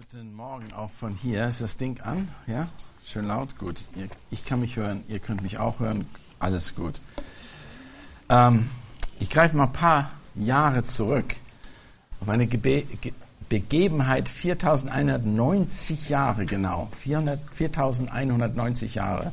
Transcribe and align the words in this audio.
Guten 0.00 0.32
Morgen 0.32 0.72
auch 0.74 0.92
von 0.92 1.16
hier. 1.16 1.48
Ist 1.48 1.60
das 1.60 1.76
Ding 1.76 2.00
an? 2.02 2.28
Ja? 2.46 2.68
Schön 3.04 3.26
laut? 3.26 3.58
Gut. 3.58 3.84
Ich 4.30 4.44
kann 4.44 4.60
mich 4.60 4.76
hören, 4.76 5.02
ihr 5.08 5.18
könnt 5.18 5.42
mich 5.42 5.58
auch 5.58 5.80
hören. 5.80 6.06
Alles 6.38 6.76
gut. 6.76 7.00
Ähm, 8.28 8.70
ich 9.18 9.28
greife 9.28 9.56
mal 9.56 9.64
ein 9.64 9.72
paar 9.72 10.12
Jahre 10.36 10.84
zurück 10.84 11.34
auf 12.20 12.28
eine 12.28 12.46
Gebe 12.46 12.82
Ge 12.82 13.12
Begebenheit 13.48 14.28
4190 14.28 16.08
Jahre 16.08 16.46
genau. 16.46 16.88
400, 17.00 17.40
4190 17.52 18.94
Jahre 18.94 19.32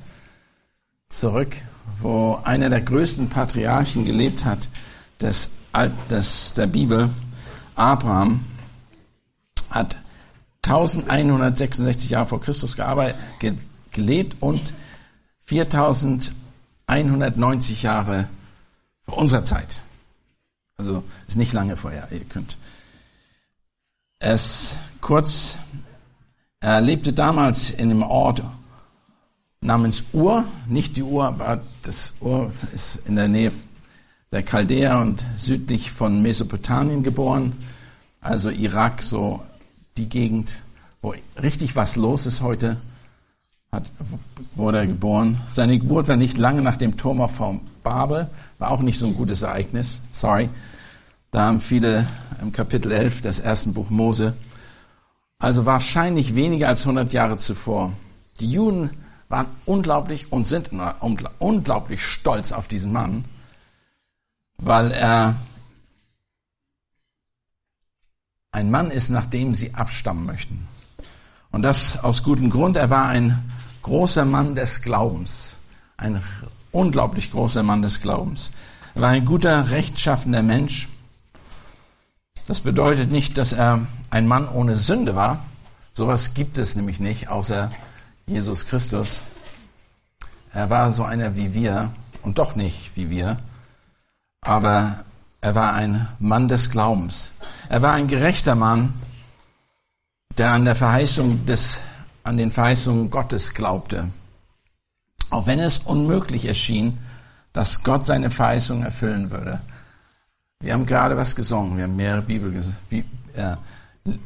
zurück, 1.09 1.55
wo 1.99 2.39
einer 2.43 2.71
der 2.71 2.81
größten 2.81 3.29
Patriarchen 3.29 4.03
gelebt 4.03 4.45
hat 4.45 4.67
des, 5.21 5.51
des, 6.09 6.55
der 6.55 6.65
Bibel, 6.65 7.11
Abraham, 7.75 8.43
hat 9.69 9.97
1166 10.67 12.09
Jahre 12.09 12.25
vor 12.25 12.41
Christus 12.41 12.75
gearbeitet, 12.75 13.15
gelebt 13.91 14.37
und 14.41 14.73
4190 15.45 17.83
Jahre 17.83 18.29
vor 19.05 19.17
unserer 19.17 19.43
Zeit. 19.43 19.81
Also 20.77 21.03
ist 21.27 21.37
nicht 21.37 21.53
lange 21.53 21.77
vorher, 21.77 22.07
ihr 22.11 22.25
könnt. 22.25 22.57
Es 24.19 24.75
kurz, 25.01 25.57
er 26.59 26.81
lebte 26.81 27.13
damals 27.13 27.69
in 27.69 27.91
einem 27.91 28.03
Ort 28.03 28.43
namens 29.61 30.03
Ur, 30.13 30.45
nicht 30.67 30.97
die 30.97 31.03
Ur, 31.03 31.25
aber 31.25 31.61
das 31.83 32.13
Ur 32.19 32.51
ist 32.73 33.07
in 33.07 33.15
der 33.15 33.27
Nähe 33.27 33.51
der 34.31 34.43
Chaldea 34.43 35.01
und 35.01 35.25
südlich 35.37 35.91
von 35.91 36.21
Mesopotamien 36.21 37.03
geboren, 37.03 37.63
also 38.19 38.49
Irak 38.49 39.01
so 39.01 39.41
die 39.97 40.09
Gegend, 40.09 40.61
wo 41.01 41.13
richtig 41.41 41.75
was 41.75 41.95
los 41.95 42.25
ist 42.25 42.41
heute, 42.41 42.77
hat, 43.71 43.89
wurde 44.55 44.79
er 44.79 44.87
geboren. 44.87 45.41
Seine 45.49 45.77
Geburt 45.79 46.07
war 46.07 46.15
nicht 46.15 46.37
lange 46.37 46.61
nach 46.61 46.77
dem 46.77 46.97
Turm 46.97 47.27
von 47.29 47.61
Babel, 47.83 48.29
war 48.57 48.71
auch 48.71 48.81
nicht 48.81 48.97
so 48.97 49.05
ein 49.05 49.15
gutes 49.15 49.41
Ereignis, 49.41 50.01
sorry. 50.11 50.49
Da 51.31 51.47
haben 51.47 51.59
viele 51.59 52.07
im 52.41 52.51
Kapitel 52.51 52.91
11 52.91 53.21
des 53.21 53.39
ersten 53.39 53.73
Buch 53.73 53.89
Mose, 53.89 54.33
also 55.37 55.65
wahrscheinlich 55.65 56.35
weniger 56.35 56.69
als 56.69 56.81
100 56.81 57.11
Jahre 57.11 57.37
zuvor. 57.37 57.93
Die 58.39 58.49
Juden 58.49 58.91
waren 59.27 59.47
unglaublich 59.65 60.31
und 60.31 60.47
sind 60.47 60.69
unglaublich 61.39 62.03
stolz 62.03 62.51
auf 62.51 62.67
diesen 62.67 62.93
Mann, 62.93 63.25
weil 64.57 64.91
er 64.91 65.35
ein 68.55 68.71
Mann 68.71 68.89
ist, 68.89 69.09
nach 69.09 69.25
dem 69.25 69.53
sie 69.53 69.73
abstammen 69.73 70.25
möchten. 70.25 70.65
Und 71.51 71.61
das 71.61 72.01
aus 72.03 72.23
gutem 72.23 72.49
Grund. 72.49 72.77
Er 72.77 72.89
war 72.89 73.05
ein 73.07 73.43
großer 73.81 74.23
Mann 74.23 74.55
des 74.55 74.81
Glaubens. 74.81 75.57
Ein 75.97 76.23
unglaublich 76.71 77.31
großer 77.31 77.63
Mann 77.63 77.81
des 77.81 77.99
Glaubens. 77.99 78.51
Er 78.95 79.01
war 79.01 79.09
ein 79.09 79.25
guter, 79.25 79.71
rechtschaffender 79.71 80.41
Mensch. 80.41 80.87
Das 82.47 82.61
bedeutet 82.61 83.11
nicht, 83.11 83.37
dass 83.37 83.51
er 83.51 83.85
ein 84.09 84.25
Mann 84.25 84.47
ohne 84.47 84.77
Sünde 84.77 85.15
war. 85.15 85.43
Sowas 85.91 86.33
gibt 86.33 86.57
es 86.57 86.77
nämlich 86.77 87.01
nicht, 87.01 87.27
außer 87.27 87.71
Jesus 88.25 88.67
Christus. 88.67 89.21
Er 90.53 90.69
war 90.69 90.93
so 90.93 91.03
einer 91.03 91.35
wie 91.35 91.53
wir 91.53 91.91
und 92.21 92.37
doch 92.37 92.55
nicht 92.55 92.95
wie 92.95 93.09
wir. 93.09 93.37
Aber 94.39 95.03
er 95.45 95.53
war 95.53 95.73
ein 95.73 96.07
Mann 96.17 96.47
des 96.47 96.71
Glaubens. 96.71 97.29
Er 97.69 97.83
war 97.83 97.93
ein 97.93 98.07
gerechter 98.07 98.55
Mann, 98.55 98.95
der 100.39 100.49
an 100.49 100.65
der 100.65 100.75
Verheißung 100.75 101.45
des, 101.45 101.81
an 102.23 102.37
den 102.37 102.49
Verheißungen 102.49 103.11
Gottes 103.11 103.53
glaubte. 103.53 104.09
Auch 105.29 105.45
wenn 105.45 105.59
es 105.59 105.77
unmöglich 105.77 106.47
erschien, 106.47 106.97
dass 107.53 107.83
Gott 107.83 108.03
seine 108.03 108.31
Verheißung 108.31 108.81
erfüllen 108.81 109.29
würde. 109.29 109.59
Wir 110.61 110.73
haben 110.73 110.87
gerade 110.87 111.15
was 111.15 111.35
gesungen. 111.35 111.77
Wir 111.77 111.83
haben 111.83 111.95
mehrere 111.95 112.23
Bibel, 112.23 112.51
äh, 113.35 113.55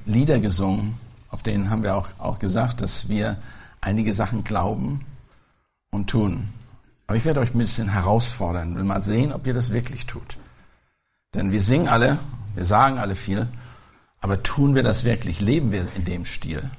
Lieder 0.05 0.39
gesungen, 0.39 0.93
auf 1.31 1.43
denen 1.43 1.69
haben 1.69 1.83
wir 1.83 1.97
auch, 1.97 2.07
auch 2.17 2.39
gesagt, 2.39 2.79
dass 2.79 3.09
wir 3.09 3.35
einige 3.81 4.13
Sachen 4.13 4.45
glauben 4.45 5.05
und 5.91 6.09
tun. 6.09 6.47
Aber 7.07 7.17
ich 7.17 7.25
werde 7.25 7.41
euch 7.41 7.53
ein 7.53 7.57
bisschen 7.57 7.89
herausfordern, 7.89 8.77
will 8.77 8.85
mal 8.85 9.01
sehen, 9.01 9.33
ob 9.33 9.45
ihr 9.47 9.53
das 9.53 9.71
wirklich 9.71 10.05
tut. 10.05 10.37
Denn 11.33 11.51
wir 11.51 11.61
singen 11.61 11.87
alle, 11.87 12.17
wir 12.55 12.65
sagen 12.65 12.97
alle 12.97 13.15
viel, 13.15 13.47
aber 14.19 14.41
tun 14.41 14.75
wir 14.75 14.83
das 14.83 15.03
wirklich? 15.03 15.39
Leben 15.39 15.71
wir 15.71 15.87
in 15.95 16.03
dem 16.05 16.25
Stil? 16.25 16.69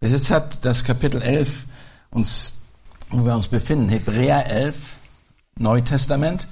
Bis 0.00 0.12
jetzt 0.12 0.30
hat 0.30 0.64
das 0.64 0.84
Kapitel 0.84 1.22
11 1.22 1.66
uns, 2.10 2.62
wo 3.10 3.24
wir 3.24 3.34
uns 3.34 3.48
befinden, 3.48 3.88
Hebräer 3.88 4.46
11, 4.46 4.96
Neutestament, 5.56 6.48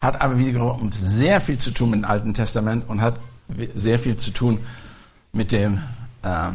hat 0.00 0.20
aber 0.20 0.38
wiederum 0.38 0.92
sehr 0.92 1.40
viel 1.40 1.58
zu 1.58 1.70
tun 1.72 1.90
mit 1.90 2.00
dem 2.00 2.10
Alten 2.10 2.34
Testament 2.34 2.88
und 2.88 3.00
hat 3.00 3.18
sehr 3.74 3.98
viel 3.98 4.16
zu 4.16 4.30
tun 4.30 4.60
mit 5.32 5.52
dem, 5.52 5.82
äh, 6.22 6.50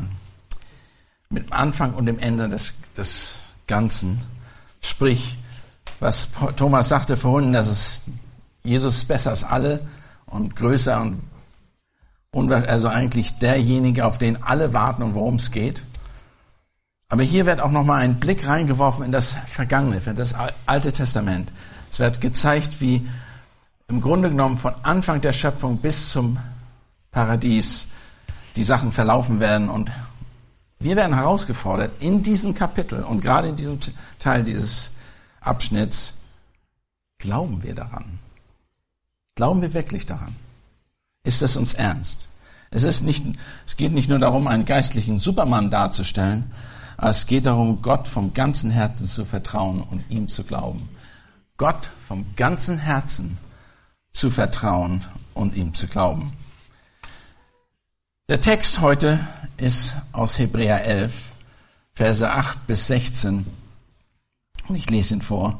mit 1.29 1.45
dem 1.45 1.53
Anfang 1.53 1.93
und 1.93 2.05
dem 2.05 2.19
Ende 2.19 2.49
des, 2.49 2.73
des 2.95 3.39
Ganzen. 3.67 4.19
Sprich, 4.81 5.37
was 5.99 6.31
Thomas 6.55 6.89
sagte 6.89 7.17
vorhin, 7.17 7.53
dass 7.53 7.67
es 7.67 8.01
Jesus 8.63 9.05
besser 9.05 9.31
als 9.31 9.43
alle 9.43 9.81
und 10.27 10.55
größer 10.55 11.11
und, 12.31 12.51
also 12.51 12.87
eigentlich 12.87 13.39
derjenige, 13.39 14.05
auf 14.05 14.17
den 14.17 14.43
alle 14.43 14.73
warten 14.73 15.01
und 15.01 15.15
worum 15.15 15.35
es 15.35 15.51
geht. 15.51 15.83
Aber 17.09 17.23
hier 17.23 17.45
wird 17.45 17.61
auch 17.61 17.71
nochmal 17.71 18.01
ein 18.01 18.19
Blick 18.19 18.47
reingeworfen 18.47 19.05
in 19.05 19.11
das 19.11 19.33
Vergangene, 19.47 20.01
in 20.05 20.15
das 20.15 20.35
Alte 20.65 20.91
Testament. 20.91 21.51
Es 21.89 21.99
wird 21.99 22.21
gezeigt, 22.21 22.81
wie 22.81 23.07
im 23.87 24.01
Grunde 24.01 24.29
genommen 24.29 24.57
von 24.57 24.73
Anfang 24.83 25.21
der 25.21 25.31
Schöpfung 25.31 25.77
bis 25.77 26.09
zum 26.09 26.37
Paradies 27.11 27.87
die 28.57 28.63
Sachen 28.65 28.91
verlaufen 28.91 29.39
werden. 29.39 29.69
Und 29.69 29.89
wir 30.79 30.97
werden 30.97 31.15
herausgefordert, 31.15 32.01
in 32.01 32.23
diesem 32.23 32.53
Kapitel 32.53 33.03
und 33.03 33.21
gerade 33.21 33.47
in 33.47 33.55
diesem 33.55 33.79
Teil 34.19 34.43
dieses 34.43 34.95
Abschnitts, 35.39 36.17
glauben 37.17 37.63
wir 37.63 37.73
daran? 37.73 38.19
Glauben 39.37 39.61
wir 39.61 39.75
wirklich 39.75 40.07
daran? 40.07 40.35
Ist 41.23 41.43
das 41.43 41.57
uns 41.57 41.75
ernst? 41.75 42.29
Es, 42.71 42.81
ist 42.81 43.03
nicht, 43.03 43.23
es 43.67 43.77
geht 43.77 43.91
nicht 43.91 44.09
nur 44.09 44.17
darum, 44.17 44.47
einen 44.47 44.65
geistlichen 44.65 45.19
Supermann 45.19 45.69
darzustellen, 45.69 46.51
es 46.97 47.27
geht 47.27 47.45
darum, 47.45 47.83
Gott 47.83 48.07
vom 48.07 48.33
ganzen 48.33 48.71
Herzen 48.71 49.05
zu 49.05 49.25
vertrauen 49.25 49.81
und 49.81 50.09
ihm 50.09 50.27
zu 50.27 50.43
glauben. 50.43 50.89
Gott 51.55 51.91
vom 52.07 52.25
ganzen 52.35 52.79
Herzen 52.79 53.37
zu 54.11 54.31
vertrauen 54.31 55.05
und 55.35 55.55
ihm 55.55 55.75
zu 55.75 55.85
glauben. 55.85 56.33
Der 58.27 58.41
Text 58.41 58.81
heute 58.81 59.19
ist 59.57 59.97
aus 60.13 60.39
Hebräer 60.39 60.83
11, 60.83 61.13
Verse 61.93 62.27
8 62.27 62.65
bis 62.65 62.87
16. 62.87 63.45
Und 64.67 64.75
ich 64.75 64.89
lese 64.89 65.13
ihn 65.13 65.21
vor. 65.21 65.59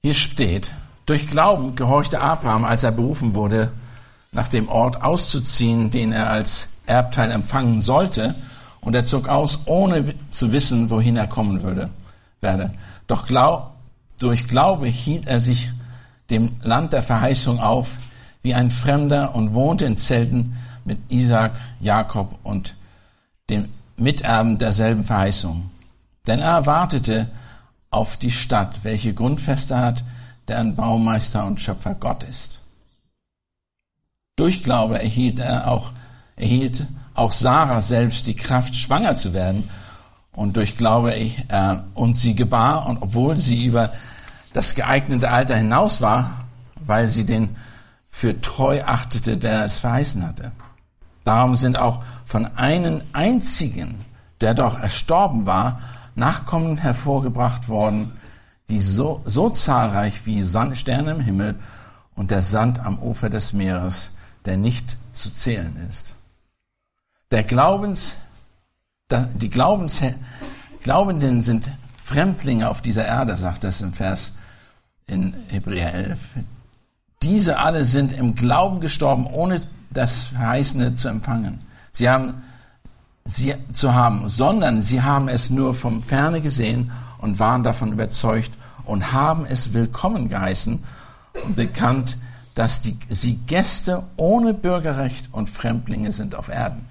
Hier 0.00 0.14
steht, 0.14 0.70
durch 1.06 1.28
Glauben 1.28 1.76
gehorchte 1.76 2.20
Abraham, 2.20 2.64
als 2.64 2.82
er 2.82 2.92
berufen 2.92 3.34
wurde, 3.34 3.72
nach 4.32 4.48
dem 4.48 4.68
Ort 4.68 5.02
auszuziehen, 5.02 5.90
den 5.90 6.12
er 6.12 6.28
als 6.28 6.74
Erbteil 6.86 7.30
empfangen 7.30 7.80
sollte, 7.80 8.34
und 8.80 8.94
er 8.94 9.04
zog 9.04 9.28
aus, 9.28 9.66
ohne 9.66 10.14
zu 10.30 10.52
wissen, 10.52 10.90
wohin 10.90 11.16
er 11.16 11.26
kommen 11.26 11.62
würde, 11.62 11.90
werde. 12.40 12.72
Doch 13.06 13.26
glaub, 13.26 13.72
durch 14.18 14.46
Glaube 14.46 14.86
hielt 14.86 15.26
er 15.26 15.40
sich 15.40 15.70
dem 16.30 16.52
Land 16.62 16.92
der 16.92 17.02
Verheißung 17.02 17.60
auf, 17.60 17.88
wie 18.42 18.54
ein 18.54 18.70
Fremder 18.70 19.34
und 19.34 19.54
wohnte 19.54 19.86
in 19.86 19.96
Zelten 19.96 20.56
mit 20.84 20.98
Isaac, 21.08 21.52
Jakob 21.80 22.38
und 22.44 22.76
dem 23.50 23.68
Miterben 23.96 24.58
derselben 24.58 25.04
Verheißung. 25.04 25.70
Denn 26.26 26.38
er 26.38 26.52
erwartete 26.52 27.28
auf 27.90 28.16
die 28.16 28.30
Stadt, 28.30 28.80
welche 28.84 29.14
Grundfeste 29.14 29.76
hat, 29.76 30.04
deren 30.48 30.76
Baumeister 30.76 31.46
und 31.46 31.60
Schöpfer 31.60 31.94
Gott 31.94 32.22
ist. 32.24 32.60
Durch 34.36 34.62
Glaube 34.62 35.00
erhielt 35.00 35.38
er 35.38 35.70
auch, 35.70 35.92
erhielt 36.36 36.86
auch 37.14 37.32
Sarah 37.32 37.80
selbst 37.80 38.26
die 38.26 38.34
Kraft, 38.34 38.76
schwanger 38.76 39.14
zu 39.14 39.32
werden. 39.32 39.70
Und 40.32 40.56
durch 40.56 40.76
Glaube, 40.76 41.14
äh, 41.14 41.76
und 41.94 42.14
sie 42.14 42.34
gebar, 42.34 42.86
und 42.86 43.00
obwohl 43.00 43.38
sie 43.38 43.64
über 43.64 43.92
das 44.52 44.74
geeignete 44.74 45.30
Alter 45.30 45.56
hinaus 45.56 46.02
war, 46.02 46.44
weil 46.74 47.08
sie 47.08 47.24
den 47.24 47.56
für 48.10 48.40
treu 48.40 48.82
achtete, 48.84 49.38
der 49.38 49.64
es 49.64 49.78
verheißen 49.78 50.26
hatte. 50.26 50.52
Darum 51.24 51.56
sind 51.56 51.78
auch 51.78 52.02
von 52.24 52.46
einem 52.56 53.02
einzigen, 53.12 54.04
der 54.40 54.54
doch 54.54 54.78
erstorben 54.78 55.46
war, 55.46 55.80
Nachkommen 56.14 56.78
hervorgebracht 56.78 57.68
worden, 57.68 58.12
die 58.68 58.80
so, 58.80 59.22
so 59.24 59.48
zahlreich 59.50 60.26
wie 60.26 60.42
Sterne 60.42 61.12
im 61.12 61.20
Himmel 61.20 61.56
und 62.14 62.30
der 62.30 62.42
Sand 62.42 62.80
am 62.80 62.98
Ufer 62.98 63.30
des 63.30 63.52
Meeres, 63.52 64.10
der 64.44 64.56
nicht 64.56 64.96
zu 65.12 65.32
zählen 65.32 65.76
ist. 65.90 66.14
Der 67.30 67.44
Glaubens, 67.44 68.16
die 69.10 69.50
Glaubens, 69.50 70.00
Glaubenden 70.82 71.40
sind 71.40 71.70
Fremdlinge 72.02 72.68
auf 72.68 72.80
dieser 72.80 73.04
Erde, 73.04 73.36
sagt 73.36 73.64
es 73.64 73.80
im 73.80 73.92
Vers 73.92 74.32
in 75.06 75.34
Hebräer 75.48 75.94
11. 75.94 76.20
Diese 77.22 77.58
alle 77.58 77.84
sind 77.84 78.12
im 78.12 78.34
Glauben 78.34 78.80
gestorben, 78.80 79.26
ohne 79.26 79.60
das 79.90 80.24
Verheißene 80.24 80.94
zu 80.96 81.08
empfangen. 81.08 81.60
Sie 81.92 82.08
haben 82.08 82.42
sie 83.24 83.54
zu 83.72 83.94
haben, 83.94 84.28
sondern 84.28 84.82
sie 84.82 85.02
haben 85.02 85.28
es 85.28 85.50
nur 85.50 85.74
vom 85.74 86.02
Ferne 86.02 86.40
gesehen 86.40 86.92
und 87.18 87.38
waren 87.38 87.62
davon 87.62 87.92
überzeugt 87.92 88.52
und 88.84 89.12
haben 89.12 89.44
es 89.46 89.72
willkommen 89.72 90.28
geheißen 90.28 90.82
und 91.44 91.56
bekannt, 91.56 92.16
dass 92.54 92.80
die, 92.80 92.96
sie 93.08 93.36
Gäste 93.46 94.04
ohne 94.16 94.54
Bürgerrecht 94.54 95.28
und 95.32 95.50
Fremdlinge 95.50 96.12
sind 96.12 96.34
auf 96.34 96.48
Erden. 96.48 96.86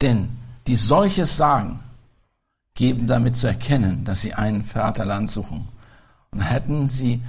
Denn 0.00 0.30
die 0.66 0.74
solches 0.74 1.36
sagen, 1.36 1.80
geben 2.74 3.06
damit 3.06 3.34
zu 3.34 3.46
erkennen, 3.46 4.04
dass 4.04 4.20
sie 4.20 4.34
ein 4.34 4.64
Vaterland 4.64 5.30
suchen. 5.30 5.68
Und 6.30 6.40
hätten 6.40 6.86
sie 6.86 7.22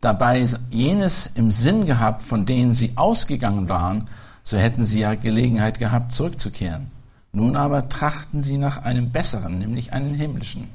dabei 0.00 0.44
jenes 0.70 1.26
im 1.26 1.50
Sinn 1.50 1.86
gehabt, 1.86 2.22
von 2.22 2.44
denen 2.46 2.74
sie 2.74 2.92
ausgegangen 2.96 3.68
waren, 3.68 4.08
so 4.44 4.56
hätten 4.56 4.84
sie 4.84 5.00
ja 5.00 5.14
Gelegenheit 5.14 5.78
gehabt, 5.78 6.12
zurückzukehren. 6.12 6.90
Nun 7.32 7.56
aber 7.56 7.88
trachten 7.88 8.42
sie 8.42 8.58
nach 8.58 8.84
einem 8.84 9.10
besseren, 9.10 9.58
nämlich 9.58 9.92
einen 9.92 10.14
himmlischen. 10.14 10.68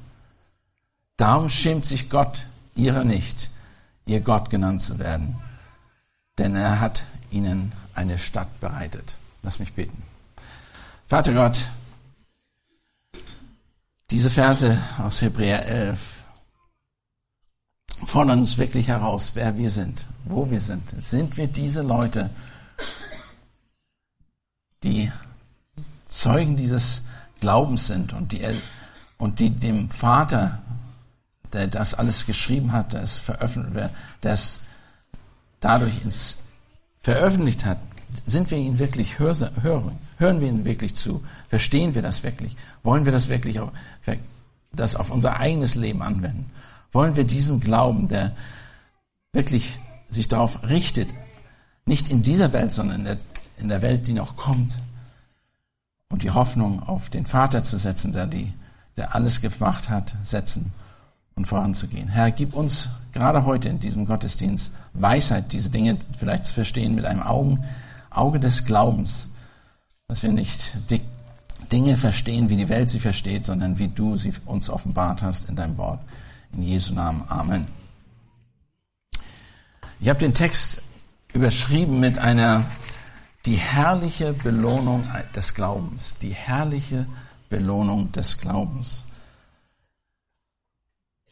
Darum 1.18 1.50
schämt 1.50 1.86
sich 1.86 2.10
Gott 2.10 2.46
ihrer 2.76 3.04
nicht, 3.04 3.50
ihr 4.06 4.22
Gott 4.22 4.50
genannt 4.50 4.82
zu 4.82 5.00
werden, 5.00 5.36
denn 6.38 6.56
er 6.56 6.80
hat 6.80 7.04
ihnen 7.32 7.72
eine 7.94 8.20
Stadt 8.20 8.60
bereitet. 8.60 9.18
Lass 9.42 9.60
mich 9.60 9.74
beten. 9.74 10.04
Vater 11.08 11.34
Gott, 11.34 11.70
diese 14.12 14.30
Verse 14.30 14.82
aus 15.00 15.22
Hebräer 15.22 15.66
11 15.66 16.24
fordern 18.06 18.40
uns 18.40 18.58
wirklich 18.58 18.88
heraus, 18.88 19.32
wer 19.34 19.58
wir 19.58 19.72
sind, 19.72 20.06
wo 20.26 20.50
wir 20.52 20.62
sind. 20.62 20.84
Sind 21.02 21.38
wir 21.38 21.48
diese 21.48 21.82
Leute, 21.82 22.30
die 24.84 25.12
Zeugen 26.06 26.56
dieses 26.56 27.06
Glaubens 27.40 27.88
sind 27.88 28.14
und 28.14 28.32
die, 28.32 28.46
und 29.18 29.40
die 29.40 29.50
dem 29.50 29.90
Vater, 29.90 30.62
der 31.54 31.68
das 31.68 31.94
alles 31.94 32.26
geschrieben 32.26 32.72
hat, 32.72 32.94
der 32.94 33.02
es 33.02 33.18
veröffentlicht, 33.18 33.90
der 34.24 34.34
es 34.34 34.60
dadurch 35.60 36.04
ins 36.04 36.38
veröffentlicht 37.00 37.66
hat, 37.66 37.80
sind 38.26 38.52
wir 38.52 38.58
ihn 38.58 38.80
wirklich 38.80 39.20
hören, 39.20 39.52
hören 40.18 40.42
wir 40.42 40.48
ihn 40.48 40.66
wirklich 40.66 40.96
zu, 40.96 41.24
verstehen 41.50 41.96
wir 41.96 42.02
das 42.02 42.24
wirklich, 42.24 42.56
wollen 42.84 43.06
wir 43.06 43.12
das 43.12 43.30
wirklich 43.30 43.60
auf, 43.60 43.72
das 44.72 44.96
auf 44.96 45.10
unser 45.10 45.40
eigenes 45.40 45.76
Leben 45.76 46.02
anwenden, 46.02 46.52
wollen 46.92 47.16
wir 47.16 47.24
diesen 47.24 47.60
Glauben, 47.60 48.08
der 48.08 48.36
wirklich 49.34 49.80
sich 50.10 50.28
darauf 50.28 50.64
richtet, 50.64 51.14
nicht 51.86 52.10
in 52.10 52.24
dieser 52.24 52.54
Welt, 52.54 52.72
sondern 52.72 53.00
in 53.00 53.06
der, 53.06 53.18
in 53.58 53.70
der 53.70 53.82
Welt, 53.82 54.08
die 54.08 54.14
noch 54.14 54.36
kommt, 54.36 54.74
und 56.10 56.24
die 56.24 56.32
Hoffnung 56.32 56.82
auf 56.84 57.10
den 57.10 57.26
Vater 57.26 57.64
zu 57.64 57.78
setzen, 57.78 58.14
der, 58.14 58.28
die, 58.28 58.54
der 58.96 59.14
alles 59.14 59.42
gemacht 59.42 59.90
hat, 59.90 60.16
setzen 60.24 60.72
und 61.38 61.46
voranzugehen. 61.46 62.10
Herr, 62.10 62.32
gib 62.32 62.54
uns 62.54 62.90
gerade 63.14 63.46
heute 63.46 63.70
in 63.70 63.80
diesem 63.80 64.06
Gottesdienst 64.06 64.76
Weisheit, 64.94 65.54
diese 65.54 65.70
Dinge 65.70 65.98
vielleicht 66.18 66.46
zu 66.46 66.54
verstehen 66.54 66.96
mit 66.96 67.06
einem 67.06 67.22
Augen, 67.22 67.64
Auge 68.10 68.40
des 68.40 68.66
Glaubens, 68.66 69.30
dass 70.08 70.24
wir 70.24 70.34
nicht 70.34 70.78
Dinge 71.72 71.98
verstehen, 71.98 72.50
wie 72.50 72.58
die 72.58 72.70
Welt 72.70 72.90
sie 72.90 73.00
versteht, 73.00 73.46
sondern 73.46 73.78
wie 73.78 73.88
du 73.88 74.18
sie 74.18 74.34
uns 74.46 74.70
offenbart 74.70 75.22
hast 75.22 75.48
in 75.48 75.56
deinem 75.56 75.78
Wort. 75.78 76.00
In 76.54 76.64
Jesu 76.64 76.94
Namen. 76.94 77.24
Amen. 77.28 77.68
Ich 80.00 80.10
habe 80.10 80.20
den 80.20 80.34
Text 80.34 80.82
überschrieben 81.34 82.00
mit 82.00 82.18
einer 82.18 82.66
die 83.46 83.58
herrliche 83.58 84.34
Belohnung 84.34 85.04
des 85.36 85.54
Glaubens. 85.54 86.16
Die 86.22 86.34
herrliche 86.34 87.06
Belohnung 87.50 88.12
des 88.12 88.40
Glaubens. 88.40 89.04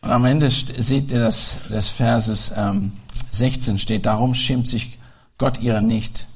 Und 0.06 0.12
am 0.12 0.26
Ende 0.26 0.52
seht 0.52 1.12
ihr 1.12 1.20
das, 1.20 1.58
des 1.68 1.90
Verses 1.90 2.54
ähm, 2.56 2.92
16 3.32 3.80
steht, 3.80 4.06
darum 4.06 4.36
schämt 4.36 4.68
sich 4.68 5.00
Gott 5.40 5.60
ihrer 5.64 5.82
nicht, 5.82 6.28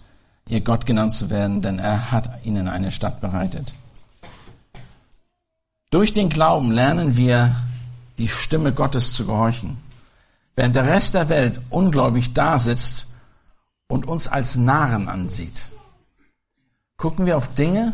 ihr 0.47 0.61
Gott 0.61 0.87
genannt 0.87 1.13
zu 1.13 1.29
werden, 1.29 1.61
denn 1.61 1.77
er 1.77 2.11
hat 2.11 2.43
ihnen 2.43 2.67
eine 2.67 2.91
Stadt 2.91 3.21
bereitet. 3.21 3.71
Durch 5.91 6.11
den 6.13 6.29
Glauben 6.29 6.71
lernen 6.71 7.15
wir, 7.15 7.55
die 8.17 8.27
Stimme 8.27 8.73
Gottes 8.73 9.13
zu 9.13 9.27
gehorchen. 9.27 9.77
Während 10.55 10.75
der 10.75 10.87
Rest 10.87 11.13
der 11.13 11.29
Welt 11.29 11.61
ungläubig 11.69 12.33
da 12.33 12.57
sitzt 12.57 13.13
und 13.87 14.07
uns 14.07 14.27
als 14.27 14.55
Narren 14.55 15.07
ansieht. 15.07 15.69
Gucken 16.97 17.27
wir 17.27 17.37
auf 17.37 17.53
Dinge, 17.53 17.93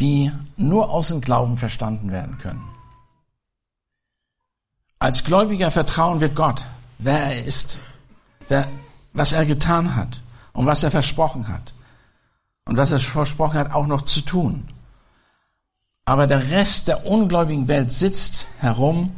die 0.00 0.30
nur 0.56 0.90
aus 0.90 1.08
dem 1.08 1.20
Glauben 1.20 1.56
verstanden 1.56 2.10
werden 2.10 2.38
können. 2.38 2.64
Als 4.98 5.24
Gläubiger 5.24 5.70
vertrauen 5.70 6.20
wir 6.20 6.28
Gott, 6.28 6.64
wer 6.98 7.18
er 7.18 7.44
ist, 7.44 7.78
wer, 8.48 8.68
was 9.12 9.32
er 9.32 9.44
getan 9.44 9.96
hat 9.96 10.20
und 10.52 10.66
was 10.66 10.82
er 10.82 10.90
versprochen 10.90 11.48
hat. 11.48 11.74
Und 12.66 12.78
was 12.78 12.92
er 12.92 13.00
versprochen 13.00 13.58
hat, 13.58 13.72
auch 13.72 13.86
noch 13.86 14.02
zu 14.02 14.22
tun. 14.22 14.68
Aber 16.06 16.26
der 16.26 16.50
Rest 16.50 16.88
der 16.88 17.06
ungläubigen 17.06 17.68
Welt 17.68 17.90
sitzt 17.90 18.46
herum, 18.58 19.14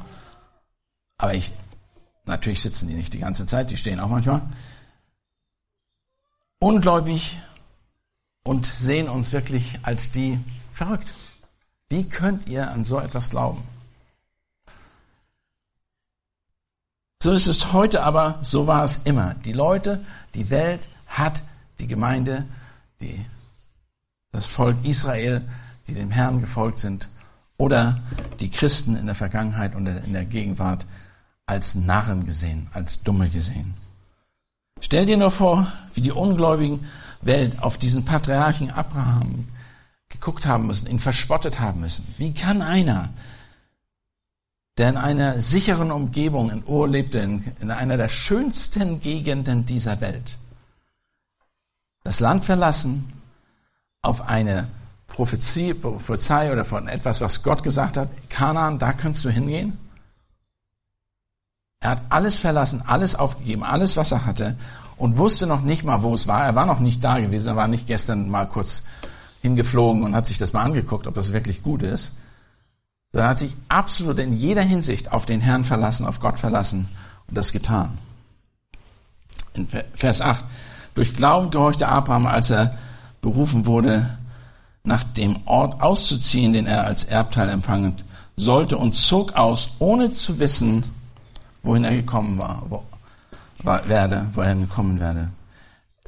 aber 1.18 1.34
ich, 1.34 1.52
Natürlich 2.26 2.60
sitzen 2.60 2.88
die 2.88 2.94
nicht 2.94 3.14
die 3.14 3.20
ganze 3.20 3.46
Zeit, 3.46 3.70
die 3.70 3.76
stehen 3.76 4.00
auch 4.00 4.08
manchmal. 4.08 4.42
Ungläubig 6.58 7.38
und 8.42 8.66
sehen 8.66 9.08
uns 9.08 9.32
wirklich 9.32 9.78
als 9.82 10.10
die 10.10 10.40
verrückt. 10.76 11.12
Wie 11.88 12.08
könnt 12.08 12.48
ihr 12.48 12.70
an 12.70 12.84
so 12.84 13.00
etwas 13.00 13.30
glauben? 13.30 13.62
So 17.22 17.32
ist 17.32 17.46
es 17.46 17.72
heute, 17.72 18.02
aber 18.02 18.38
so 18.42 18.66
war 18.66 18.84
es 18.84 18.98
immer. 19.04 19.34
Die 19.34 19.54
Leute, 19.54 20.04
die 20.34 20.50
Welt 20.50 20.88
hat 21.06 21.42
die 21.78 21.86
Gemeinde, 21.86 22.44
die, 23.00 23.24
das 24.32 24.46
Volk 24.46 24.76
Israel, 24.84 25.42
die 25.86 25.94
dem 25.94 26.10
Herrn 26.10 26.40
gefolgt 26.40 26.78
sind, 26.78 27.08
oder 27.56 28.00
die 28.38 28.50
Christen 28.50 28.96
in 28.96 29.06
der 29.06 29.14
Vergangenheit 29.14 29.74
und 29.74 29.86
in 29.86 30.12
der 30.12 30.26
Gegenwart 30.26 30.84
als 31.46 31.74
Narren 31.74 32.26
gesehen, 32.26 32.68
als 32.74 33.02
Dumme 33.02 33.30
gesehen. 33.30 33.74
Stell 34.80 35.06
dir 35.06 35.16
nur 35.16 35.30
vor, 35.30 35.66
wie 35.94 36.02
die 36.02 36.12
ungläubigen 36.12 36.84
Welt 37.22 37.62
auf 37.62 37.78
diesen 37.78 38.04
Patriarchen 38.04 38.70
Abraham 38.70 39.48
geguckt 40.20 40.46
haben 40.46 40.66
müssen, 40.66 40.86
ihn 40.88 40.98
verspottet 40.98 41.60
haben 41.60 41.80
müssen. 41.80 42.06
Wie 42.18 42.34
kann 42.34 42.62
einer, 42.62 43.10
der 44.78 44.90
in 44.90 44.96
einer 44.96 45.40
sicheren 45.40 45.90
Umgebung 45.90 46.50
in 46.50 46.64
Ur 46.66 46.88
lebte, 46.88 47.18
in, 47.18 47.52
in 47.60 47.70
einer 47.70 47.96
der 47.96 48.08
schönsten 48.08 49.00
Gegenden 49.00 49.66
dieser 49.66 50.00
Welt, 50.00 50.38
das 52.04 52.20
Land 52.20 52.44
verlassen, 52.44 53.12
auf 54.02 54.22
eine 54.22 54.68
Prophezie, 55.06 55.74
Prophezei 55.74 56.52
oder 56.52 56.64
von 56.64 56.88
etwas, 56.88 57.20
was 57.20 57.42
Gott 57.42 57.62
gesagt 57.62 57.96
hat, 57.96 58.08
Kanaan, 58.28 58.78
da 58.78 58.92
kannst 58.92 59.24
du 59.24 59.30
hingehen? 59.30 59.78
Er 61.80 61.90
hat 61.90 62.02
alles 62.08 62.38
verlassen, 62.38 62.82
alles 62.86 63.14
aufgegeben, 63.14 63.62
alles, 63.62 63.96
was 63.96 64.12
er 64.12 64.26
hatte 64.26 64.56
und 64.96 65.18
wusste 65.18 65.46
noch 65.46 65.62
nicht 65.62 65.84
mal, 65.84 66.02
wo 66.02 66.14
es 66.14 66.26
war. 66.26 66.44
Er 66.44 66.54
war 66.54 66.66
noch 66.66 66.80
nicht 66.80 67.04
da 67.04 67.18
gewesen, 67.18 67.48
er 67.48 67.56
war 67.56 67.68
nicht 67.68 67.86
gestern 67.86 68.28
mal 68.28 68.46
kurz 68.46 68.84
hingeflogen 69.46 70.02
und 70.02 70.14
hat 70.14 70.26
sich 70.26 70.38
das 70.38 70.52
mal 70.52 70.62
angeguckt, 70.62 71.06
ob 71.06 71.14
das 71.14 71.32
wirklich 71.32 71.62
gut 71.62 71.82
ist. 71.82 72.16
Sondern 73.12 73.30
hat 73.30 73.38
sich 73.38 73.54
absolut 73.68 74.18
in 74.18 74.36
jeder 74.36 74.62
Hinsicht 74.62 75.12
auf 75.12 75.24
den 75.24 75.40
Herrn 75.40 75.64
verlassen, 75.64 76.04
auf 76.04 76.18
Gott 76.20 76.38
verlassen 76.38 76.88
und 77.28 77.36
das 77.36 77.52
getan. 77.52 77.96
In 79.54 79.68
Vers 79.94 80.20
8. 80.20 80.44
Durch 80.94 81.14
Glauben 81.14 81.50
gehorchte 81.50 81.88
Abraham, 81.88 82.26
als 82.26 82.50
er 82.50 82.76
berufen 83.22 83.66
wurde, 83.66 84.18
nach 84.82 85.04
dem 85.04 85.38
Ort 85.46 85.80
auszuziehen, 85.80 86.52
den 86.52 86.66
er 86.66 86.84
als 86.84 87.04
Erbteil 87.04 87.48
empfangen 87.48 87.96
sollte 88.36 88.76
und 88.76 88.94
zog 88.94 89.34
aus, 89.34 89.70
ohne 89.78 90.12
zu 90.12 90.38
wissen, 90.38 90.84
wohin 91.62 91.84
er 91.84 91.94
gekommen 91.94 92.38
war, 92.38 92.64
wo, 92.68 92.82
war, 93.62 93.88
werde, 93.88 94.26
wohin 94.34 94.60
er 94.60 94.66
gekommen 94.66 95.00
werde. 95.00 95.30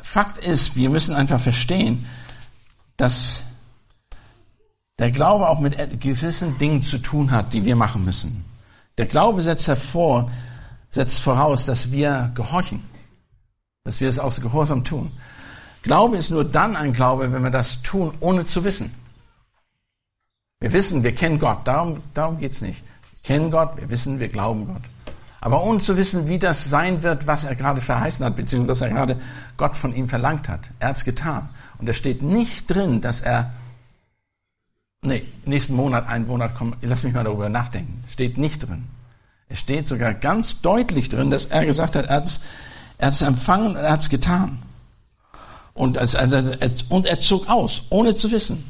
Fakt 0.01 0.39
ist, 0.39 0.77
wir 0.77 0.91
müssen 0.91 1.15
einfach 1.15 1.41
verstehen, 1.41 2.05
dass 2.99 3.47
der 4.99 5.11
Glaube 5.11 5.49
auch 5.49 5.61
mit 5.61 6.01
gewissen 6.01 6.59
Dingen 6.59 6.83
zu 6.83 6.99
tun 6.99 7.31
hat, 7.31 7.55
die 7.55 7.65
wir 7.65 7.77
machen 7.77 8.05
müssen. 8.05 8.45
Der 8.99 9.07
Glaube 9.07 9.41
setzt 9.41 9.69
hervor, 9.69 10.31
setzt 10.91 11.21
voraus, 11.21 11.65
dass 11.65 11.93
wir 11.93 12.33
gehorchen, 12.35 12.83
dass 13.85 14.01
wir 14.01 14.09
es 14.09 14.19
aus 14.19 14.41
Gehorsam 14.41 14.85
tun. 14.85 15.13
Glaube 15.83 16.19
ist 16.19 16.31
nur 16.31 16.45
dann 16.45 16.77
ein 16.77 16.93
Glaube, 16.93 17.33
wenn 17.33 17.45
wir 17.45 17.51
das 17.51 17.81
tun, 17.83 18.13
ohne 18.21 18.45
zu 18.45 18.65
wissen. 18.65 18.93
Wir 20.61 20.73
wissen, 20.73 21.05
wir 21.05 21.15
kennen 21.15 21.39
Gott, 21.39 21.67
darum, 21.67 22.03
darum 22.15 22.39
geht's 22.39 22.61
nicht. 22.61 22.83
Wir 23.13 23.23
kennen 23.23 23.53
Gott, 23.53 23.77
wir 23.77 23.89
wissen, 23.89 24.19
wir 24.19 24.29
glauben 24.29 24.67
Gott. 24.67 24.83
Aber 25.41 25.63
ohne 25.63 25.79
zu 25.79 25.97
wissen, 25.97 26.29
wie 26.29 26.39
das 26.39 26.65
sein 26.65 27.03
wird, 27.03 27.27
was 27.27 27.45
er 27.45 27.55
gerade 27.55 27.81
verheißen 27.81 28.25
hat, 28.25 28.37
beziehungsweise 28.37 28.71
was 28.71 28.81
er 28.81 28.95
gerade 28.95 29.17
Gott 29.57 29.77
von 29.77 29.95
ihm 29.95 30.09
verlangt 30.09 30.49
hat. 30.49 30.61
Er 30.81 30.89
hat's 30.89 31.05
getan. 31.05 31.49
Und 31.79 31.89
es 31.89 31.97
steht 31.97 32.23
nicht 32.23 32.67
drin, 32.67 33.01
dass 33.01 33.21
er, 33.21 33.53
nee, 35.03 35.25
nächsten 35.45 35.77
Monat, 35.77 36.09
einen 36.09 36.27
Monat 36.27 36.57
kommen, 36.57 36.77
lass 36.83 37.05
mich 37.05 37.15
mal 37.15 37.25
darüber 37.25 37.49
nachdenken. 37.49 38.03
Steht 38.09 38.37
nicht 38.37 38.69
drin. 38.69 38.85
Es 39.49 39.61
steht 39.61 39.87
sogar 39.87 40.13
ganz 40.13 40.61
deutlich 40.61 41.09
drin, 41.09 41.31
dass 41.31 41.47
er 41.47 41.65
gesagt 41.65 41.95
hat, 41.95 42.07
er 42.07 42.17
hat's, 42.17 42.41
er 42.99 43.09
hat's 43.09 43.23
empfangen 43.23 43.69
und 43.69 43.77
er 43.77 43.93
hat's 43.93 44.09
getan. 44.09 44.59
Und, 45.73 45.97
als, 45.97 46.17
als, 46.17 46.33
als, 46.33 46.83
und 46.89 47.07
er 47.07 47.21
zog 47.21 47.49
aus, 47.49 47.83
ohne 47.91 48.17
zu 48.17 48.33
wissen. 48.33 48.69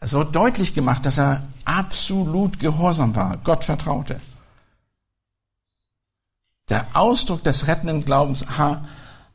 Es 0.00 0.12
wird 0.12 0.34
deutlich 0.34 0.74
gemacht, 0.74 1.06
dass 1.06 1.18
er 1.18 1.44
absolut 1.64 2.58
gehorsam 2.58 3.14
war, 3.14 3.36
Gott 3.38 3.64
vertraute. 3.64 4.20
Der 6.68 6.86
Ausdruck 6.92 7.42
des 7.42 7.66
rettenden 7.66 8.04
Glaubens 8.04 8.44
hat 8.46 8.82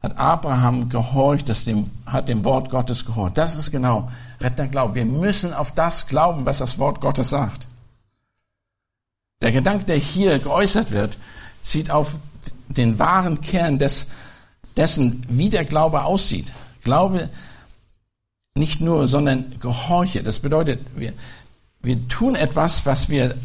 Abraham 0.02 0.90
gehorcht, 0.90 1.50
das 1.50 1.66
dem, 1.66 1.90
hat 2.06 2.30
dem 2.30 2.44
Wort 2.46 2.70
Gottes 2.70 3.06
gehorcht. 3.06 3.38
Das 3.38 3.56
ist 3.56 3.72
genau 3.72 4.10
rettender 4.40 4.68
Glaube. 4.68 4.96
Wir 4.96 5.06
müssen 5.06 5.54
auf 5.54 5.72
das 5.72 6.08
glauben, 6.08 6.46
was 6.46 6.60
das 6.60 6.78
Wort 6.78 7.02
Gottes 7.02 7.30
sagt. 7.30 7.68
Der 9.42 9.52
Gedanke, 9.52 9.86
der 9.86 9.98
hier 9.98 10.40
geäußert 10.40 10.92
wird, 10.92 11.18
zieht 11.62 11.90
auf 11.90 12.18
den 12.68 13.00
wahren 13.00 13.42
Kern 13.42 13.80
des, 13.80 14.08
dessen, 14.78 15.25
wie 15.30 15.50
der 15.50 15.66
Glaube 15.66 16.04
aussieht. 16.04 16.52
Glaube 16.84 17.30
nicht 18.56 18.82
nur, 18.82 19.08
sondern 19.08 19.58
Gehorche. 19.60 20.22
Das 20.22 20.40
bedeutet, 20.40 20.82
wir, 20.96 21.13
wir 21.82 22.08
tun 22.08 22.36
etwas, 22.36 22.86
was 22.86 23.10
wir 23.10 23.36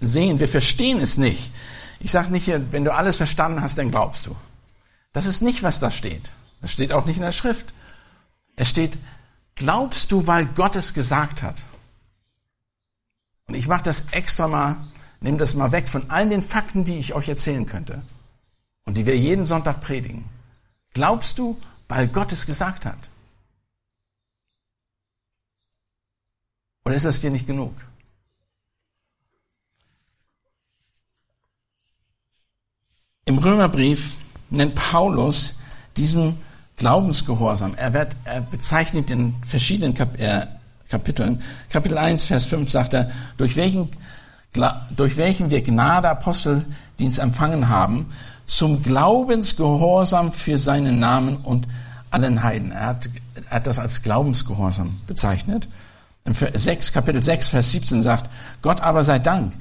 sehen, 0.00 0.40
wir 0.40 0.48
verstehen 0.48 1.00
es 1.00 1.18
nicht. 1.18 1.50
Ich 2.04 2.10
sage 2.10 2.30
nicht, 2.30 2.46
wenn 2.48 2.84
du 2.84 2.92
alles 2.92 3.16
verstanden 3.16 3.62
hast, 3.62 3.78
dann 3.78 3.90
glaubst 3.90 4.26
du. 4.26 4.36
Das 5.14 5.24
ist 5.24 5.40
nicht, 5.40 5.62
was 5.62 5.80
da 5.80 5.90
steht. 5.90 6.30
Das 6.60 6.70
steht 6.70 6.92
auch 6.92 7.06
nicht 7.06 7.16
in 7.16 7.22
der 7.22 7.32
Schrift. 7.32 7.72
Es 8.56 8.68
steht, 8.68 8.98
glaubst 9.54 10.12
du, 10.12 10.26
weil 10.26 10.44
Gott 10.44 10.76
es 10.76 10.92
gesagt 10.92 11.42
hat. 11.42 11.56
Und 13.46 13.54
ich 13.54 13.68
mache 13.68 13.84
das 13.84 14.10
extra 14.10 14.48
mal, 14.48 14.76
nehme 15.20 15.38
das 15.38 15.54
mal 15.54 15.72
weg 15.72 15.88
von 15.88 16.10
allen 16.10 16.28
den 16.28 16.42
Fakten, 16.42 16.84
die 16.84 16.98
ich 16.98 17.14
euch 17.14 17.26
erzählen 17.26 17.64
könnte 17.64 18.02
und 18.84 18.98
die 18.98 19.06
wir 19.06 19.16
jeden 19.16 19.46
Sonntag 19.46 19.80
predigen. 19.80 20.26
Glaubst 20.92 21.38
du, 21.38 21.58
weil 21.88 22.06
Gott 22.06 22.32
es 22.32 22.44
gesagt 22.44 22.84
hat? 22.84 22.98
Oder 26.84 26.96
ist 26.96 27.06
das 27.06 27.22
dir 27.22 27.30
nicht 27.30 27.46
genug? 27.46 27.74
Im 33.26 33.38
Römerbrief 33.38 34.16
nennt 34.50 34.74
Paulus 34.74 35.58
diesen 35.96 36.38
Glaubensgehorsam. 36.76 37.74
Er, 37.74 37.94
wird, 37.94 38.16
er 38.24 38.42
bezeichnet 38.42 39.10
in 39.10 39.34
verschiedenen 39.46 39.94
Kap 39.94 40.20
äh, 40.20 40.46
Kapiteln. 40.90 41.40
Kapitel 41.70 41.96
1, 41.96 42.24
Vers 42.24 42.44
5 42.44 42.70
sagt 42.70 42.92
er, 42.92 43.10
durch 43.38 43.56
welchen, 43.56 43.88
durch 44.94 45.16
welchen 45.16 45.50
wir 45.50 45.62
Gnade 45.62 46.08
Aposteldienst 46.08 47.18
empfangen 47.18 47.68
haben, 47.68 48.06
zum 48.46 48.82
Glaubensgehorsam 48.82 50.32
für 50.32 50.58
seinen 50.58 50.98
Namen 50.98 51.38
und 51.38 51.66
allen 52.10 52.42
Heiden. 52.42 52.70
Er 52.70 52.86
hat, 52.88 53.08
er 53.48 53.56
hat 53.56 53.66
das 53.66 53.78
als 53.78 54.02
Glaubensgehorsam 54.02 55.00
bezeichnet. 55.06 55.68
Im 56.26 56.34
6, 56.34 56.92
Kapitel 56.92 57.22
6, 57.22 57.48
Vers 57.48 57.72
17 57.72 58.02
sagt, 58.02 58.30
Gott 58.60 58.82
aber 58.82 59.02
sei 59.02 59.18
Dank, 59.18 59.54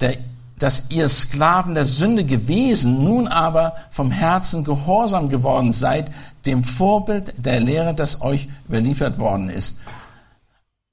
der, 0.00 0.16
dass 0.60 0.90
ihr 0.90 1.08
Sklaven 1.08 1.74
der 1.74 1.84
Sünde 1.84 2.24
gewesen, 2.24 3.02
nun 3.02 3.26
aber 3.26 3.74
vom 3.90 4.10
Herzen 4.10 4.62
gehorsam 4.62 5.28
geworden 5.28 5.72
seid, 5.72 6.12
dem 6.46 6.64
Vorbild 6.64 7.34
der 7.38 7.60
Lehre, 7.60 7.94
das 7.94 8.20
euch 8.20 8.48
überliefert 8.68 9.18
worden 9.18 9.48
ist. 9.50 9.80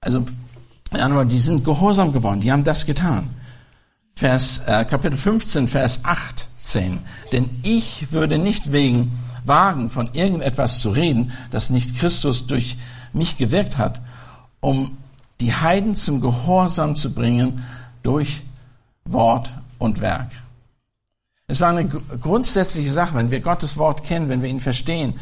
Also, 0.01 0.25
die 0.91 1.39
sind 1.39 1.65
gehorsam 1.65 2.13
geworden, 2.13 2.41
die 2.41 2.51
haben 2.51 2.63
das 2.63 2.86
getan. 2.86 3.29
Vers, 4.15 4.62
äh, 4.65 4.86
Kapitel 4.86 5.17
15, 5.17 5.67
Vers 5.67 6.00
18. 6.03 7.00
Denn 7.31 7.50
ich 7.63 8.12
würde 8.12 8.39
nicht 8.39 8.71
wegen 8.71 9.19
wagen, 9.45 9.89
von 9.89 10.09
irgendetwas 10.13 10.79
zu 10.79 10.89
reden, 10.89 11.33
das 11.51 11.69
nicht 11.69 11.97
Christus 11.97 12.47
durch 12.47 12.77
mich 13.13 13.38
gewirkt 13.38 13.77
hat, 13.77 14.01
um 14.59 14.97
die 15.39 15.53
Heiden 15.53 15.95
zum 15.95 16.19
Gehorsam 16.21 16.95
zu 16.95 17.13
bringen 17.13 17.63
durch 18.01 18.41
Wort 19.11 19.53
und 19.77 20.01
Werk. 20.01 20.31
Es 21.47 21.61
war 21.61 21.69
eine 21.69 21.87
grundsätzliche 21.87 22.91
Sache, 22.91 23.15
wenn 23.15 23.31
wir 23.31 23.39
Gottes 23.39 23.77
Wort 23.77 24.03
kennen, 24.03 24.29
wenn 24.29 24.41
wir 24.41 24.49
ihn 24.49 24.59
verstehen, 24.59 25.19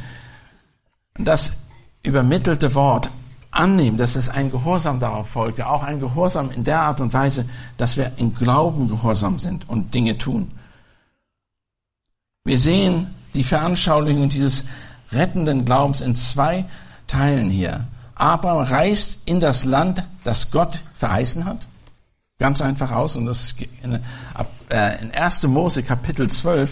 das 1.14 1.68
übermittelte 2.04 2.74
Wort 2.74 3.10
annehmen, 3.52 3.98
dass 3.98 4.16
es 4.16 4.30
ein 4.30 4.52
Gehorsam 4.52 5.00
darauf 5.00 5.30
folgte, 5.30 5.68
auch 5.68 5.84
ein 5.84 6.00
Gehorsam 6.00 6.52
in 6.52 6.64
der 6.64 6.82
Art 6.82 7.00
und 7.00 7.14
Weise, 7.14 7.48
dass 7.78 7.96
wir 7.96 8.12
im 8.18 8.34
Glauben 8.34 8.90
gehorsam 8.90 9.40
sind 9.40 9.70
und 9.70 9.94
Dinge 9.94 10.18
tun. 10.18 10.52
Wir 12.44 12.60
sehen 12.60 13.14
die 13.34 13.44
Veranschaulichung 13.44 14.30
dieses 14.30 14.66
rettenden 15.12 15.66
Glaubens 15.66 16.02
in 16.02 16.16
zwei 16.16 16.66
Teilen 17.08 17.50
hier. 17.50 17.88
Abraham 18.16 18.64
reist 18.64 19.28
in 19.28 19.40
das 19.40 19.64
Land, 19.64 20.04
das 20.24 20.52
Gott 20.52 20.82
verheißen 20.96 21.46
hat. 21.46 21.68
Ganz 22.38 22.62
einfach 22.62 22.92
aus. 22.92 23.16
Und 23.16 23.26
das 23.26 23.56
in, 23.82 24.00
äh, 24.70 25.02
in 25.02 25.12
1. 25.12 25.44
Mose 25.44 25.84
Kapitel 25.84 26.30
12 26.30 26.72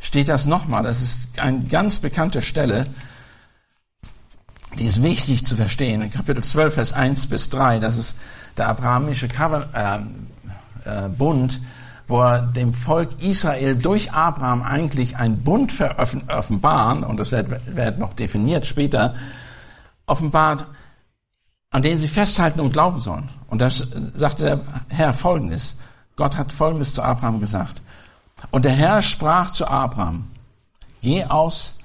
steht 0.00 0.28
das 0.28 0.46
nochmal. 0.46 0.82
Das 0.82 1.02
ist 1.02 1.38
eine 1.38 1.60
ganz 1.64 1.98
bekannte 1.98 2.40
Stelle. 2.40 2.86
Die 4.78 4.86
ist 4.86 5.02
wichtig 5.02 5.46
zu 5.46 5.54
verstehen. 5.54 6.00
In 6.00 6.10
Kapitel 6.10 6.42
12, 6.42 6.74
Vers 6.74 6.92
1 6.94 7.26
bis 7.26 7.50
3, 7.50 7.78
das 7.78 7.98
ist 7.98 8.18
der 8.56 8.68
abrahamische 8.68 9.28
äh, 9.28 9.98
äh, 10.84 11.08
Bund, 11.10 11.60
wo 12.08 12.20
er 12.22 12.42
dem 12.42 12.72
Volk 12.72 13.22
Israel 13.22 13.76
durch 13.76 14.12
Abraham 14.12 14.62
eigentlich 14.62 15.16
einen 15.16 15.42
Bund 15.42 15.72
offenbaren, 16.28 17.04
und 17.04 17.18
das 17.18 17.32
wird, 17.32 17.48
wird 17.76 17.98
noch 17.98 18.14
definiert 18.14 18.66
später, 18.66 19.14
offenbart, 20.06 20.66
an 21.72 21.82
denen 21.82 21.98
sie 21.98 22.08
festhalten 22.08 22.60
und 22.60 22.72
glauben 22.72 23.00
sollen. 23.00 23.28
Und 23.48 23.60
da 23.60 23.70
sagte 23.70 24.44
der 24.44 24.60
Herr 24.88 25.14
Folgendes. 25.14 25.78
Gott 26.16 26.36
hat 26.36 26.52
Folgendes 26.52 26.94
zu 26.94 27.02
Abraham 27.02 27.40
gesagt. 27.40 27.82
Und 28.50 28.64
der 28.64 28.72
Herr 28.72 29.02
sprach 29.02 29.52
zu 29.52 29.66
Abraham, 29.66 30.26
geh 31.00 31.24
aus, 31.24 31.78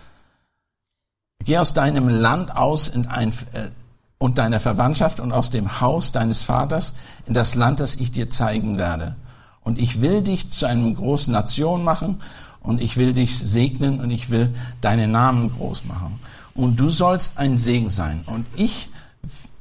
geh 1.44 1.58
aus 1.58 1.74
deinem 1.74 2.10
Land 2.10 2.56
aus 2.56 2.90
in 2.90 3.08
ein, 3.08 3.32
äh, 3.54 3.70
und 4.18 4.38
deiner 4.40 4.60
Verwandtschaft 4.60 5.20
und 5.20 5.32
aus 5.32 5.52
dem 5.52 5.80
Haus 5.80 6.12
deines 6.12 6.42
Vaters 6.42 6.96
in 7.26 7.34
das 7.34 7.56
Land, 7.56 7.80
das 7.80 7.96
ich 7.96 8.12
dir 8.12 8.30
zeigen 8.30 8.78
werde. 8.78 9.16
Und 9.62 9.80
ich 9.80 10.02
will 10.02 10.22
dich 10.24 10.52
zu 10.52 10.66
einer 10.66 10.92
großen 10.92 11.32
Nation 11.32 11.84
machen 11.84 12.22
und 12.62 12.82
ich 12.82 12.98
will 12.98 13.14
dich 13.14 13.38
segnen 13.38 14.02
und 14.02 14.12
ich 14.12 14.30
will 14.30 14.54
deinen 14.82 15.12
Namen 15.12 15.56
groß 15.56 15.86
machen. 15.86 16.20
Und 16.56 16.80
du 16.80 16.90
sollst 16.90 17.38
ein 17.38 17.58
Segen 17.58 17.92
sein. 17.92 18.24
Und 18.26 18.46
ich 18.56 18.90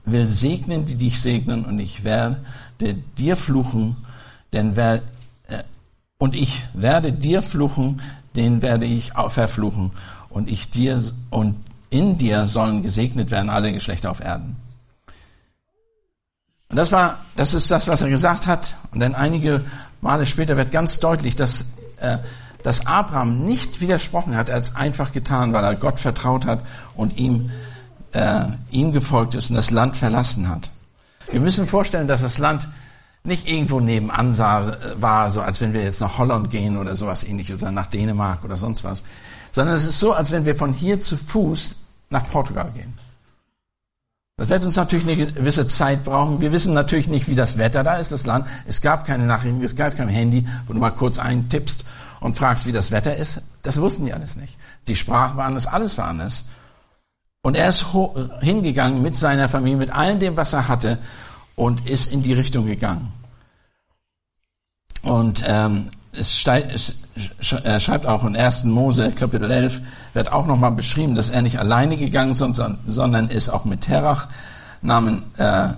will 0.07 0.27
segnen, 0.27 0.87
die 0.87 0.97
dich 0.97 1.21
segnen, 1.21 1.65
und 1.65 1.79
ich 1.79 2.05
werde 2.05 2.39
dir 3.19 3.37
fluchen, 3.37 3.97
denn 4.53 4.77
wer, 4.77 5.03
äh, 5.49 5.63
und 6.19 6.35
ich 6.35 6.65
werde 6.73 7.13
dir 7.13 7.43
fluchen, 7.43 8.01
den 8.35 8.63
werde 8.63 8.87
ich 8.87 9.13
verfluchen, 9.29 9.91
und 10.31 10.49
ich 10.49 10.71
dir, 10.71 11.03
und 11.31 11.57
in 11.91 12.19
dir 12.19 12.47
sollen 12.47 12.83
gesegnet 12.83 13.31
werden 13.31 13.51
alle 13.51 13.73
Geschlechter 13.73 14.11
auf 14.11 14.21
Erden. 14.21 14.57
Und 16.69 16.77
das 16.77 16.93
war, 16.93 17.19
das 17.37 17.55
ist 17.55 17.71
das, 17.71 17.87
was 17.87 18.03
er 18.03 18.11
gesagt 18.11 18.47
hat. 18.47 18.75
Und 18.93 19.01
dann 19.01 19.15
einige 19.15 19.65
Male 20.01 20.27
später 20.27 20.57
wird 20.57 20.71
ganz 20.71 20.99
deutlich, 20.99 21.37
dass, 21.37 21.75
äh, 22.01 22.19
dass 22.63 22.87
Abraham 22.87 23.47
nicht 23.47 23.81
widersprochen 23.81 24.37
hat. 24.37 24.49
Er 24.49 24.57
hat 24.57 24.65
es 24.65 24.75
einfach 24.75 25.13
getan, 25.13 25.53
weil 25.53 25.65
er 25.65 25.77
Gott 25.77 26.01
vertraut 26.01 26.45
hat 26.47 26.61
und 26.95 27.17
ihm 27.19 27.51
äh, 28.17 28.47
ihm 28.71 28.93
gefolgt 28.93 29.35
ist 29.35 29.51
und 29.51 29.57
das 29.57 29.71
Land 29.71 29.97
verlassen 29.97 30.49
hat. 30.49 30.71
Wir 31.31 31.41
müssen 31.41 31.67
vorstellen, 31.67 32.09
dass 32.09 32.23
das 32.23 32.39
Land 32.39 32.67
nicht 33.25 33.47
irgendwo 33.47 33.81
nebenan 33.81 34.35
sah, 34.35 34.79
war, 34.97 35.31
so 35.31 35.43
als 35.43 35.61
wenn 35.61 35.75
wir 35.75 35.83
jetzt 35.83 36.01
nach 36.01 36.17
Holland 36.17 36.49
gehen 36.51 36.79
oder 36.79 36.97
sowas 36.97 37.25
ähnliches 37.25 37.57
oder 37.57 37.73
nach 37.73 37.89
Dänemark 37.89 38.43
oder 38.45 38.57
sonst 38.57 38.85
was, 38.85 39.03
sondern 39.53 39.75
es 39.75 39.85
ist 39.85 39.99
so, 39.99 40.13
als 40.13 40.31
wenn 40.31 40.47
wir 40.47 40.55
von 40.55 40.73
hier 40.73 40.99
zu 40.99 41.17
Fuß 41.17 41.77
nach 42.09 42.31
Portugal 42.31 42.71
gehen. 42.73 42.95
Das 44.39 44.49
wird 44.49 44.65
uns 44.65 44.77
natürlich 44.77 45.07
eine 45.07 45.33
gewisse 45.33 45.67
Zeit 45.67 46.05
brauchen. 46.05 46.41
Wir 46.41 46.53
wissen 46.53 46.75
natürlich 46.75 47.09
nicht, 47.09 47.29
wie 47.29 47.35
das 47.35 47.59
Wetter 47.59 47.83
da 47.83 47.97
ist, 47.97 48.13
das 48.13 48.27
Land. 48.27 48.47
Es 48.67 48.81
gab 48.81 49.07
keine 49.07 49.25
Nachrichten, 49.25 49.63
es 49.63 49.77
gab 49.77 49.97
kein 49.97 50.09
Handy, 50.09 50.47
wo 50.67 50.73
du 50.73 50.79
mal 50.79 50.91
kurz 50.91 51.19
eintippst 51.19 51.85
und 52.21 52.37
fragst, 52.37 52.67
wie 52.67 52.73
das 52.73 52.91
Wetter 52.91 53.17
ist. 53.17 53.43
Das 53.63 53.81
wussten 53.81 54.07
die 54.07 54.13
alles 54.13 54.37
nicht. 54.37 54.57
Die 54.89 54.97
Sprache 54.97 55.37
war 55.37 55.47
anders, 55.47 55.67
alles 55.67 55.99
war 55.99 56.07
anders. 56.07 56.45
Und 57.47 57.55
er 57.57 57.69
ist 57.69 57.87
hingegangen 58.41 59.03
mit 59.03 59.15
seiner 59.15 59.49
Familie, 59.49 59.77
mit 59.77 59.93
allem 59.93 60.19
dem, 60.19 60.37
was 60.37 60.53
er 60.53 60.67
hatte, 60.67 60.99
und 61.55 61.89
ist 61.89 62.11
in 62.11 62.25
die 62.25 62.33
Richtung 62.33 62.67
gegangen. 62.67 63.13
Und 65.03 65.45
ähm, 65.47 65.91
es, 66.11 66.37
steigt, 66.37 66.75
es 66.75 67.03
er 67.63 67.79
schreibt 67.79 68.05
auch 68.05 68.25
in 68.25 68.35
1. 68.35 68.65
Mose, 68.65 69.13
Kapitel 69.13 69.49
11, 69.49 69.81
wird 70.13 70.33
auch 70.33 70.47
nochmal 70.47 70.73
beschrieben, 70.73 71.15
dass 71.15 71.31
er 71.31 71.41
nicht 71.41 71.61
alleine 71.61 71.97
gegangen 71.97 72.33
ist, 72.33 72.39
sondern 72.39 73.29
ist 73.29 73.49
auch 73.49 73.65
mit 73.65 73.83
Terach 73.83 74.27
Namen 74.83 75.23
äh, 75.37 75.69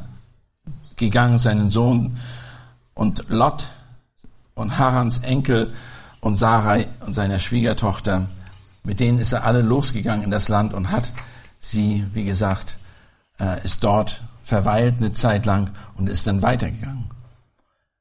gegangen, 0.97 1.37
seinen 1.37 1.71
Sohn 1.71 2.17
und 2.95 3.29
Lot 3.29 3.67
und 4.55 4.79
Harans 4.79 5.19
Enkel 5.19 5.75
und 6.23 6.35
Sarai 6.35 6.89
und 7.05 7.13
seiner 7.13 7.39
Schwiegertochter. 7.39 8.25
Mit 8.85 9.01
denen 9.01 9.19
ist 9.19 9.35
er 9.35 9.45
alle 9.45 9.61
losgegangen 9.61 10.25
in 10.25 10.31
das 10.31 10.49
Land 10.49 10.73
und 10.73 10.91
hat 10.91 11.13
sie, 11.59 12.07
wie 12.13 12.25
gesagt, 12.25 12.79
äh, 13.41 13.63
ist 13.65 13.85
dort 13.85 14.23
verweilt 14.43 14.97
eine 14.99 15.13
Zeit 15.13 15.45
lang 15.47 15.71
und 15.97 16.09
ist 16.09 16.27
dann 16.27 16.43
weitergegangen. 16.43 17.11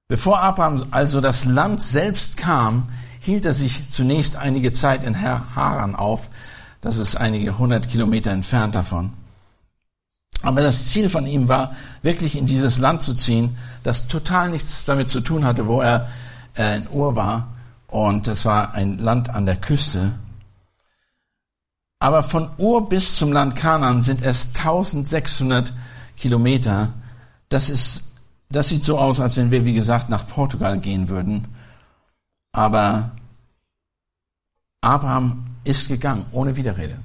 Bevor 0.07 0.39
Abraham 0.39 0.85
also 0.91 1.19
das 1.19 1.43
Land 1.43 1.81
selbst 1.81 2.37
kam, 2.37 2.87
hielt 3.19 3.45
er 3.45 3.53
sich 3.53 3.91
zunächst 3.91 4.37
einige 4.37 4.71
Zeit 4.71 5.03
in 5.03 5.21
Haran 5.21 5.95
auf. 5.95 6.29
Das 6.79 6.97
ist 6.97 7.17
einige 7.17 7.57
hundert 7.57 7.89
Kilometer 7.89 8.31
entfernt 8.31 8.75
davon. 8.75 9.13
Aber 10.43 10.61
das 10.61 10.87
Ziel 10.87 11.09
von 11.09 11.25
ihm 11.25 11.49
war, 11.49 11.75
wirklich 12.03 12.37
in 12.37 12.45
dieses 12.45 12.77
Land 12.77 13.01
zu 13.01 13.15
ziehen, 13.15 13.57
das 13.83 14.07
total 14.07 14.49
nichts 14.49 14.85
damit 14.85 15.09
zu 15.09 15.19
tun 15.19 15.43
hatte, 15.43 15.67
wo 15.67 15.81
er 15.81 16.07
äh, 16.55 16.77
in 16.77 16.87
Ur 16.89 17.15
war. 17.15 17.49
Und 17.87 18.27
das 18.27 18.45
war 18.45 18.73
ein 18.73 18.99
Land 18.99 19.29
an 19.29 19.45
der 19.45 19.57
Küste. 19.57 20.13
Aber 21.99 22.23
von 22.23 22.49
Ur 22.57 22.89
bis 22.89 23.15
zum 23.15 23.31
Land 23.31 23.55
Kanaan 23.55 24.01
sind 24.01 24.23
es 24.23 24.49
1600 24.55 25.73
Kilometer. 26.15 26.93
Das 27.49 27.69
ist 27.69 28.07
das 28.49 28.69
sieht 28.69 28.85
so 28.85 28.97
aus, 28.97 29.19
als 29.19 29.35
wenn 29.37 29.51
wir, 29.51 29.65
wie 29.65 29.73
gesagt, 29.73 30.09
nach 30.09 30.25
Portugal 30.27 30.79
gehen 30.79 31.09
würden. 31.09 31.47
Aber 32.53 33.11
Abraham 34.81 35.45
ist 35.63 35.89
gegangen, 35.89 36.25
ohne 36.31 36.55
Widerrede. 36.55 36.97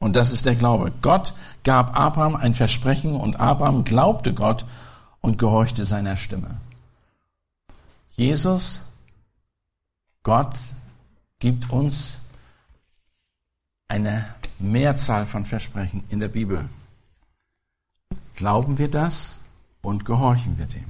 Und 0.00 0.16
das 0.16 0.32
ist 0.32 0.46
der 0.46 0.56
Glaube. 0.56 0.92
Gott 1.00 1.32
gab 1.62 1.96
Abraham 1.96 2.34
ein 2.34 2.54
Versprechen 2.54 3.14
und 3.14 3.38
Abraham 3.38 3.84
glaubte 3.84 4.34
Gott 4.34 4.64
und 5.20 5.38
gehorchte 5.38 5.84
seiner 5.84 6.16
Stimme. 6.16 6.60
Jesus, 8.10 8.84
Gott 10.22 10.56
gibt 11.38 11.70
uns 11.70 12.20
eine 13.88 14.26
Mehrzahl 14.58 15.26
von 15.26 15.46
Versprechen 15.46 16.04
in 16.08 16.20
der 16.20 16.28
Bibel. 16.28 16.68
Glauben 18.36 18.78
wir 18.78 18.90
das? 18.90 19.38
und 19.84 20.04
gehorchen 20.04 20.58
wir 20.58 20.66
dem. 20.66 20.86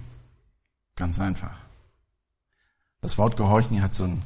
Ganz 0.96 1.18
einfach. 1.18 1.58
Das 3.02 3.18
Wort 3.18 3.36
gehorchen 3.36 3.82
hat 3.82 3.92
so 3.92 4.04
einen 4.04 4.22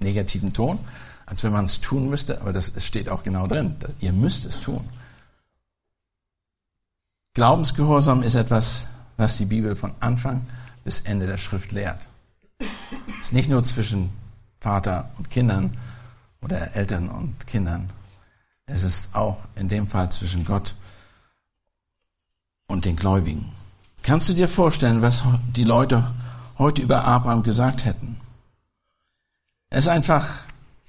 negativen 0.00 0.52
Ton, 0.52 0.80
als 1.26 1.44
wenn 1.44 1.52
man 1.52 1.66
es 1.66 1.80
tun 1.80 2.08
müsste, 2.08 2.40
aber 2.40 2.52
das 2.52 2.72
steht 2.84 3.08
auch 3.08 3.22
genau 3.22 3.46
drin. 3.46 3.76
Ihr 4.00 4.12
müsst 4.12 4.44
es 4.46 4.58
tun. 4.60 4.88
Glaubensgehorsam 7.34 8.22
ist 8.24 8.34
etwas, 8.34 8.86
was 9.16 9.36
die 9.36 9.44
Bibel 9.44 9.76
von 9.76 9.92
Anfang 10.00 10.46
bis 10.82 11.00
Ende 11.00 11.26
der 11.26 11.36
Schrift 11.36 11.70
lehrt. 11.70 12.00
Es 12.58 13.26
ist 13.26 13.32
nicht 13.32 13.48
nur 13.48 13.62
zwischen 13.62 14.10
Vater 14.58 15.10
und 15.18 15.30
Kindern 15.30 15.76
oder 16.42 16.74
Eltern 16.74 17.08
und 17.08 17.46
Kindern. 17.46 17.90
Es 18.66 18.82
ist 18.82 19.14
auch 19.14 19.40
in 19.56 19.68
dem 19.68 19.86
Fall 19.86 20.10
zwischen 20.10 20.44
Gott 20.44 20.74
und 22.68 22.84
den 22.84 22.96
Gläubigen. 22.96 23.52
Kannst 24.02 24.28
du 24.28 24.32
dir 24.32 24.48
vorstellen, 24.48 25.02
was 25.02 25.24
die 25.54 25.64
Leute 25.64 26.10
heute 26.58 26.82
über 26.82 27.04
Abraham 27.04 27.42
gesagt 27.42 27.84
hätten? 27.84 28.16
Es 29.68 29.84
ist 29.84 29.88
einfach, 29.88 30.26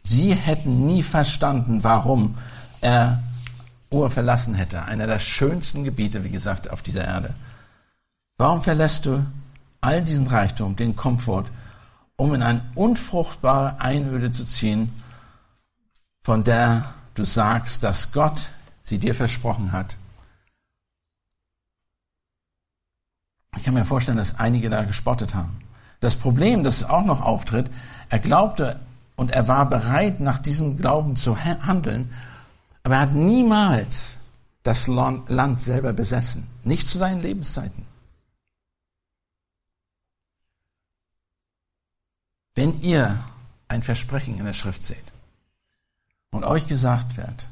sie 0.03 0.33
hätten 0.33 0.87
nie 0.87 1.03
verstanden, 1.03 1.83
warum 1.83 2.37
er 2.81 3.21
Ur 3.89 4.09
verlassen 4.09 4.53
hätte. 4.53 4.83
Einer 4.85 5.05
der 5.05 5.19
schönsten 5.19 5.83
Gebiete, 5.83 6.23
wie 6.23 6.29
gesagt, 6.29 6.69
auf 6.69 6.81
dieser 6.81 7.03
Erde. 7.03 7.35
Warum 8.37 8.61
verlässt 8.61 9.05
du 9.05 9.25
all 9.81 10.01
diesen 10.01 10.27
Reichtum, 10.27 10.75
den 10.75 10.95
Komfort, 10.95 11.45
um 12.15 12.33
in 12.33 12.41
eine 12.41 12.61
unfruchtbare 12.75 13.81
Einöde 13.81 14.31
zu 14.31 14.45
ziehen, 14.45 14.93
von 16.23 16.43
der 16.43 16.93
du 17.15 17.25
sagst, 17.25 17.83
dass 17.83 18.11
Gott 18.11 18.49
sie 18.83 18.99
dir 18.99 19.15
versprochen 19.15 19.71
hat? 19.71 19.97
Ich 23.57 23.63
kann 23.63 23.73
mir 23.73 23.85
vorstellen, 23.85 24.17
dass 24.17 24.39
einige 24.39 24.69
da 24.69 24.83
gespottet 24.83 25.35
haben. 25.35 25.59
Das 25.99 26.15
Problem, 26.15 26.63
das 26.63 26.83
auch 26.83 27.05
noch 27.05 27.21
auftritt, 27.21 27.69
er 28.09 28.19
glaubte 28.19 28.79
und 29.15 29.31
er 29.31 29.47
war 29.47 29.69
bereit, 29.69 30.19
nach 30.19 30.39
diesem 30.39 30.77
Glauben 30.77 31.15
zu 31.15 31.37
handeln, 31.43 32.13
aber 32.83 32.95
er 32.95 33.01
hat 33.01 33.13
niemals 33.13 34.17
das 34.63 34.87
Land 34.87 35.61
selber 35.61 35.93
besessen. 35.93 36.47
Nicht 36.63 36.87
zu 36.87 36.97
seinen 36.97 37.21
Lebenszeiten. 37.21 37.85
Wenn 42.55 42.81
ihr 42.81 43.19
ein 43.67 43.83
Versprechen 43.83 44.37
in 44.37 44.45
der 44.45 44.53
Schrift 44.53 44.81
seht 44.81 45.10
und 46.31 46.43
euch 46.43 46.67
gesagt 46.67 47.17
wird, 47.17 47.49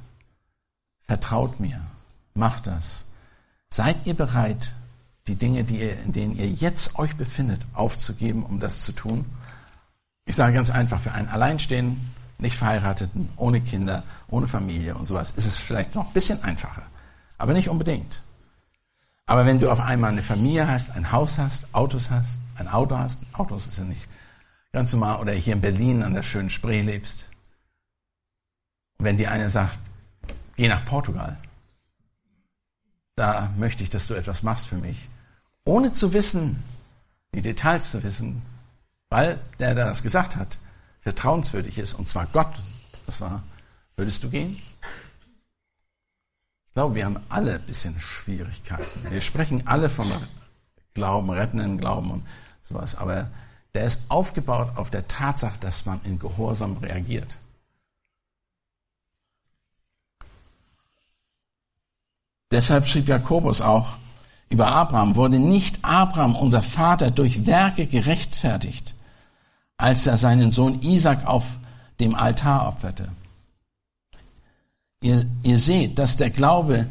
vertraut 1.06 1.60
mir, 1.60 1.80
macht 2.34 2.68
das, 2.68 3.06
seid 3.70 4.06
ihr 4.06 4.16
bereit, 4.16 4.74
die 5.28 5.36
Dinge, 5.36 5.64
die 5.64 5.80
ihr, 5.80 6.00
in 6.02 6.12
denen 6.12 6.36
ihr 6.36 6.50
jetzt 6.50 6.98
euch 6.98 7.16
befindet, 7.16 7.62
aufzugeben, 7.74 8.44
um 8.44 8.60
das 8.60 8.82
zu 8.82 8.92
tun? 8.92 9.26
Ich 10.26 10.36
sage 10.36 10.54
ganz 10.54 10.72
einfach, 10.72 11.00
für 11.00 11.12
einen 11.12 11.28
Alleinstehenden, 11.28 12.14
nicht 12.40 12.56
Verheirateten, 12.56 13.30
ohne 13.36 13.62
Kinder, 13.62 14.04
ohne 14.30 14.48
Familie 14.48 14.96
und 14.96 15.06
sowas, 15.06 15.32
ist 15.32 15.46
es 15.46 15.58
vielleicht 15.58 15.94
noch 15.96 16.08
ein 16.08 16.14
bisschen 16.14 16.42
einfacher. 16.44 16.84
Aber 17.38 17.54
nicht 17.54 17.70
unbedingt. 17.70 18.22
Aber 19.26 19.46
wenn 19.46 19.60
du 19.60 19.70
auf 19.70 19.80
einmal 19.80 20.12
eine 20.12 20.24
Familie 20.24 20.68
hast, 20.68 20.92
ein 20.92 21.12
Haus 21.12 21.38
hast, 21.38 21.74
Autos 21.76 22.10
hast, 22.10 22.38
ein 22.56 22.68
Auto 22.68 22.98
hast, 22.98 23.20
Autos 23.34 23.68
ist 23.68 23.78
ja 23.78 23.84
nicht 23.84 24.08
ganz 24.72 24.92
normal, 24.94 25.20
oder 25.20 25.34
hier 25.34 25.54
in 25.54 25.62
Berlin 25.62 26.02
an 26.02 26.14
der 26.14 26.24
schönen 26.24 26.50
Spree 26.50 26.82
lebst, 26.82 27.29
wenn 29.00 29.18
dir 29.18 29.32
eine 29.32 29.50
sagt, 29.50 29.80
geh 30.58 30.68
nach 30.68 30.86
Portugal, 30.86 31.38
da 33.16 33.52
möchte 33.58 33.84
ich, 33.84 33.90
dass 33.90 34.08
du 34.08 34.14
etwas 34.14 34.44
machst 34.44 34.68
für 34.68 34.78
mich, 34.78 35.10
ohne 35.64 35.92
zu 35.92 36.14
wissen, 36.14 36.64
die 37.34 37.42
Details 37.42 37.92
zu 37.92 38.04
wissen, 38.04 38.42
weil 39.10 39.40
der, 39.60 39.76
der 39.76 39.86
das 39.86 40.04
gesagt 40.04 40.36
hat, 40.36 40.58
vertrauenswürdig 41.02 41.78
ist, 41.78 41.94
und 41.94 42.08
zwar 42.08 42.28
Gott, 42.28 42.60
das 43.06 43.22
war, 43.22 43.44
würdest 43.96 44.24
du 44.24 44.30
gehen? 44.30 44.62
Ich 46.68 46.74
glaube, 46.74 46.96
wir 46.96 47.06
haben 47.06 47.20
alle 47.30 47.56
ein 47.56 47.66
bisschen 47.66 48.00
Schwierigkeiten. 48.00 49.10
Wir 49.10 49.22
sprechen 49.22 49.68
alle 49.68 49.90
von 49.90 50.10
Glauben, 50.94 51.30
rettenden 51.30 51.78
Glauben 51.78 52.12
und 52.12 52.28
sowas, 52.62 52.96
aber 52.96 53.30
der 53.74 53.86
ist 53.86 54.04
aufgebaut 54.10 54.78
auf 54.78 54.90
der 54.90 55.08
Tatsache, 55.08 55.60
dass 55.60 55.86
man 55.86 56.02
in 56.04 56.20
Gehorsam 56.20 56.78
reagiert. 56.78 57.38
Deshalb 62.52 62.88
schrieb 62.88 63.08
Jakobus 63.08 63.62
auch, 63.62 63.96
über 64.50 64.68
Abraham 64.68 65.16
wurde 65.16 65.38
nicht 65.38 65.80
Abraham, 65.84 66.36
unser 66.36 66.64
Vater, 66.64 67.12
durch 67.12 67.46
Werke 67.46 67.86
gerechtfertigt, 67.86 68.96
als 69.78 70.08
er 70.08 70.18
seinen 70.18 70.52
Sohn 70.52 70.82
Isaac 70.82 71.28
auf 71.28 71.46
dem 72.00 72.16
Altar 72.16 72.68
opferte. 72.68 73.10
Ihr, 75.02 75.26
ihr 75.44 75.60
seht, 75.60 76.00
dass 76.00 76.18
der 76.18 76.32
Glaube 76.32 76.88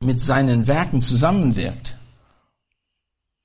mit 0.00 0.20
seinen 0.20 0.66
Werken 0.66 1.02
zusammenwirkt. 1.02 1.94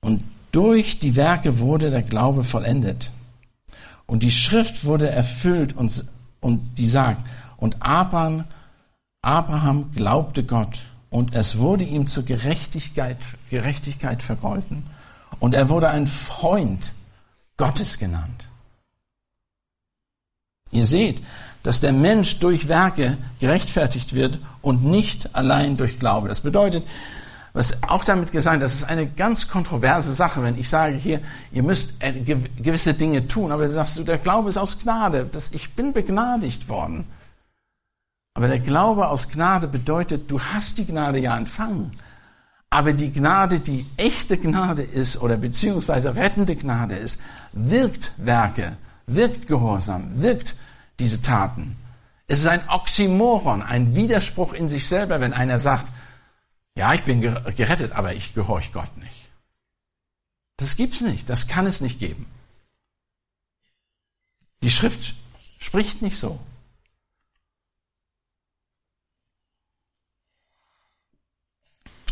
Und 0.00 0.24
durch 0.50 0.98
die 0.98 1.16
Werke 1.16 1.58
wurde 1.60 1.90
der 1.90 2.02
Glaube 2.02 2.42
vollendet. 2.42 3.12
Und 4.06 4.22
die 4.22 4.30
Schrift 4.30 4.84
wurde 4.84 5.08
erfüllt 5.08 5.74
und, 5.74 6.04
und 6.40 6.78
die 6.78 6.86
sagt, 6.86 7.26
und 7.56 7.76
Abraham, 7.80 8.44
Abraham 9.22 9.92
glaubte 9.92 10.44
Gott 10.44 10.78
und 11.16 11.32
es 11.32 11.56
wurde 11.56 11.82
ihm 11.82 12.06
zur 12.08 12.24
Gerechtigkeit, 12.24 13.16
Gerechtigkeit 13.48 14.22
vergolten. 14.22 14.84
Und 15.38 15.54
er 15.54 15.70
wurde 15.70 15.88
ein 15.88 16.06
Freund 16.06 16.92
Gottes 17.56 17.98
genannt. 17.98 18.48
Ihr 20.72 20.84
seht, 20.84 21.22
dass 21.62 21.80
der 21.80 21.94
Mensch 21.94 22.38
durch 22.38 22.68
Werke 22.68 23.16
gerechtfertigt 23.40 24.12
wird 24.12 24.40
und 24.60 24.84
nicht 24.84 25.34
allein 25.34 25.78
durch 25.78 25.98
Glaube. 25.98 26.28
Das 26.28 26.42
bedeutet, 26.42 26.86
was 27.54 27.82
auch 27.84 28.04
damit 28.04 28.30
gesagt, 28.30 28.62
das 28.62 28.74
ist 28.74 28.84
eine 28.84 29.06
ganz 29.06 29.48
kontroverse 29.48 30.12
Sache, 30.12 30.42
wenn 30.42 30.58
ich 30.58 30.68
sage 30.68 30.96
hier, 30.96 31.22
ihr 31.50 31.62
müsst 31.62 31.94
äh, 32.00 32.12
gewisse 32.12 32.92
Dinge 32.92 33.26
tun, 33.26 33.52
aber 33.52 33.66
sagst 33.70 33.96
du, 33.96 34.04
der 34.04 34.18
Glaube 34.18 34.50
ist 34.50 34.58
aus 34.58 34.78
Gnade, 34.80 35.24
dass 35.32 35.48
ich 35.52 35.72
bin 35.74 35.94
begnadigt 35.94 36.68
worden. 36.68 37.06
Aber 38.36 38.48
der 38.48 38.60
Glaube 38.60 39.08
aus 39.08 39.30
Gnade 39.30 39.66
bedeutet, 39.66 40.30
du 40.30 40.38
hast 40.38 40.76
die 40.76 40.84
Gnade 40.84 41.18
ja 41.18 41.34
empfangen. 41.38 41.92
Aber 42.68 42.92
die 42.92 43.10
Gnade, 43.10 43.60
die 43.60 43.86
echte 43.96 44.36
Gnade 44.36 44.82
ist 44.82 45.22
oder 45.22 45.38
beziehungsweise 45.38 46.14
rettende 46.16 46.54
Gnade 46.54 46.96
ist, 46.96 47.18
wirkt 47.54 48.12
Werke, 48.18 48.76
wirkt 49.06 49.46
Gehorsam, 49.46 50.20
wirkt 50.20 50.54
diese 50.98 51.22
Taten. 51.22 51.78
Es 52.26 52.40
ist 52.40 52.46
ein 52.46 52.68
Oxymoron, 52.68 53.62
ein 53.62 53.94
Widerspruch 53.94 54.52
in 54.52 54.68
sich 54.68 54.86
selber, 54.86 55.18
wenn 55.22 55.32
einer 55.32 55.58
sagt, 55.58 55.90
ja, 56.74 56.92
ich 56.92 57.04
bin 57.04 57.22
gerettet, 57.22 57.92
aber 57.92 58.12
ich 58.12 58.34
gehorche 58.34 58.70
Gott 58.70 58.94
nicht. 58.98 59.30
Das 60.58 60.76
gibt's 60.76 61.00
nicht, 61.00 61.30
das 61.30 61.48
kann 61.48 61.66
es 61.66 61.80
nicht 61.80 61.98
geben. 61.98 62.26
Die 64.62 64.70
Schrift 64.70 65.14
spricht 65.58 66.02
nicht 66.02 66.18
so. 66.18 66.38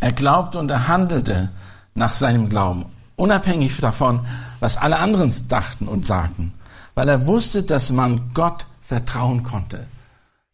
Er 0.01 0.13
glaubte 0.13 0.59
und 0.59 0.71
er 0.71 0.89
handelte 0.89 1.51
nach 1.95 2.15
seinem 2.15 2.49
Glauben, 2.49 2.87
unabhängig 3.17 3.77
davon, 3.79 4.27
was 4.61 4.77
alle 4.77 4.99
anderen 4.99 5.33
dachten 5.49 5.87
und 5.89 6.07
sagten, 6.07 6.53
weil 6.95 7.09
er 7.09 7.27
wusste, 7.27 7.63
dass 7.63 7.91
man 7.91 8.33
Gott 8.35 8.67
vertrauen 8.81 9.43
konnte. 9.43 9.87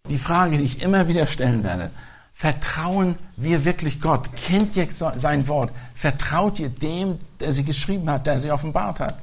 Die 0.09 0.18
Frage, 0.18 0.59
die 0.59 0.64
ich 0.64 0.83
immer 0.83 1.09
wieder 1.09 1.26
stellen 1.26 1.62
werde, 1.64 1.90
vertrauen 2.33 3.16
wir 3.37 3.64
wirklich 3.64 4.00
Gott? 4.00 4.31
Kennt 4.35 4.74
ihr 4.76 4.88
sein 4.90 5.46
Wort? 5.48 5.72
Vertraut 5.94 6.59
ihr 6.59 6.70
dem, 6.70 7.18
der 7.38 7.53
sie 7.53 7.64
geschrieben 7.64 8.09
hat, 8.09 8.26
der 8.26 8.38
sie 8.38 8.50
offenbart 8.50 9.00
hat? 9.00 9.18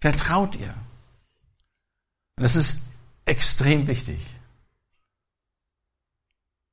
Vertraut 0.00 0.56
ihr? 0.56 0.72
Das 2.36 2.56
ist 2.56 2.82
extrem 3.26 3.86
wichtig. 3.86 4.20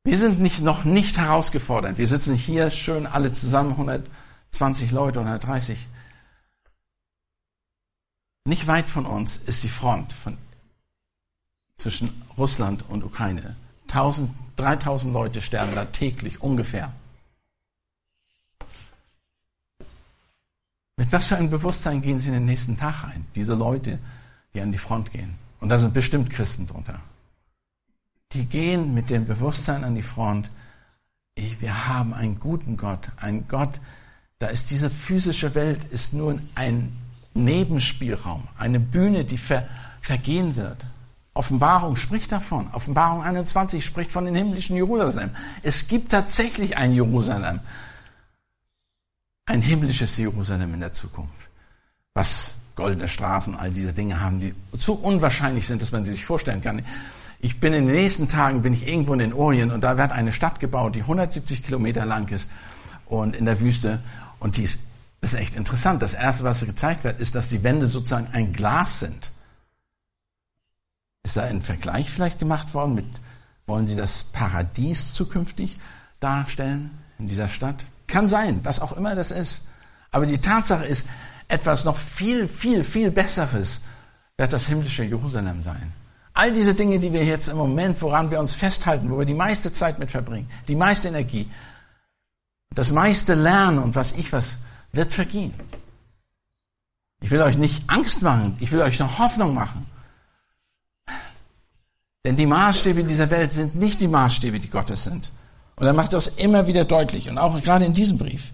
Wir 0.07 0.17
sind 0.17 0.39
nicht, 0.39 0.61
noch 0.61 0.85
nicht 0.85 1.17
herausgefordert. 1.17 1.97
Wir 1.97 2.07
sitzen 2.07 2.33
hier 2.33 2.69
schön 2.69 3.05
alle 3.05 3.29
zusammen, 3.33 3.71
120 3.71 4.91
Leute, 4.91 5.19
130. 5.19 5.85
Nicht 8.45 8.67
weit 8.67 8.89
von 8.89 9.05
uns 9.05 9.35
ist 9.35 9.63
die 9.63 9.67
Front 9.67 10.13
von, 10.13 10.37
zwischen 11.75 12.23
Russland 12.37 12.85
und 12.87 13.03
Ukraine. 13.03 13.57
1000, 13.89 14.31
3000 14.55 15.13
Leute 15.13 15.41
sterben 15.41 15.75
da 15.75 15.83
täglich 15.83 16.41
ungefähr. 16.41 16.93
Mit 20.95 21.11
was 21.11 21.27
für 21.27 21.35
einem 21.35 21.49
Bewusstsein 21.49 22.01
gehen 22.01 22.21
sie 22.21 22.29
in 22.29 22.35
den 22.35 22.45
nächsten 22.45 22.77
Tag 22.77 23.03
ein? 23.03 23.27
Diese 23.35 23.55
Leute, 23.55 23.99
die 24.53 24.61
an 24.61 24.71
die 24.71 24.77
Front 24.77 25.11
gehen. 25.11 25.37
Und 25.59 25.67
da 25.67 25.77
sind 25.77 25.93
bestimmt 25.93 26.29
Christen 26.29 26.65
drunter 26.65 27.01
die 28.33 28.45
gehen 28.45 28.93
mit 28.93 29.09
dem 29.09 29.25
Bewusstsein 29.25 29.83
an 29.83 29.95
die 29.95 30.01
Front, 30.01 30.49
wir 31.35 31.87
haben 31.87 32.13
einen 32.13 32.39
guten 32.39 32.77
Gott, 32.77 33.09
einen 33.17 33.47
Gott, 33.47 33.79
da 34.39 34.47
ist 34.47 34.71
diese 34.71 34.89
physische 34.89 35.55
Welt 35.55 35.83
ist 35.85 36.13
nur 36.13 36.39
ein 36.55 36.95
Nebenspielraum, 37.33 38.47
eine 38.57 38.79
Bühne, 38.79 39.25
die 39.25 39.37
ver, 39.37 39.67
vergehen 40.01 40.55
wird. 40.55 40.85
Offenbarung 41.33 41.95
spricht 41.97 42.31
davon. 42.31 42.67
Offenbarung 42.73 43.21
21 43.21 43.85
spricht 43.85 44.11
von 44.11 44.25
dem 44.25 44.33
himmlischen 44.33 44.75
Jerusalem. 44.75 45.29
Es 45.61 45.87
gibt 45.87 46.11
tatsächlich 46.11 46.77
ein 46.77 46.93
Jerusalem, 46.93 47.59
ein 49.45 49.61
himmlisches 49.61 50.17
Jerusalem 50.17 50.73
in 50.73 50.79
der 50.79 50.93
Zukunft, 50.93 51.47
was 52.15 52.55
goldene 52.75 53.07
Straßen, 53.07 53.55
all 53.55 53.71
diese 53.71 53.93
Dinge 53.93 54.19
haben, 54.19 54.39
die 54.39 54.55
zu 54.77 54.93
unwahrscheinlich 54.93 55.67
sind, 55.67 55.81
dass 55.81 55.91
man 55.91 56.05
sie 56.05 56.11
sich 56.11 56.25
vorstellen 56.25 56.61
kann. 56.61 56.83
Ich 57.39 57.59
bin 57.59 57.73
in 57.73 57.85
den 57.85 57.95
nächsten 57.95 58.27
Tagen, 58.27 58.61
bin 58.61 58.73
ich 58.73 58.87
irgendwo 58.87 59.13
in 59.13 59.19
den 59.19 59.33
Orient 59.33 59.71
und 59.71 59.81
da 59.81 59.97
wird 59.97 60.11
eine 60.11 60.31
Stadt 60.31 60.59
gebaut, 60.59 60.95
die 60.95 61.01
170 61.01 61.63
Kilometer 61.63 62.05
lang 62.05 62.31
ist 62.31 62.49
und 63.05 63.35
in 63.35 63.45
der 63.45 63.59
Wüste. 63.59 63.99
Und 64.39 64.57
die 64.57 64.63
ist, 64.63 64.79
ist 65.21 65.35
echt 65.35 65.55
interessant. 65.55 66.01
Das 66.01 66.13
erste, 66.13 66.43
was 66.43 66.61
gezeigt 66.61 67.03
wird, 67.03 67.19
ist, 67.19 67.35
dass 67.35 67.49
die 67.49 67.63
Wände 67.63 67.87
sozusagen 67.87 68.27
ein 68.33 68.53
Glas 68.53 68.99
sind. 68.99 69.31
Ist 71.23 71.37
da 71.37 71.43
ein 71.43 71.61
Vergleich 71.61 72.09
vielleicht 72.09 72.39
gemacht 72.39 72.73
worden 72.73 72.95
mit, 72.95 73.05
wollen 73.65 73.85
Sie 73.85 73.95
das 73.95 74.23
Paradies 74.23 75.13
zukünftig 75.13 75.77
darstellen 76.19 76.91
in 77.19 77.27
dieser 77.27 77.49
Stadt? 77.49 77.85
Kann 78.07 78.29
sein, 78.29 78.61
was 78.63 78.79
auch 78.79 78.95
immer 78.95 79.13
das 79.13 79.31
ist. 79.31 79.67
Aber 80.11 80.25
die 80.25 80.39
Tatsache 80.39 80.85
ist, 80.85 81.05
etwas 81.47 81.85
noch 81.85 81.97
viel, 81.97 82.47
viel, 82.47 82.83
viel 82.83 83.11
Besseres 83.11 83.81
wird 84.37 84.53
das 84.53 84.67
himmlische 84.67 85.03
Jerusalem 85.03 85.63
sein. 85.63 85.93
All 86.37 86.53
diese 86.53 86.75
Dinge, 86.75 86.99
die 86.99 87.11
wir 87.11 87.25
jetzt 87.25 87.47
im 87.47 87.57
Moment, 87.57 87.99
woran 87.99 88.29
wir 88.29 88.39
uns 88.39 88.53
festhalten, 88.53 89.09
wo 89.09 89.17
wir 89.17 89.25
die 89.25 89.33
meiste 89.33 89.73
Zeit 89.73 89.97
mit 89.97 90.11
verbringen, 90.11 90.47
die 90.67 90.75
meiste 90.75 91.07
Energie, 91.07 91.49
das 92.75 92.91
meiste 92.91 93.33
Lernen 93.33 93.79
und 93.79 93.95
was 93.95 94.11
ich 94.11 94.31
was, 94.31 94.59
wird 94.91 95.11
vergehen. 95.11 95.51
Ich 97.21 97.31
will 97.31 97.41
euch 97.41 97.57
nicht 97.57 97.89
Angst 97.89 98.21
machen, 98.21 98.55
ich 98.59 98.71
will 98.71 98.81
euch 98.81 98.99
noch 98.99 99.17
Hoffnung 99.17 99.55
machen. 99.55 99.87
Denn 102.23 102.35
die 102.35 102.45
Maßstäbe 102.45 103.03
dieser 103.03 103.31
Welt 103.31 103.51
sind 103.51 103.73
nicht 103.73 103.99
die 103.99 104.07
Maßstäbe, 104.07 104.59
die 104.59 104.69
Gottes 104.69 105.05
sind. 105.05 105.31
Und 105.75 105.87
er 105.87 105.93
macht 105.93 106.13
das 106.13 106.27
immer 106.27 106.67
wieder 106.67 106.85
deutlich 106.85 107.31
und 107.31 107.39
auch 107.39 107.59
gerade 107.63 107.85
in 107.85 107.95
diesem 107.95 108.19
Brief. 108.19 108.51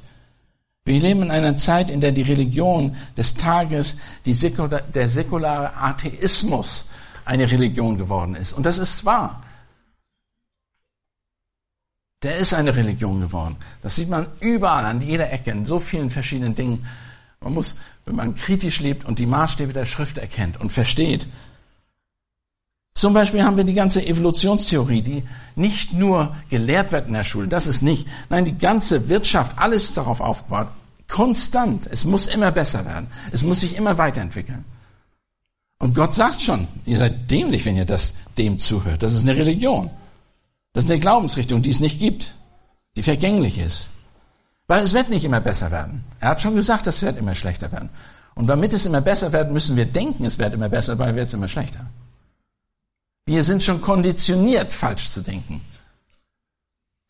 Wir 0.85 1.01
leben 1.01 1.21
in 1.21 1.31
einer 1.31 1.55
Zeit, 1.55 1.89
in 1.89 1.99
der 1.99 2.13
die 2.13 2.21
Religion 2.21 2.95
des 3.17 3.33
Tages, 3.33 3.97
die 4.25 4.33
säkular, 4.33 4.83
der 4.83 5.09
säkulare 5.09 5.75
Atheismus 5.75 6.85
eine 7.25 7.49
Religion 7.49 7.97
geworden 7.97 8.36
ist. 8.36 8.53
Und 8.53 8.65
das 8.65 8.77
ist 8.77 9.05
wahr. 9.05 9.43
Der 12.23 12.38
ist 12.38 12.53
eine 12.53 12.75
Religion 12.75 13.19
geworden. 13.19 13.57
Das 13.81 13.95
sieht 13.95 14.09
man 14.09 14.27
überall, 14.39 14.86
an 14.86 15.01
jeder 15.01 15.31
Ecke, 15.31 15.51
in 15.51 15.65
so 15.65 15.79
vielen 15.79 16.09
verschiedenen 16.09 16.55
Dingen. 16.55 16.86
Man 17.41 17.53
muss, 17.53 17.75
wenn 18.05 18.15
man 18.15 18.36
kritisch 18.36 18.79
lebt 18.79 19.03
und 19.05 19.19
die 19.19 19.25
Maßstäbe 19.25 19.73
der 19.73 19.86
Schrift 19.86 20.17
erkennt 20.17 20.59
und 20.59 20.71
versteht. 20.71 21.27
Zum 22.93 23.13
Beispiel 23.13 23.43
haben 23.43 23.57
wir 23.57 23.63
die 23.63 23.73
ganze 23.73 24.05
Evolutionstheorie, 24.05 25.01
die 25.01 25.23
nicht 25.55 25.93
nur 25.93 26.36
gelehrt 26.49 26.91
wird 26.91 27.07
in 27.07 27.13
der 27.13 27.23
Schule, 27.23 27.47
das 27.47 27.67
ist 27.67 27.81
nicht. 27.81 28.07
Nein, 28.29 28.45
die 28.45 28.57
ganze 28.57 29.09
Wirtschaft, 29.09 29.57
alles 29.57 29.93
darauf 29.93 30.21
aufgebaut. 30.21 30.67
Konstant. 31.09 31.88
Es 31.88 32.05
muss 32.05 32.27
immer 32.27 32.51
besser 32.51 32.86
werden. 32.86 33.07
Es 33.31 33.43
muss 33.43 33.59
sich 33.59 33.77
immer 33.77 33.97
weiterentwickeln. 33.97 34.63
Und 35.83 35.95
Gott 35.95 36.15
sagt 36.15 36.41
schon, 36.41 36.69
ihr 36.85 36.97
seid 36.97 37.29
dämlich, 37.29 37.65
wenn 37.65 37.75
ihr 37.75 37.83
das 37.83 38.13
dem 38.37 38.57
zuhört. 38.57 39.03
Das 39.03 39.13
ist 39.13 39.23
eine 39.23 39.35
Religion. 39.35 39.91
Das 40.71 40.85
ist 40.85 40.89
eine 40.89 41.01
Glaubensrichtung, 41.01 41.61
die 41.61 41.71
es 41.71 41.81
nicht 41.81 41.99
gibt, 41.99 42.35
die 42.95 43.03
vergänglich 43.03 43.57
ist. 43.57 43.89
Weil 44.67 44.81
es 44.81 44.93
wird 44.93 45.09
nicht 45.09 45.25
immer 45.25 45.41
besser 45.41 45.71
werden. 45.71 46.05
Er 46.21 46.29
hat 46.29 46.41
schon 46.41 46.55
gesagt, 46.55 46.87
es 46.87 47.01
wird 47.01 47.17
immer 47.17 47.35
schlechter 47.35 47.69
werden. 47.73 47.89
Und 48.33 48.47
damit 48.47 48.71
es 48.71 48.85
immer 48.85 49.01
besser 49.01 49.33
wird, 49.33 49.51
müssen 49.51 49.75
wir 49.75 49.83
denken, 49.83 50.23
es 50.23 50.39
wird 50.39 50.53
immer 50.53 50.69
besser, 50.69 50.97
weil 50.99 51.15
wird 51.15 51.27
es 51.27 51.33
immer 51.33 51.49
schlechter. 51.49 51.85
Wir 53.25 53.43
sind 53.43 53.61
schon 53.61 53.81
konditioniert, 53.81 54.73
falsch 54.73 55.11
zu 55.11 55.19
denken. 55.19 55.59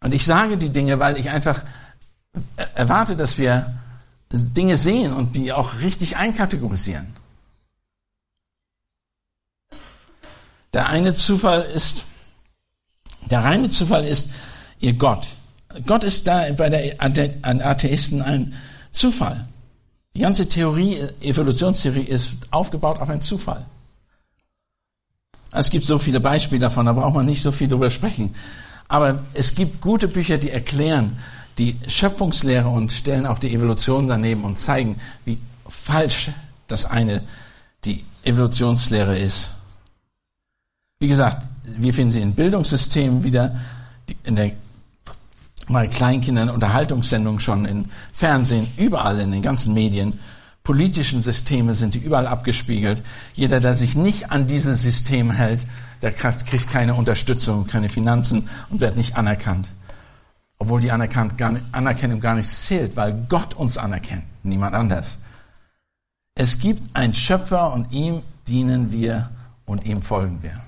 Und 0.01 0.15
ich 0.15 0.25
sage 0.25 0.57
die 0.57 0.69
Dinge, 0.69 0.97
weil 0.97 1.17
ich 1.17 1.29
einfach 1.29 1.63
erwarte, 2.73 3.15
dass 3.15 3.38
wir 3.38 3.71
Dinge 4.31 4.77
sehen 4.77 5.13
und 5.13 5.36
die 5.36 5.53
auch 5.53 5.77
richtig 5.81 6.17
einkategorisieren. 6.17 7.21
Der 10.73 10.89
eine 10.89 11.13
Zufall 11.13 11.62
ist, 11.62 12.05
der 13.29 13.43
reine 13.43 13.69
Zufall 13.69 14.05
ist 14.05 14.29
ihr 14.79 14.93
Gott. 14.93 15.27
Gott 15.86 16.03
ist 16.03 16.27
da 16.27 16.51
bei 16.53 16.69
der 16.69 16.95
Atheisten 17.01 18.21
ein 18.21 18.53
Zufall. 18.91 19.47
Die 20.15 20.21
ganze 20.21 20.47
Theorie, 20.47 21.07
Evolutionstheorie 21.21 22.03
ist 22.03 22.33
aufgebaut 22.51 22.99
auf 22.99 23.09
einen 23.09 23.21
Zufall. 23.21 23.65
Es 25.51 25.69
gibt 25.69 25.86
so 25.86 25.99
viele 25.99 26.19
Beispiele 26.19 26.62
davon, 26.62 26.88
da 26.88 26.93
braucht 26.93 27.13
man 27.13 27.25
nicht 27.25 27.41
so 27.41 27.51
viel 27.51 27.67
drüber 27.67 27.89
sprechen. 27.89 28.36
Aber 28.88 29.23
es 29.33 29.55
gibt 29.55 29.81
gute 29.81 30.07
Bücher, 30.07 30.38
die 30.38 30.49
erklären 30.49 31.17
die 31.57 31.77
Schöpfungslehre 31.88 32.67
und 32.67 32.91
stellen 32.91 33.27
auch 33.27 33.39
die 33.39 33.53
Evolution 33.53 34.07
daneben 34.07 34.43
und 34.43 34.57
zeigen, 34.57 34.97
wie 35.25 35.38
falsch 35.67 36.31
das 36.67 36.86
eine, 36.86 37.23
die 37.86 38.03
Evolutionslehre 38.23 39.17
ist. 39.17 39.51
Wie 41.04 41.10
gesagt, 41.10 41.46
wir 41.66 41.94
finden 41.94 42.12
sie 42.12 42.22
in 42.22 42.34
Bildungssystemen 42.34 43.26
wieder, 43.26 43.60
in 44.24 44.38
der 44.38 44.54
bei 45.68 45.86
Kleinkindern 45.88 46.50
Unterhaltungssendungen 46.50 47.42
schon, 47.42 47.66
in 47.66 47.92
Fernsehen, 48.13 48.70
überall 48.78 49.20
in 49.20 49.34
den 49.34 49.42
ganzen 49.42 49.74
Medien. 49.74 50.18
Politischen 50.63 51.22
Systeme 51.22 51.76
sind 51.76 51.96
die 51.96 52.00
überall 52.00 52.26
abgespiegelt. 52.26 53.04
Jeder, 53.34 53.60
der 53.60 53.76
sich 53.76 53.98
nicht 53.98 54.32
an 54.32 54.48
dieses 54.48 54.82
System 54.82 55.30
hält, 55.30 55.68
der 56.02 56.13
kriegt 56.13 56.70
keine 56.70 56.94
Unterstützung, 56.94 57.68
keine 57.68 57.89
Finanzen 57.89 58.48
und 58.70 58.80
wird 58.80 58.96
nicht 58.96 59.18
anerkannt. 59.18 59.68
Obwohl 60.58 60.80
die 60.80 60.92
Anerkennung 60.92 62.22
gar 62.22 62.36
nicht 62.36 62.50
zählt, 62.50 62.96
weil 62.96 63.26
Gott 63.28 63.56
uns 63.56 63.78
anerkennt, 63.78 64.24
niemand 64.44 64.74
anders. 64.74 65.18
Es 66.34 66.60
gibt 66.60 66.96
einen 66.96 67.13
Schöpfer 67.13 67.74
und 67.74 67.92
ihm 67.92 68.22
dienen 68.48 68.94
wir 68.94 69.32
und 69.66 69.86
ihm 69.86 70.02
folgen 70.02 70.42
wir. 70.42 70.62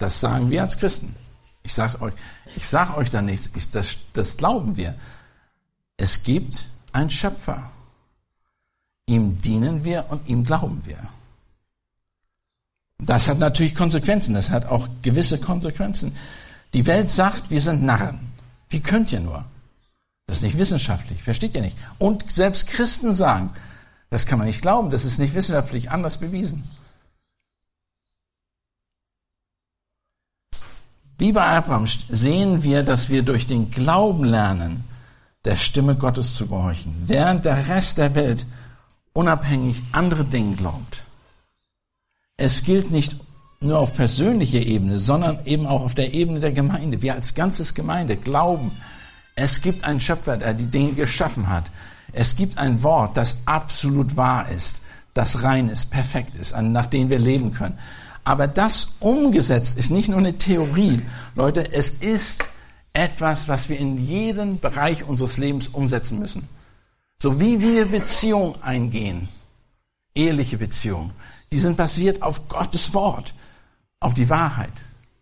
Das 0.00 0.18
sagen 0.18 0.50
wir 0.50 0.62
als 0.62 0.78
Christen. 0.78 1.14
Ich 1.62 1.74
sage 1.74 2.00
euch, 2.00 2.14
ich 2.56 2.66
sag 2.66 2.96
euch 2.96 3.10
da 3.10 3.20
nichts, 3.20 3.50
ich, 3.54 3.70
das, 3.70 3.98
das 4.14 4.38
glauben 4.38 4.76
wir. 4.78 4.94
Es 5.98 6.22
gibt 6.22 6.68
einen 6.90 7.10
Schöpfer. 7.10 7.70
Ihm 9.04 9.36
dienen 9.38 9.84
wir 9.84 10.06
und 10.08 10.26
ihm 10.26 10.42
glauben 10.42 10.80
wir. 10.86 10.98
Das 12.98 13.28
hat 13.28 13.38
natürlich 13.38 13.74
Konsequenzen, 13.74 14.34
das 14.34 14.48
hat 14.48 14.64
auch 14.66 14.88
gewisse 15.02 15.38
Konsequenzen. 15.38 16.16
Die 16.72 16.86
Welt 16.86 17.10
sagt, 17.10 17.50
wir 17.50 17.60
sind 17.60 17.82
Narren. 17.82 18.32
Wie 18.70 18.80
könnt 18.80 19.12
ihr 19.12 19.20
nur? 19.20 19.44
Das 20.26 20.38
ist 20.38 20.42
nicht 20.44 20.56
wissenschaftlich, 20.56 21.22
versteht 21.22 21.54
ihr 21.54 21.62
nicht? 21.62 21.76
Und 21.98 22.30
selbst 22.30 22.68
Christen 22.68 23.14
sagen, 23.14 23.50
das 24.08 24.24
kann 24.24 24.38
man 24.38 24.46
nicht 24.46 24.62
glauben, 24.62 24.90
das 24.90 25.04
ist 25.04 25.18
nicht 25.18 25.34
wissenschaftlich 25.34 25.90
anders 25.90 26.18
bewiesen. 26.18 26.70
Wie 31.20 31.32
bei 31.32 31.46
Abraham 31.46 31.86
sehen 31.86 32.62
wir, 32.62 32.82
dass 32.82 33.10
wir 33.10 33.22
durch 33.22 33.46
den 33.46 33.70
Glauben 33.70 34.24
lernen, 34.24 34.84
der 35.44 35.56
Stimme 35.56 35.94
Gottes 35.94 36.34
zu 36.34 36.46
gehorchen, 36.46 36.94
während 37.08 37.44
der 37.44 37.68
Rest 37.68 37.98
der 37.98 38.14
Welt 38.14 38.46
unabhängig 39.12 39.82
andere 39.92 40.24
Dinge 40.24 40.56
glaubt. 40.56 41.02
Es 42.38 42.64
gilt 42.64 42.90
nicht 42.90 43.16
nur 43.60 43.80
auf 43.80 43.92
persönlicher 43.92 44.60
Ebene, 44.60 44.98
sondern 44.98 45.44
eben 45.44 45.66
auch 45.66 45.82
auf 45.82 45.94
der 45.94 46.14
Ebene 46.14 46.40
der 46.40 46.52
Gemeinde. 46.52 47.02
Wir 47.02 47.12
als 47.12 47.34
ganzes 47.34 47.74
Gemeinde 47.74 48.16
glauben, 48.16 48.72
es 49.34 49.60
gibt 49.60 49.84
einen 49.84 50.00
Schöpfer, 50.00 50.38
der 50.38 50.54
die 50.54 50.68
Dinge 50.68 50.94
geschaffen 50.94 51.50
hat. 51.50 51.64
Es 52.12 52.34
gibt 52.34 52.56
ein 52.56 52.82
Wort, 52.82 53.18
das 53.18 53.42
absolut 53.44 54.16
wahr 54.16 54.48
ist, 54.48 54.80
das 55.12 55.42
rein 55.42 55.68
ist, 55.68 55.90
perfekt 55.90 56.34
ist, 56.34 56.58
nach 56.58 56.86
dem 56.86 57.10
wir 57.10 57.18
leben 57.18 57.52
können. 57.52 57.76
Aber 58.24 58.46
das 58.46 58.96
umgesetzt 59.00 59.78
ist 59.78 59.90
nicht 59.90 60.08
nur 60.08 60.18
eine 60.18 60.38
Theorie. 60.38 61.02
Leute, 61.34 61.72
es 61.72 61.90
ist 61.90 62.48
etwas, 62.92 63.48
was 63.48 63.68
wir 63.68 63.78
in 63.78 63.98
jedem 63.98 64.58
Bereich 64.58 65.04
unseres 65.04 65.38
Lebens 65.38 65.68
umsetzen 65.68 66.18
müssen. 66.18 66.48
So 67.22 67.40
wie 67.40 67.60
wir 67.60 67.86
Beziehungen 67.86 68.62
eingehen, 68.62 69.28
eheliche 70.14 70.58
Beziehungen, 70.58 71.12
die 71.52 71.58
sind 71.58 71.76
basiert 71.76 72.22
auf 72.22 72.48
Gottes 72.48 72.94
Wort, 72.94 73.34
auf 74.00 74.14
die 74.14 74.30
Wahrheit 74.30 74.72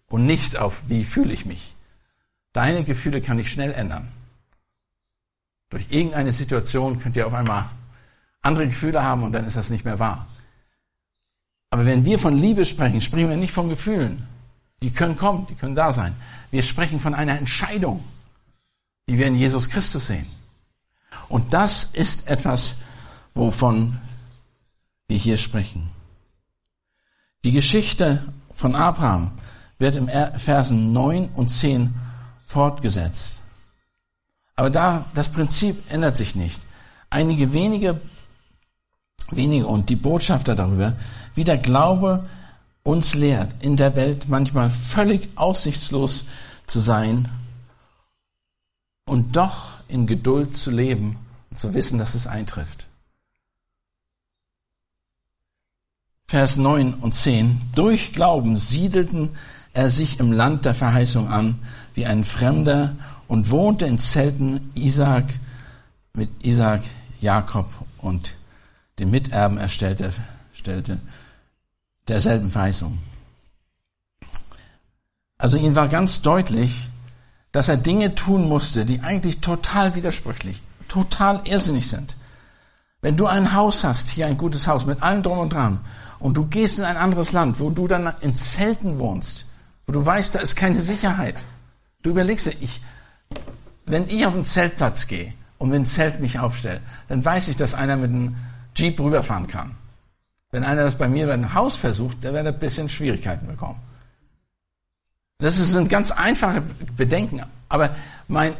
und 0.09 0.27
nicht 0.27 0.57
auf, 0.57 0.83
wie 0.87 1.05
fühle 1.05 1.33
ich 1.33 1.47
mich. 1.47 1.75
Deine 2.53 2.85
Gefühle 2.85 3.21
kann 3.21 3.39
ich 3.39 3.51
schnell 3.51 3.73
ändern. 3.73 4.09
Durch 5.71 5.87
irgendeine 5.91 6.33
Situation 6.33 7.01
könnt 7.01 7.17
ihr 7.17 7.27
auf 7.27 7.35
einmal 7.35 7.67
andere 8.41 8.67
Gefühle 8.67 9.03
haben 9.03 9.23
und 9.23 9.33
dann 9.33 9.45
ist 9.45 9.57
das 9.57 9.71
nicht 9.71 9.85
mehr 9.85 9.99
wahr. 9.99 10.27
Aber 11.71 11.85
wenn 11.85 12.05
wir 12.05 12.19
von 12.19 12.37
Liebe 12.37 12.65
sprechen, 12.65 13.01
sprechen 13.01 13.29
wir 13.29 13.37
nicht 13.37 13.53
von 13.53 13.69
Gefühlen. 13.69 14.27
Die 14.83 14.91
können 14.91 15.17
kommen, 15.17 15.47
die 15.49 15.55
können 15.55 15.75
da 15.75 15.93
sein. 15.93 16.15
Wir 16.51 16.63
sprechen 16.63 17.01
von 17.01 17.15
einer 17.15 17.37
Entscheidung, 17.37 18.05
die 19.09 19.19
wir 19.19 19.27
in 19.27 19.35
Jesus 19.35 19.69
Christus 19.69 20.07
sehen. 20.07 20.27
Und 21.29 21.53
das 21.53 21.85
ist 21.85 22.29
etwas, 22.29 22.77
wovon 23.35 23.99
wir 25.09 25.19
hier 25.19 25.37
sprechen. 25.37 25.91
Die 27.45 27.53
Geschichte 27.53 28.33
von 28.55 28.75
Abraham 28.75 29.33
wird 29.79 29.97
im 29.97 30.09
Versen 30.39 30.93
9 30.93 31.29
und 31.35 31.49
10 31.49 31.95
fortgesetzt. 32.47 33.43
Aber 34.57 34.71
da, 34.71 35.05
das 35.15 35.31
Prinzip 35.31 35.77
ändert 35.91 36.17
sich 36.17 36.35
nicht. 36.35 36.61
Einige 37.11 37.53
wenige, 37.53 38.01
wenige 39.31 39.67
und 39.67 39.91
die 39.91 39.97
Botschafter 39.97 40.55
darüber, 40.55 40.97
wie 41.35 41.45
der 41.45 41.59
Glaube 41.59 42.27
uns 42.83 43.15
lehrt, 43.15 43.55
in 43.61 43.77
der 43.77 43.97
Welt 43.97 44.29
manchmal 44.29 44.71
völlig 44.71 45.29
aussichtslos 45.37 46.25
zu 46.67 46.81
sein 46.81 47.29
und 49.07 49.37
doch 49.37 49.81
in 49.89 50.07
Geduld 50.07 50.57
zu 50.57 50.71
leben 50.71 51.17
und 51.51 51.57
zu 51.57 51.75
wissen, 51.75 51.99
dass 51.99 52.15
es 52.15 52.27
eintrifft. 52.27 52.87
Vers 56.27 56.59
9 56.59 56.95
und 56.95 57.15
10. 57.15 57.61
Durch 57.75 58.13
Glauben 58.13 58.59
siedelten 58.59 59.31
er 59.73 59.89
sich 59.89 60.21
im 60.21 60.33
Land 60.33 60.65
der 60.65 60.75
Verheißung 60.75 61.29
an, 61.29 61.59
wie 61.95 62.05
ein 62.05 62.25
Fremder 62.25 62.97
und 63.29 63.51
wohnte 63.51 63.87
in 63.87 63.99
Zelten 63.99 64.71
Isaac 64.75 65.25
mit 66.15 66.31
Isaac, 66.45 66.83
Jakob 67.21 67.71
und 67.99 68.35
dem 68.99 69.11
Miterben 69.11 69.59
erstellte, 69.59 70.13
stellte 70.53 70.99
derselben 72.09 72.51
Verheißung. 72.51 72.99
Also 75.37 75.57
ihm 75.57 75.75
war 75.75 75.89
ganz 75.89 76.23
deutlich, 76.23 76.89
dass 77.53 77.69
er 77.69 77.77
Dinge 77.77 78.15
tun 78.15 78.49
musste, 78.49 78.85
die 78.85 79.01
eigentlich 79.01 79.41
total 79.41 79.95
widersprüchlich, 79.95 80.63
total 80.89 81.43
irrsinnig 81.45 81.89
sind. 81.89 82.17
Wenn 83.01 83.17
du 83.17 83.27
ein 83.27 83.55
Haus 83.55 83.85
hast, 83.85 84.09
hier 84.09 84.27
ein 84.27 84.37
gutes 84.37 84.67
Haus 84.67 84.85
mit 84.85 85.03
allem 85.03 85.23
drum 85.23 85.39
und 85.39 85.53
dran, 85.53 85.81
und 86.19 86.37
du 86.37 86.47
gehst 86.47 86.81
in 86.81 86.85
ein 86.85 86.97
anderes 86.97 87.31
Land, 87.31 87.61
wo 87.61 87.71
du 87.71 87.87
dann 87.87 88.13
in 88.21 88.35
Zelten 88.35 88.99
wohnst, 88.99 89.47
wo 89.87 89.93
du 89.93 90.05
weißt, 90.05 90.35
da 90.35 90.41
ist 90.41 90.57
keine 90.57 90.81
Sicherheit. 90.81 91.37
Du 92.03 92.11
überlegst 92.11 92.47
dir, 92.47 92.55
ich, 92.61 92.81
wenn 93.87 94.09
ich 94.09 94.27
auf 94.27 94.35
den 94.35 94.45
Zeltplatz 94.45 95.07
gehe 95.07 95.33
und 95.59 95.71
wenn 95.71 95.83
ein 95.83 95.87
Zelt 95.87 96.21
mich 96.21 96.41
aufstellt, 96.41 96.81
dann 97.09 97.25
weiß 97.25 97.49
ich, 97.49 97.57
dass 97.57 97.75
einer 97.75 97.97
mit 97.97 98.11
einem 98.11 98.37
Jeep 98.79 99.01
rüberfahren 99.01 99.47
kann. 99.47 99.77
Wenn 100.51 100.65
einer 100.65 100.85
das 100.85 100.97
bei 100.97 101.09
mir 101.09 101.27
bei 101.27 101.35
einem 101.35 101.53
Haus 101.55 101.77
versucht, 101.77 102.23
der 102.23 102.33
wird 102.33 102.47
ein 102.47 102.59
bisschen 102.59 102.89
Schwierigkeiten 102.89 103.47
bekommen. 103.47 103.81
Das 105.39 105.57
sind 105.57 105.89
ganz 105.89 106.11
einfache 106.11 106.63
Bedenken. 106.97 107.43
Aber 107.69 107.95
mein, 108.29 108.55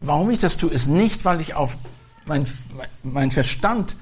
warum 0.00 0.30
ich 0.30 0.38
das 0.38 0.56
tue, 0.56 0.70
ist 0.70 0.86
nicht, 0.86 1.24
weil 1.24 1.40
ich 1.40 1.54
auf 1.54 1.76
mein, 2.26 2.46
mein 3.02 3.30
Verstand 3.30 3.96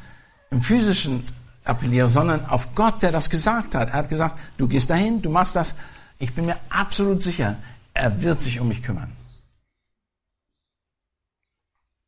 im 0.51 0.61
physischen 0.61 1.25
appelliere, 1.65 2.09
sondern 2.09 2.45
auf 2.47 2.75
Gott, 2.75 3.03
der 3.03 3.13
das 3.13 3.31
gesagt 3.31 3.75
hat. 3.75 3.89
Er 3.89 3.95
hat 3.95 4.09
gesagt, 4.09 4.39
du 4.59 4.69
gehst 4.69 4.91
dahin, 4.91 5.23
du 5.23 5.31
machst 5.31 5.57
das. 5.57 5.77
Ich 6.19 6.35
bin 6.35 6.47
mir 6.47 6.57
absolut 6.69 7.23
sicher, 7.23 7.57
er 7.95 8.21
wird 8.23 8.41
sich 8.41 8.61
um 8.61 8.69
mich 8.69 8.83
kümmern. 8.83 9.13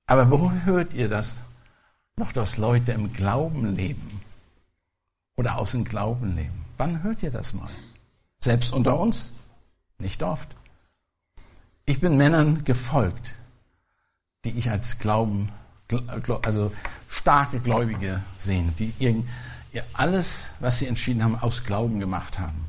Aber 0.06 0.30
wo 0.30 0.52
hört 0.64 0.94
ihr 0.94 1.08
das? 1.08 1.38
Noch, 2.18 2.32
dass 2.32 2.56
Leute 2.56 2.92
im 2.92 3.12
Glauben 3.12 3.76
leben 3.76 4.22
oder 5.36 5.58
aus 5.58 5.72
dem 5.72 5.84
Glauben 5.84 6.34
leben. 6.34 6.64
Wann 6.78 7.02
hört 7.02 7.22
ihr 7.22 7.30
das 7.30 7.52
mal? 7.52 7.68
Selbst 8.38 8.72
unter 8.72 8.98
uns? 8.98 9.32
Nicht 9.98 10.22
oft. 10.22 10.48
Ich 11.84 12.00
bin 12.00 12.16
Männern 12.16 12.64
gefolgt, 12.64 13.34
die 14.44 14.50
ich 14.50 14.70
als 14.70 14.98
Glauben, 14.98 15.50
also 16.42 16.72
starke 17.08 17.60
Gläubige 17.60 18.22
sehen, 18.38 18.74
die 18.78 18.92
alles, 19.92 20.46
was 20.60 20.78
sie 20.78 20.86
entschieden 20.86 21.22
haben, 21.22 21.38
aus 21.38 21.64
Glauben 21.64 22.00
gemacht 22.00 22.38
haben. 22.38 22.64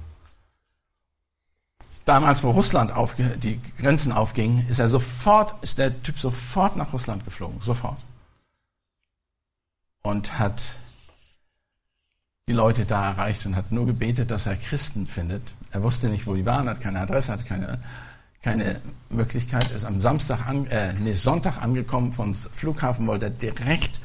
Damals, 2.04 2.44
wo 2.44 2.52
Russland 2.52 2.92
die 3.44 3.62
Grenzen 3.78 4.12
aufgingen, 4.12 4.68
ist 4.68 4.80
er 4.80 4.90
sofort, 4.90 5.62
ist 5.64 5.78
der 5.78 6.04
Typ 6.04 6.20
sofort 6.20 6.76
nach 6.76 6.92
Russland 6.92 7.24
geflogen, 7.24 7.62
sofort. 7.62 7.98
Und 10.08 10.40
hat 10.40 10.76
die 12.48 12.54
Leute 12.54 12.86
da 12.86 13.10
erreicht 13.10 13.46
und 13.46 13.58
hat 13.58 13.74
nur 13.74 13.86
gebetet, 13.86 14.32
dass 14.32 14.46
er 14.46 14.56
Christen 14.56 15.06
findet. 15.06 15.42
Er 15.72 15.84
wusste 15.84 16.08
nicht, 16.08 16.26
wo 16.26 16.34
die 16.34 16.46
waren, 16.46 16.70
hat 16.70 16.80
keine 16.80 17.02
Adresse, 17.02 17.34
hat 17.34 17.46
keine, 17.46 17.80
keine 18.42 18.80
Möglichkeit, 19.10 19.70
ist 19.72 19.84
am 19.84 20.00
Samstag, 20.00 20.48
an, 20.48 20.66
äh, 20.68 20.94
nee, 20.94 21.12
Sonntag 21.12 21.62
angekommen 21.62 22.14
vom 22.14 22.34
Flughafen, 22.34 23.06
wollte 23.06 23.30
direkt 23.30 24.00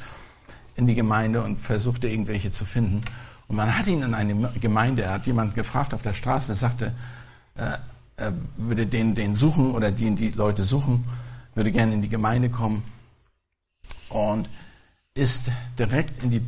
in 0.75 0.87
die 0.87 0.95
Gemeinde 0.95 1.41
und 1.41 1.55
versuchte 1.55 2.09
irgendwelche 2.09 2.51
zu 2.51 2.65
finden. 2.65 3.05
Und 3.47 3.55
man 3.55 3.77
hat 3.77 3.87
ihn 3.87 4.01
in 4.01 4.13
eine 4.13 4.51
Gemeinde, 4.59 5.03
er 5.03 5.13
hat 5.13 5.25
jemand 5.25 5.55
gefragt 5.55 5.93
auf 5.93 6.01
der 6.01 6.13
Straße, 6.13 6.51
er 6.51 6.55
sagte, 6.57 6.93
äh, 7.55 7.77
er 8.17 8.33
würde 8.57 8.87
den, 8.87 9.15
den 9.15 9.35
suchen 9.35 9.71
oder 9.71 9.89
die, 9.93 10.13
die 10.15 10.31
Leute 10.31 10.65
suchen, 10.65 11.05
würde 11.55 11.71
gerne 11.71 11.93
in 11.93 12.01
die 12.01 12.09
Gemeinde 12.09 12.49
kommen 12.49 12.83
und 14.09 14.49
ist 15.13 15.51
direkt 15.77 16.23
in 16.23 16.31
die 16.31 16.41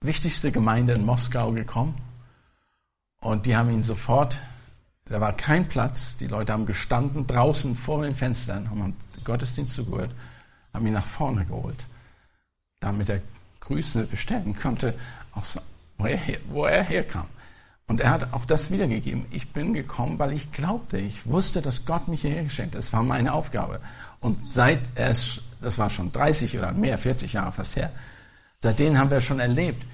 wichtigste 0.00 0.52
Gemeinde 0.52 0.92
in 0.92 1.04
Moskau 1.04 1.52
gekommen 1.52 1.94
und 3.20 3.46
die 3.46 3.56
haben 3.56 3.70
ihn 3.70 3.82
sofort, 3.82 4.38
da 5.06 5.20
war 5.20 5.32
kein 5.32 5.68
Platz, 5.68 6.16
die 6.16 6.26
Leute 6.26 6.52
haben 6.52 6.66
gestanden 6.66 7.26
draußen 7.26 7.74
vor 7.74 8.02
den 8.02 8.14
Fenstern, 8.14 8.70
haben 8.70 8.94
den 9.16 9.24
Gottesdienst 9.24 9.74
zugehört, 9.74 10.14
haben 10.72 10.86
ihn 10.86 10.92
nach 10.92 11.06
vorne 11.06 11.44
geholt, 11.44 11.86
damit 12.80 13.08
er 13.08 13.20
Grüße 13.60 14.04
bestellen 14.04 14.54
konnte, 14.54 14.94
wo 15.96 16.06
er, 16.06 16.20
wo 16.50 16.64
er 16.64 16.82
herkam. 16.82 17.26
Und 17.86 18.00
er 18.00 18.10
hat 18.10 18.32
auch 18.32 18.46
das 18.46 18.70
wiedergegeben. 18.70 19.26
Ich 19.30 19.52
bin 19.52 19.74
gekommen, 19.74 20.18
weil 20.18 20.32
ich 20.32 20.52
glaubte, 20.52 20.98
ich 20.98 21.26
wusste, 21.26 21.60
dass 21.60 21.84
Gott 21.84 22.08
mich 22.08 22.22
hierher 22.22 22.44
geschenkt 22.44 22.74
hat. 22.74 22.78
Das 22.78 22.92
war 22.94 23.02
meine 23.02 23.32
Aufgabe. 23.34 23.80
Und 24.20 24.50
seit 24.50 24.80
es, 24.94 25.42
das 25.64 25.78
war 25.78 25.90
schon 25.90 26.12
30 26.12 26.58
oder 26.58 26.72
mehr, 26.72 26.98
40 26.98 27.32
Jahre 27.32 27.52
fast 27.52 27.76
her, 27.76 27.90
seitdem 28.62 28.98
haben 28.98 29.10
wir 29.10 29.20
schon 29.20 29.40
erlebt, 29.40 29.84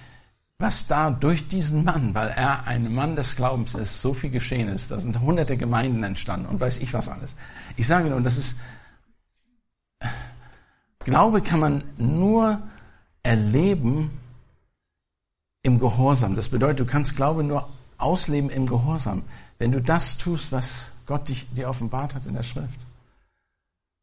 was 0.60 0.86
da 0.86 1.10
durch 1.10 1.48
diesen 1.48 1.84
Mann, 1.84 2.14
weil 2.14 2.28
er 2.28 2.66
ein 2.66 2.92
Mann 2.92 3.16
des 3.16 3.34
Glaubens 3.34 3.74
ist, 3.74 4.02
so 4.02 4.12
viel 4.12 4.28
geschehen 4.28 4.68
ist. 4.68 4.90
Da 4.90 5.00
sind 5.00 5.18
hunderte 5.18 5.56
Gemeinden 5.56 6.04
entstanden 6.04 6.46
und 6.46 6.60
weiß 6.60 6.78
ich 6.78 6.92
was 6.92 7.08
alles. 7.08 7.34
Ich 7.78 7.86
sage 7.86 8.10
nur, 8.10 8.20
das 8.20 8.36
ist, 8.36 8.58
Glaube 10.98 11.40
kann 11.40 11.60
man 11.60 11.82
nur 11.96 12.60
erleben 13.22 14.10
im 15.62 15.78
Gehorsam. 15.78 16.36
Das 16.36 16.50
bedeutet, 16.50 16.80
du 16.80 16.84
kannst 16.84 17.16
Glaube 17.16 17.42
nur 17.42 17.70
ausleben 17.96 18.50
im 18.50 18.66
Gehorsam, 18.66 19.22
wenn 19.58 19.72
du 19.72 19.80
das 19.80 20.18
tust, 20.18 20.52
was 20.52 20.92
Gott 21.06 21.28
dich, 21.30 21.46
dir 21.54 21.70
offenbart 21.70 22.14
hat 22.14 22.26
in 22.26 22.34
der 22.34 22.42
Schrift. 22.42 22.80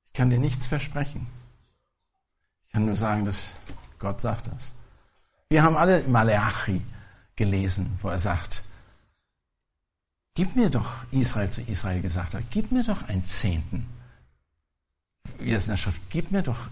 Ich 0.08 0.14
kann 0.14 0.32
dir 0.32 0.40
nichts 0.40 0.66
versprechen. 0.66 1.28
Kann 2.78 2.86
nur 2.86 2.96
sagen, 2.96 3.26
dass 3.26 3.56
Gott 3.98 4.22
sagt 4.22 4.50
das. 4.50 4.72
Wir 5.50 5.64
haben 5.64 5.76
alle 5.76 6.04
Maleachi 6.04 6.80
gelesen, 7.36 7.98
wo 8.04 8.10
er 8.10 8.20
sagt, 8.20 8.62
gib 10.36 10.56
mir 10.56 10.70
doch, 10.70 11.04
Israel 11.10 11.50
zu 11.50 11.62
Israel 11.62 12.04
gesagt 12.04 12.36
hat, 12.36 12.44
gib 12.52 12.72
mir 12.72 12.84
doch 12.84 13.08
einen 13.08 13.26
Zehnten. 13.26 13.88
Wie 15.40 15.54
es 15.54 15.66
in 15.66 15.72
der 15.72 15.78
Schrift, 15.78 16.00
gib 16.12 16.30
mir 16.30 16.44
doch 16.44 16.68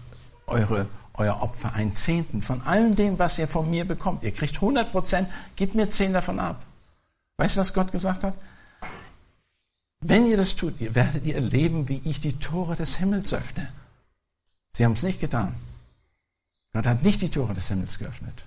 eure, 0.46 0.86
euer 1.14 1.42
Opfer 1.42 1.72
einen 1.72 1.96
Zehnten 1.96 2.40
von 2.40 2.62
allem 2.62 2.94
dem, 2.94 3.18
was 3.18 3.36
ihr 3.40 3.48
von 3.48 3.68
mir 3.68 3.84
bekommt. 3.84 4.22
Ihr 4.22 4.30
kriegt 4.30 4.54
100 4.54 4.92
Prozent, 4.92 5.28
gebt 5.56 5.74
mir 5.74 5.90
zehn 5.90 6.12
davon 6.12 6.38
ab. 6.38 6.64
Weißt 7.36 7.56
du, 7.56 7.60
was 7.60 7.74
Gott 7.74 7.90
gesagt 7.90 8.22
hat? 8.22 8.34
Wenn 9.98 10.24
ihr 10.28 10.36
das 10.36 10.54
tut, 10.54 10.80
ihr 10.80 10.94
werdet 10.94 11.24
ihr 11.24 11.34
erleben, 11.34 11.88
wie 11.88 12.00
ich 12.04 12.20
die 12.20 12.38
Tore 12.38 12.76
des 12.76 12.94
Himmels 12.94 13.34
öffne. 13.34 13.72
Sie 14.72 14.84
haben 14.84 14.92
es 14.92 15.02
nicht 15.02 15.18
getan. 15.18 15.56
Gott 16.76 16.86
hat 16.86 17.02
nicht 17.02 17.22
die 17.22 17.30
Tore 17.30 17.54
des 17.54 17.68
Himmels 17.68 17.98
geöffnet. 17.98 18.44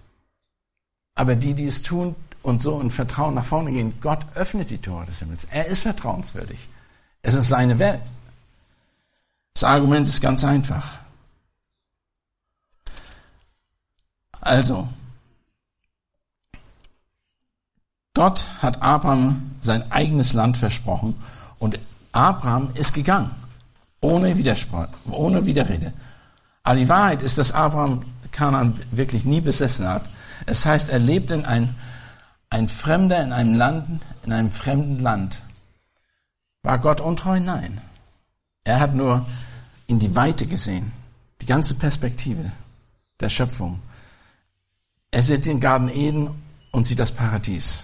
Aber 1.15 1.35
die, 1.35 1.53
die 1.53 1.65
es 1.65 1.81
tun 1.81 2.15
und 2.43 2.61
so 2.61 2.79
in 2.79 2.91
Vertrauen 2.91 3.33
nach 3.33 3.43
vorne 3.43 3.71
gehen, 3.71 3.99
Gott 4.01 4.19
öffnet 4.35 4.69
die 4.69 4.77
Tore 4.77 5.05
des 5.05 5.19
Himmels. 5.19 5.45
Er 5.45 5.65
ist 5.65 5.81
vertrauenswürdig. 5.81 6.69
Es 7.21 7.33
ist 7.33 7.47
seine 7.47 7.79
Welt. 7.79 8.03
Das 9.53 9.63
Argument 9.63 10.07
ist 10.07 10.21
ganz 10.21 10.43
einfach. 10.43 10.99
Also, 14.41 14.87
Gott 18.13 18.45
hat 18.61 18.81
Abraham 18.81 19.55
sein 19.61 19.91
eigenes 19.91 20.33
Land 20.33 20.57
versprochen 20.57 21.15
und 21.57 21.79
Abraham 22.11 22.69
ist 22.75 22.93
gegangen, 22.93 23.31
ohne 24.01 24.37
Widerspruch, 24.37 24.87
ohne 25.09 25.45
Widerrede. 25.45 25.93
Aber 26.63 26.75
die 26.75 26.89
Wahrheit 26.89 27.21
ist, 27.21 27.37
dass 27.37 27.51
Abraham 27.51 28.01
Kanaan 28.31 28.79
wirklich 28.91 29.25
nie 29.25 29.41
besessen 29.41 29.87
hat. 29.87 30.05
Es 30.45 30.65
heißt, 30.65 30.89
er 30.89 30.99
lebt 30.99 31.31
in 31.31 31.45
ein, 31.45 31.75
ein 32.49 32.69
Fremder 32.69 33.21
in 33.23 33.33
einem 33.33 33.55
Land, 33.55 34.01
in 34.23 34.31
einem 34.31 34.51
fremden 34.51 34.99
Land. 34.99 35.39
War 36.63 36.79
Gott 36.79 37.01
untreu? 37.01 37.39
Nein. 37.39 37.81
Er 38.63 38.79
hat 38.79 38.93
nur 38.93 39.25
in 39.87 39.99
die 39.99 40.15
Weite 40.15 40.45
gesehen, 40.45 40.91
die 41.41 41.45
ganze 41.45 41.75
Perspektive 41.75 42.51
der 43.19 43.29
Schöpfung. 43.29 43.79
Er 45.11 45.23
sieht 45.23 45.45
den 45.45 45.59
Garten 45.59 45.89
Eden 45.89 46.29
und 46.71 46.83
sieht 46.83 46.99
das 46.99 47.11
Paradies. 47.11 47.83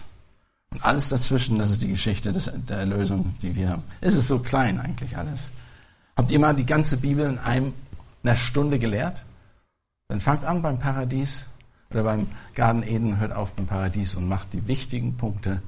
Und 0.72 0.84
alles 0.84 1.10
dazwischen, 1.10 1.58
das 1.58 1.72
ist 1.72 1.82
die 1.82 1.88
Geschichte 1.88 2.32
des, 2.32 2.52
der 2.68 2.78
Erlösung, 2.78 3.36
die 3.42 3.56
wir 3.56 3.70
haben. 3.70 3.84
Es 4.02 4.14
ist 4.14 4.28
so 4.28 4.40
klein 4.40 4.80
eigentlich 4.80 5.18
alles. 5.18 5.52
Habt 6.16 6.32
ihr 6.32 6.40
mal 6.40 6.56
die 6.56 6.66
ganze 6.66 6.98
Bibel 6.98 7.26
in 7.28 7.40
einem, 7.40 7.74
einer 8.24 8.36
Stunde 8.36 8.78
gelehrt? 8.78 9.24
Dann 10.08 10.22
fangt 10.22 10.44
an 10.44 10.62
beim 10.62 10.80
Paradies 10.80 11.48
oder 11.90 12.04
beim 12.04 12.28
Garten 12.54 12.84
Eden, 12.84 13.20
hört 13.20 13.32
auf 13.32 13.54
beim 13.54 13.68
Paradies 13.68 14.16
und 14.16 14.28
macht 14.28 14.54
die 14.54 14.68
wichtigen 14.68 15.18
Punkte. 15.18 15.62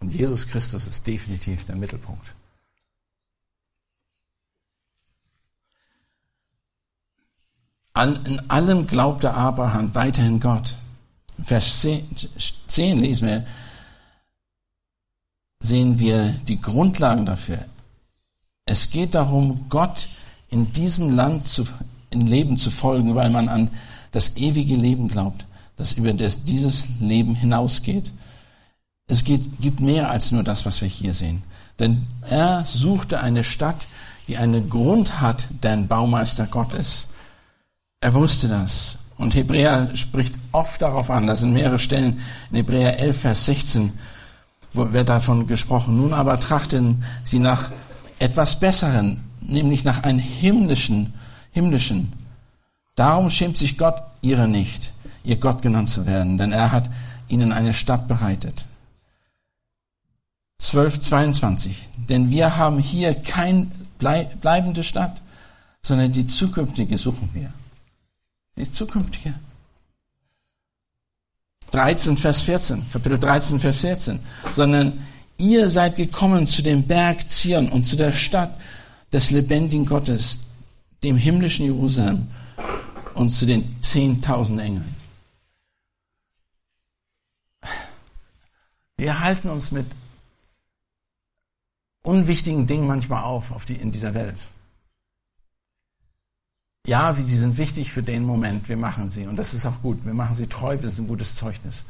Und 0.00 0.14
Jesus 0.14 0.46
Christus 0.46 0.86
ist 0.86 1.06
definitiv 1.06 1.64
der 1.64 1.76
Mittelpunkt. 1.76 2.34
in 8.24 8.40
allem 8.48 8.86
glaubte 8.86 9.34
Abraham 9.34 9.94
weiterhin 9.94 10.40
Gott. 10.40 10.74
Vers 11.44 11.80
10 11.80 13.00
lesen 13.00 13.28
wir, 13.28 13.46
sehen 15.60 15.98
wir 15.98 16.32
die 16.48 16.60
Grundlagen 16.60 17.26
dafür. 17.26 17.66
Es 18.64 18.90
geht 18.90 19.14
darum, 19.14 19.68
Gott 19.68 20.06
in 20.48 20.72
diesem 20.72 21.14
Land 21.14 21.46
zu, 21.46 21.66
in 22.10 22.26
Leben 22.26 22.56
zu 22.56 22.70
folgen, 22.70 23.14
weil 23.14 23.30
man 23.30 23.48
an 23.48 23.70
das 24.12 24.36
ewige 24.36 24.76
Leben 24.76 25.08
glaubt, 25.08 25.44
das 25.76 25.92
über 25.92 26.12
das, 26.12 26.44
dieses 26.44 26.86
Leben 27.00 27.34
hinausgeht. 27.34 28.12
Es 29.06 29.24
geht, 29.24 29.60
gibt 29.60 29.80
mehr 29.80 30.10
als 30.10 30.30
nur 30.30 30.42
das, 30.42 30.66
was 30.66 30.80
wir 30.80 30.88
hier 30.88 31.14
sehen. 31.14 31.42
Denn 31.78 32.06
er 32.28 32.64
suchte 32.64 33.20
eine 33.20 33.42
Stadt, 33.42 33.86
die 34.28 34.36
einen 34.36 34.68
Grund 34.68 35.20
hat, 35.20 35.46
der 35.62 35.72
ein 35.72 35.88
Baumeister 35.88 36.46
Gott 36.46 36.74
ist. 36.74 37.08
Er 38.00 38.14
wusste 38.14 38.48
das. 38.48 38.98
Und 39.16 39.34
Hebräer 39.34 39.94
spricht 39.94 40.36
oft 40.52 40.80
darauf 40.80 41.10
an, 41.10 41.26
das 41.26 41.40
sind 41.40 41.52
mehrere 41.52 41.78
Stellen 41.78 42.20
in 42.50 42.56
Hebräer 42.56 42.98
11, 42.98 43.20
Vers 43.20 43.44
16, 43.44 43.92
wo 44.72 44.92
wird 44.92 45.08
davon 45.08 45.46
gesprochen. 45.46 45.96
Nun 45.96 46.14
aber 46.14 46.40
trachten 46.40 47.04
sie 47.22 47.38
nach 47.38 47.70
etwas 48.18 48.60
Besseren, 48.60 49.22
nämlich 49.40 49.84
nach 49.84 50.04
einem 50.04 50.20
himmlischen, 50.20 51.12
himmlischen. 51.52 52.12
Darum 52.94 53.30
schämt 53.30 53.56
sich 53.56 53.78
Gott 53.78 54.02
ihrer 54.20 54.46
nicht, 54.46 54.92
ihr 55.24 55.36
Gott 55.36 55.62
genannt 55.62 55.88
zu 55.88 56.06
werden, 56.06 56.38
denn 56.38 56.52
er 56.52 56.72
hat 56.72 56.90
ihnen 57.28 57.52
eine 57.52 57.74
Stadt 57.74 58.08
bereitet. 58.08 58.64
12.22. 60.60 61.70
Denn 62.08 62.30
wir 62.30 62.56
haben 62.56 62.78
hier 62.78 63.14
kein 63.14 63.70
bleibende 63.98 64.82
Stadt, 64.82 65.22
sondern 65.82 66.12
die 66.12 66.26
zukünftige 66.26 66.98
suchen 66.98 67.30
wir 67.32 67.52
die 68.60 68.70
zukünftige. 68.70 69.34
13, 71.72 72.16
Vers 72.16 72.42
14, 72.42 72.84
Kapitel 72.92 73.18
13, 73.18 73.60
Vers 73.60 73.78
14, 73.78 74.20
sondern 74.52 75.06
ihr 75.38 75.68
seid 75.68 75.96
gekommen 75.96 76.46
zu 76.46 76.62
dem 76.62 76.82
Berg 76.86 77.28
Zion 77.30 77.68
und 77.68 77.84
zu 77.84 77.96
der 77.96 78.12
Stadt 78.12 78.56
des 79.12 79.30
lebendigen 79.30 79.86
Gottes, 79.86 80.38
dem 81.02 81.16
himmlischen 81.16 81.66
Jerusalem 81.66 82.28
und 83.14 83.30
zu 83.30 83.46
den 83.46 83.76
10.000 83.78 84.60
Engeln. 84.60 84.94
Wir 88.96 89.20
halten 89.20 89.48
uns 89.48 89.72
mit 89.72 89.86
unwichtigen 92.02 92.66
Dingen 92.66 92.86
manchmal 92.86 93.24
auf, 93.24 93.50
auf 93.50 93.64
die, 93.64 93.74
in 93.74 93.92
dieser 93.92 94.14
Welt. 94.14 94.46
Ja, 96.86 97.14
sie 97.14 97.38
sind 97.38 97.58
wichtig 97.58 97.92
für 97.92 98.02
den 98.02 98.24
Moment, 98.24 98.68
wir 98.68 98.76
machen 98.76 99.08
sie. 99.08 99.26
Und 99.26 99.36
das 99.36 99.54
ist 99.54 99.66
auch 99.66 99.82
gut. 99.82 100.04
Wir 100.04 100.14
machen 100.14 100.34
sie 100.34 100.46
treu, 100.46 100.76
das 100.76 100.94
ist 100.94 100.98
ein 100.98 101.08
gutes 101.08 101.34
Zeugnis. 101.34 101.84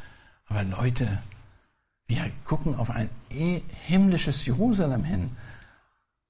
Aber 0.47 0.65
Leute, 0.65 1.21
wir 2.07 2.31
gucken 2.45 2.75
auf 2.75 2.91
ein 2.91 3.09
e-, 3.31 3.63
himmlisches 3.87 4.45
Jerusalem 4.45 5.05
hin. 5.05 5.31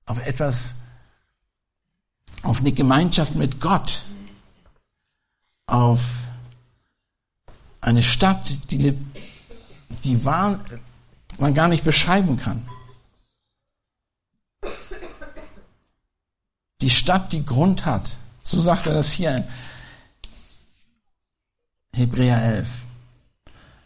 Auf 0.05 0.25
etwas, 0.27 0.80
auf 2.43 2.61
eine 2.61 2.73
Gemeinschaft 2.73 3.35
mit 3.35 3.61
Gott. 3.61 4.05
Auf 5.67 6.01
eine 7.81 8.03
Stadt, 8.03 8.71
die, 8.71 8.97
die 10.05 10.17
man 10.17 11.55
gar 11.55 11.69
nicht 11.69 11.85
beschreiben 11.85 12.37
kann. 12.37 12.67
Die 16.81 16.91
Stadt, 16.91 17.33
die 17.33 17.45
Grund 17.45 17.85
hat. 17.85 18.17
So 18.43 18.61
sagt 18.61 18.87
er 18.87 18.95
das 18.95 19.13
hier 19.13 19.37
in 19.37 19.45
Hebräer 21.95 22.43
11. 22.43 22.69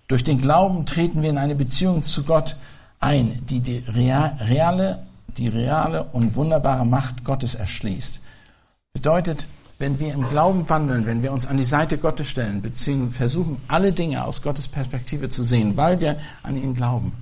Durch 0.06 0.22
den 0.22 0.40
Glauben 0.40 0.86
treten 0.86 1.22
wir 1.22 1.30
in 1.30 1.38
eine 1.38 1.54
Beziehung 1.54 2.02
zu 2.02 2.24
Gott 2.24 2.56
ein, 3.00 3.44
die 3.46 3.60
die 3.60 3.78
reale, 3.78 5.06
die 5.36 5.48
reale 5.48 6.04
und 6.04 6.36
wunderbare 6.36 6.86
Macht 6.86 7.24
Gottes 7.24 7.54
erschließt. 7.54 8.20
Bedeutet, 8.94 9.46
wenn 9.78 9.98
wir 9.98 10.14
im 10.14 10.28
Glauben 10.28 10.68
wandeln, 10.68 11.04
wenn 11.04 11.22
wir 11.22 11.32
uns 11.32 11.46
an 11.46 11.56
die 11.56 11.64
Seite 11.64 11.98
Gottes 11.98 12.28
stellen, 12.28 12.62
beziehungsweise 12.62 13.18
versuchen, 13.18 13.60
alle 13.68 13.92
Dinge 13.92 14.24
aus 14.24 14.40
Gottes 14.40 14.68
Perspektive 14.68 15.28
zu 15.28 15.42
sehen, 15.42 15.76
weil 15.76 16.00
wir 16.00 16.18
an 16.42 16.56
ihn 16.56 16.74
glauben, 16.74 17.12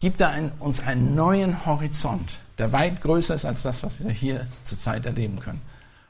gibt 0.00 0.20
er 0.20 0.30
ein, 0.30 0.50
uns 0.58 0.80
einen 0.80 1.14
neuen 1.14 1.64
Horizont, 1.64 2.38
der 2.58 2.72
weit 2.72 3.02
größer 3.02 3.34
ist 3.34 3.44
als 3.44 3.62
das, 3.62 3.82
was 3.82 3.92
wir 4.00 4.10
hier 4.10 4.46
zurzeit 4.64 5.06
erleben 5.06 5.38
können 5.38 5.60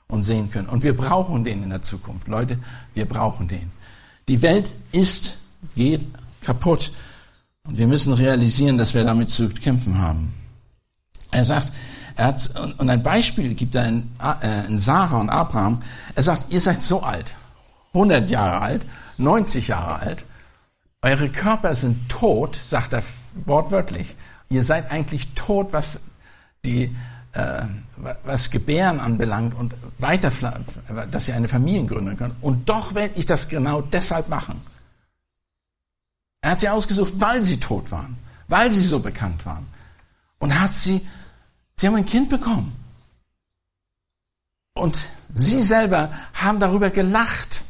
und 0.08 0.22
sehen 0.22 0.50
können. 0.50 0.68
Und 0.68 0.84
wir 0.84 0.96
brauchen 0.96 1.44
den 1.44 1.62
in 1.62 1.70
der 1.70 1.82
Zukunft. 1.82 2.28
Leute, 2.28 2.58
wir 2.94 3.06
brauchen 3.06 3.48
den. 3.48 3.72
Die 4.28 4.40
Welt 4.40 4.72
ist, 4.92 5.38
geht 5.74 6.06
kaputt. 6.42 6.92
Und 7.64 7.76
wir 7.76 7.86
müssen 7.86 8.12
realisieren, 8.12 8.78
dass 8.78 8.94
wir 8.94 9.04
damit 9.04 9.28
zu 9.28 9.48
kämpfen 9.48 9.98
haben. 9.98 10.32
Er 11.30 11.44
sagt, 11.44 11.72
er 12.16 12.26
hat, 12.26 12.54
und 12.78 12.88
ein 12.90 13.02
Beispiel 13.02 13.54
gibt 13.54 13.74
er 13.74 13.86
in, 13.86 14.10
äh, 14.20 14.66
in 14.66 14.78
Sarah 14.78 15.20
und 15.20 15.30
Abraham. 15.30 15.82
Er 16.14 16.22
sagt, 16.22 16.52
ihr 16.52 16.60
seid 16.60 16.82
so 16.82 17.02
alt, 17.02 17.34
100 17.94 18.28
Jahre 18.30 18.60
alt, 18.60 18.86
90 19.18 19.68
Jahre 19.68 20.00
alt. 20.00 20.24
Eure 21.02 21.28
Körper 21.28 21.74
sind 21.74 22.08
tot, 22.08 22.56
sagt 22.56 22.92
er 22.92 23.02
wortwörtlich. 23.44 24.14
Ihr 24.48 24.62
seid 24.62 24.90
eigentlich 24.90 25.34
tot, 25.34 25.72
was 25.72 26.00
die 26.64 26.94
äh, 27.32 27.64
was 28.24 28.50
Gebären 28.50 29.00
anbelangt 29.00 29.54
und 29.54 29.74
weiter, 29.98 30.30
dass 31.10 31.28
ihr 31.28 31.34
eine 31.34 31.48
Familie 31.48 31.86
gründen 31.86 32.16
könnt. 32.16 32.34
Und 32.42 32.68
doch 32.68 32.94
werde 32.94 33.18
ich 33.18 33.26
das 33.26 33.48
genau 33.48 33.80
deshalb 33.80 34.28
machen. 34.28 34.60
Er 36.40 36.52
hat 36.52 36.60
sie 36.60 36.68
ausgesucht, 36.68 37.14
weil 37.16 37.42
sie 37.42 37.60
tot 37.60 37.90
waren, 37.92 38.16
weil 38.48 38.72
sie 38.72 38.82
so 38.82 39.00
bekannt 39.00 39.46
waren. 39.46 39.66
Und 40.38 40.58
hat 40.60 40.72
sie, 40.72 41.06
sie 41.76 41.86
haben 41.86 41.96
ein 41.96 42.06
Kind 42.06 42.28
bekommen. 42.28 42.72
Und 44.74 45.04
sie 45.34 45.62
selber 45.62 46.12
haben 46.34 46.60
darüber 46.60 46.90
gelacht, 46.90 47.62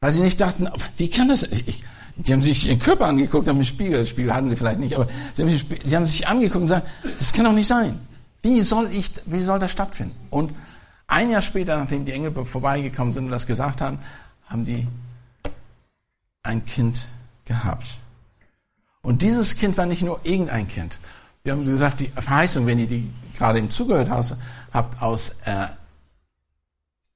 weil 0.00 0.12
sie 0.12 0.22
nicht 0.22 0.40
dachten, 0.40 0.68
wie 0.96 1.10
kann 1.10 1.28
das, 1.28 1.42
ich, 1.42 1.84
die 2.16 2.32
haben 2.32 2.42
sich 2.42 2.66
ihren 2.66 2.78
Körper 2.78 3.06
angeguckt, 3.06 3.48
haben 3.48 3.56
einen 3.56 3.64
Spiegel, 3.64 4.06
Spiegel 4.06 4.32
hatten 4.32 4.48
sie 4.48 4.56
vielleicht 4.56 4.80
nicht, 4.80 4.94
aber 4.94 5.08
sie 5.34 5.42
haben, 5.42 5.50
sich, 5.50 5.66
sie 5.84 5.96
haben 5.96 6.06
sich 6.06 6.26
angeguckt 6.26 6.56
und 6.56 6.62
gesagt, 6.62 6.88
das 7.18 7.32
kann 7.32 7.44
doch 7.44 7.52
nicht 7.52 7.66
sein. 7.66 8.00
Wie 8.42 8.60
soll 8.62 8.88
ich, 8.92 9.10
wie 9.26 9.42
soll 9.42 9.58
das 9.58 9.72
stattfinden? 9.72 10.16
Und 10.30 10.52
ein 11.06 11.30
Jahr 11.30 11.42
später, 11.42 11.76
nachdem 11.76 12.04
die 12.04 12.12
Engel 12.12 12.44
vorbeigekommen 12.44 13.12
sind 13.12 13.26
und 13.26 13.30
das 13.30 13.46
gesagt 13.46 13.80
haben, 13.80 13.98
haben 14.46 14.64
die 14.64 14.86
ein 16.42 16.64
Kind 16.64 17.06
gehabt. 17.44 17.86
Und 19.02 19.22
dieses 19.22 19.56
Kind 19.56 19.76
war 19.76 19.86
nicht 19.86 20.02
nur 20.02 20.20
irgendein 20.24 20.68
Kind. 20.68 20.98
Wir 21.46 21.52
haben 21.52 21.64
gesagt, 21.64 22.00
die 22.00 22.08
Verheißung, 22.08 22.66
wenn 22.66 22.80
ihr 22.80 22.88
die 22.88 23.08
gerade 23.38 23.60
im 23.60 23.70
zugehört 23.70 24.10
habt, 24.10 25.00
aus 25.00 25.36
äh, 25.44 25.68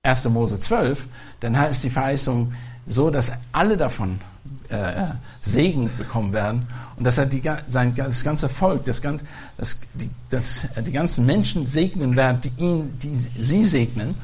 1. 0.05 0.24
Mose 0.26 0.57
12, 0.57 1.09
dann 1.41 1.57
ist 1.68 1.83
die 1.83 1.91
Verheißung 1.91 2.53
so, 2.87 3.11
dass 3.11 3.33
alle 3.51 3.76
davon 3.76 4.20
äh, 4.68 5.07
Segen 5.41 5.91
bekommen 5.99 6.33
werden 6.33 6.68
und 6.97 7.03
dass 7.03 7.18
er 7.18 7.26
die, 7.26 7.43
sein, 7.70 7.93
das 7.97 8.22
ganze 8.22 8.49
Volk, 8.49 8.85
das, 8.85 9.03
ganze, 9.03 9.24
das, 9.57 9.81
die, 9.95 10.09
das, 10.28 10.68
die 10.87 10.93
ganzen 10.93 11.26
Menschen 11.26 11.66
segnen 11.66 12.14
werden, 12.14 12.41
die 12.41 12.53
ihn, 12.57 13.01
die 13.01 13.16
sie 13.16 13.64
segnen. 13.64 14.14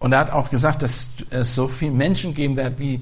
Und 0.00 0.10
er 0.10 0.18
hat 0.18 0.30
auch 0.30 0.50
gesagt, 0.50 0.82
dass 0.82 1.10
es 1.30 1.54
so 1.54 1.68
viele 1.68 1.92
Menschen 1.92 2.34
geben 2.34 2.56
wird 2.56 2.80
wie 2.80 3.00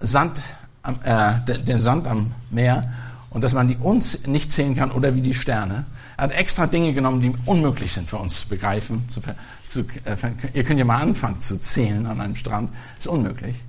Sand, 0.00 0.42
am, 0.82 0.98
äh, 1.04 1.38
den 1.62 1.80
Sand 1.80 2.08
am 2.08 2.32
Meer 2.50 2.90
und 3.36 3.42
dass 3.42 3.52
man 3.52 3.68
die 3.68 3.76
uns 3.76 4.26
nicht 4.26 4.50
zählen 4.50 4.74
kann 4.74 4.90
oder 4.90 5.14
wie 5.14 5.20
die 5.20 5.34
Sterne. 5.34 5.84
Er 6.16 6.24
hat 6.24 6.32
extra 6.32 6.66
Dinge 6.66 6.94
genommen, 6.94 7.20
die 7.20 7.34
unmöglich 7.44 7.92
sind 7.92 8.08
für 8.08 8.16
uns 8.16 8.40
zu 8.40 8.48
begreifen. 8.48 9.06
Zu, 9.10 9.20
zu, 9.68 9.80
äh, 10.04 10.16
ihr 10.54 10.64
könnt 10.64 10.78
ja 10.78 10.86
mal 10.86 11.02
anfangen 11.02 11.38
zu 11.38 11.58
zählen 11.58 12.06
an 12.06 12.18
einem 12.18 12.34
Strand. 12.34 12.70
ist 12.98 13.06
unmöglich. 13.06 13.62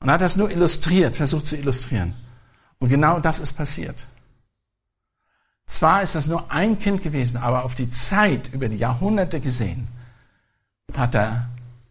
Und 0.00 0.08
er 0.08 0.14
hat 0.14 0.22
das 0.22 0.36
nur 0.36 0.50
illustriert, 0.50 1.14
versucht 1.14 1.46
zu 1.46 1.56
illustrieren. 1.56 2.14
Und 2.80 2.88
genau 2.88 3.20
das 3.20 3.38
ist 3.38 3.52
passiert. 3.52 3.94
Zwar 5.66 6.02
ist 6.02 6.16
das 6.16 6.26
nur 6.26 6.50
ein 6.50 6.76
Kind 6.76 7.00
gewesen, 7.00 7.36
aber 7.36 7.64
auf 7.64 7.76
die 7.76 7.88
Zeit, 7.88 8.52
über 8.52 8.68
die 8.68 8.76
Jahrhunderte 8.76 9.38
gesehen, 9.38 9.86
hat 10.94 11.14
er 11.14 11.48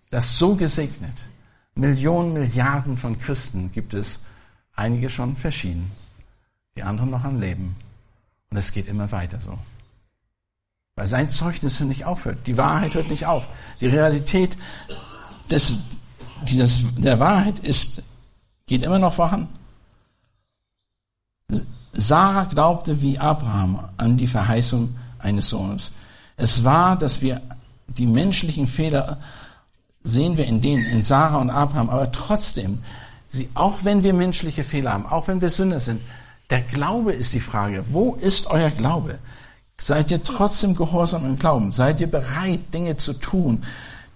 das 0.09 0.38
so 0.38 0.55
gesegnet. 0.55 1.16
Millionen, 1.76 2.34
Milliarden 2.34 2.97
von 2.97 3.18
Christen 3.18 3.72
gibt 3.72 3.93
es, 3.93 4.20
einige 4.76 5.09
schon 5.09 5.38
verschieden, 5.38 5.89
die 6.76 6.84
anderen 6.84 7.09
noch 7.09 7.23
am 7.23 7.39
Leben. 7.39 7.76
Und 8.49 8.57
es 8.57 8.71
geht 8.71 8.88
immer 8.88 9.11
weiter 9.11 9.39
so. 9.39 9.57
Weil 10.95 11.07
sein 11.07 11.30
Zeugnis 11.30 11.80
nicht 11.80 12.05
aufhört. 12.05 12.47
Die 12.47 12.57
Wahrheit 12.57 12.93
hört 12.93 13.09
nicht 13.09 13.26
auf. 13.26 13.47
Die 13.82 13.88
Realität 13.88 14.57
des, 15.49 15.80
die 16.43 16.57
das, 16.57 16.80
der 16.97 17.19
Wahrheit 17.19 17.59
ist, 17.59 18.03
geht 18.65 18.84
immer 18.84 18.99
noch 18.99 19.13
voran. 19.13 19.47
Sarah 21.93 22.45
glaubte 22.45 23.01
wie 23.01 23.19
Abraham 23.19 23.89
an 23.97 24.17
die 24.17 24.28
Verheißung 24.28 24.95
eines 25.19 25.49
Sohnes. 25.49 25.91
Es 26.36 26.63
war, 26.63 26.97
dass 26.97 27.21
wir 27.21 27.41
die 27.88 28.05
menschlichen 28.05 28.67
Fehler 28.67 29.19
sehen 30.03 30.38
wir 30.38 30.45
in 30.45 30.61
denen, 30.61 30.86
in 30.86 31.03
Sarah 31.03 31.38
und 31.38 31.49
Abraham, 31.49 31.89
aber 31.89 32.11
trotzdem, 32.11 32.80
sie, 33.28 33.49
auch 33.53 33.84
wenn 33.84 34.03
wir 34.03 34.13
menschliche 34.13 34.63
Fehler 34.63 34.93
haben, 34.93 35.05
auch 35.05 35.28
wenn 35.28 35.41
wir 35.41 35.49
Sünder 35.49 35.80
sind, 35.80 36.01
der 36.50 36.62
Glaube 36.62 37.14
ist 37.14 37.34
die 37.34 37.39
Frage. 37.39 37.86
Wo 37.89 38.14
ist 38.14 38.48
euer 38.48 38.70
Glaube? 38.70 39.20
Seid 39.80 40.12
ihr 40.12 40.24
trotzdem 40.24 40.76
gehorsam 40.76 41.26
im 41.26 41.38
Glauben? 41.38 41.72
Seid 41.72 42.00
ihr 42.00 42.10
bereit, 42.10 42.74
Dinge 42.74 42.98
zu 42.98 43.14
tun, 43.14 43.64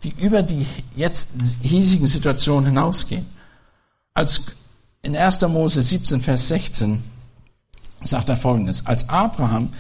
die 0.04 0.12
über 0.12 0.42
die 0.42 0.66
jetzt 0.96 1.34
hiesigen 1.62 2.08
Situationen 2.08 2.68
hinausgehen. 2.68 3.26
Als 4.14 4.46
in 5.02 5.16
1. 5.16 5.42
Mose 5.42 5.82
17, 5.82 6.22
Vers 6.22 6.48
16 6.48 7.04
sagt 8.04 8.30
er 8.30 8.38
folgendes. 8.38 8.86
Als 8.86 9.10
Abraham 9.10 9.74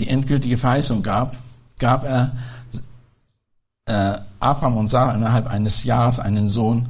die 0.00 0.08
endgültige 0.08 0.58
Verheißung 0.58 1.02
gab, 1.02 1.36
gab 1.78 2.04
er 2.04 2.36
äh, 3.86 4.18
Abraham 4.40 4.76
und 4.76 4.88
Sarah 4.88 5.14
innerhalb 5.14 5.46
eines 5.46 5.84
Jahres 5.84 6.18
einen 6.18 6.48
Sohn 6.48 6.88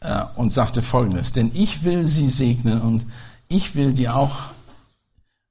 äh, 0.00 0.24
und 0.36 0.50
sagte 0.50 0.82
folgendes. 0.82 1.32
Denn 1.32 1.50
ich 1.54 1.84
will 1.84 2.06
sie 2.06 2.28
segnen 2.28 2.80
und 2.80 3.06
ich 3.50 3.74
will 3.74 3.92
dir 3.92 4.16
auch 4.16 4.52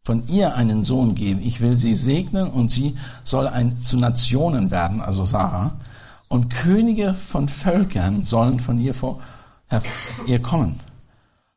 von 0.04 0.28
ihr 0.28 0.56
einen 0.56 0.84
Sohn 0.84 1.14
geben. 1.14 1.42
Ich 1.44 1.62
will 1.62 1.78
sie 1.78 1.94
segnen 1.94 2.50
und 2.50 2.72
sie 2.72 2.98
soll 3.24 3.48
ein, 3.48 3.82
zu 3.84 3.98
Nationen 3.98 4.72
werden, 4.72 5.02
also 5.02 5.26
Sarah 5.26 5.78
und 6.28 6.50
Könige 6.50 7.14
von 7.14 7.50
Völkern 7.50 8.24
sollen 8.24 8.60
von 8.60 8.80
ihr 8.80 8.96
vor 8.96 9.20
ihr 10.26 10.42
kommen. 10.42 10.80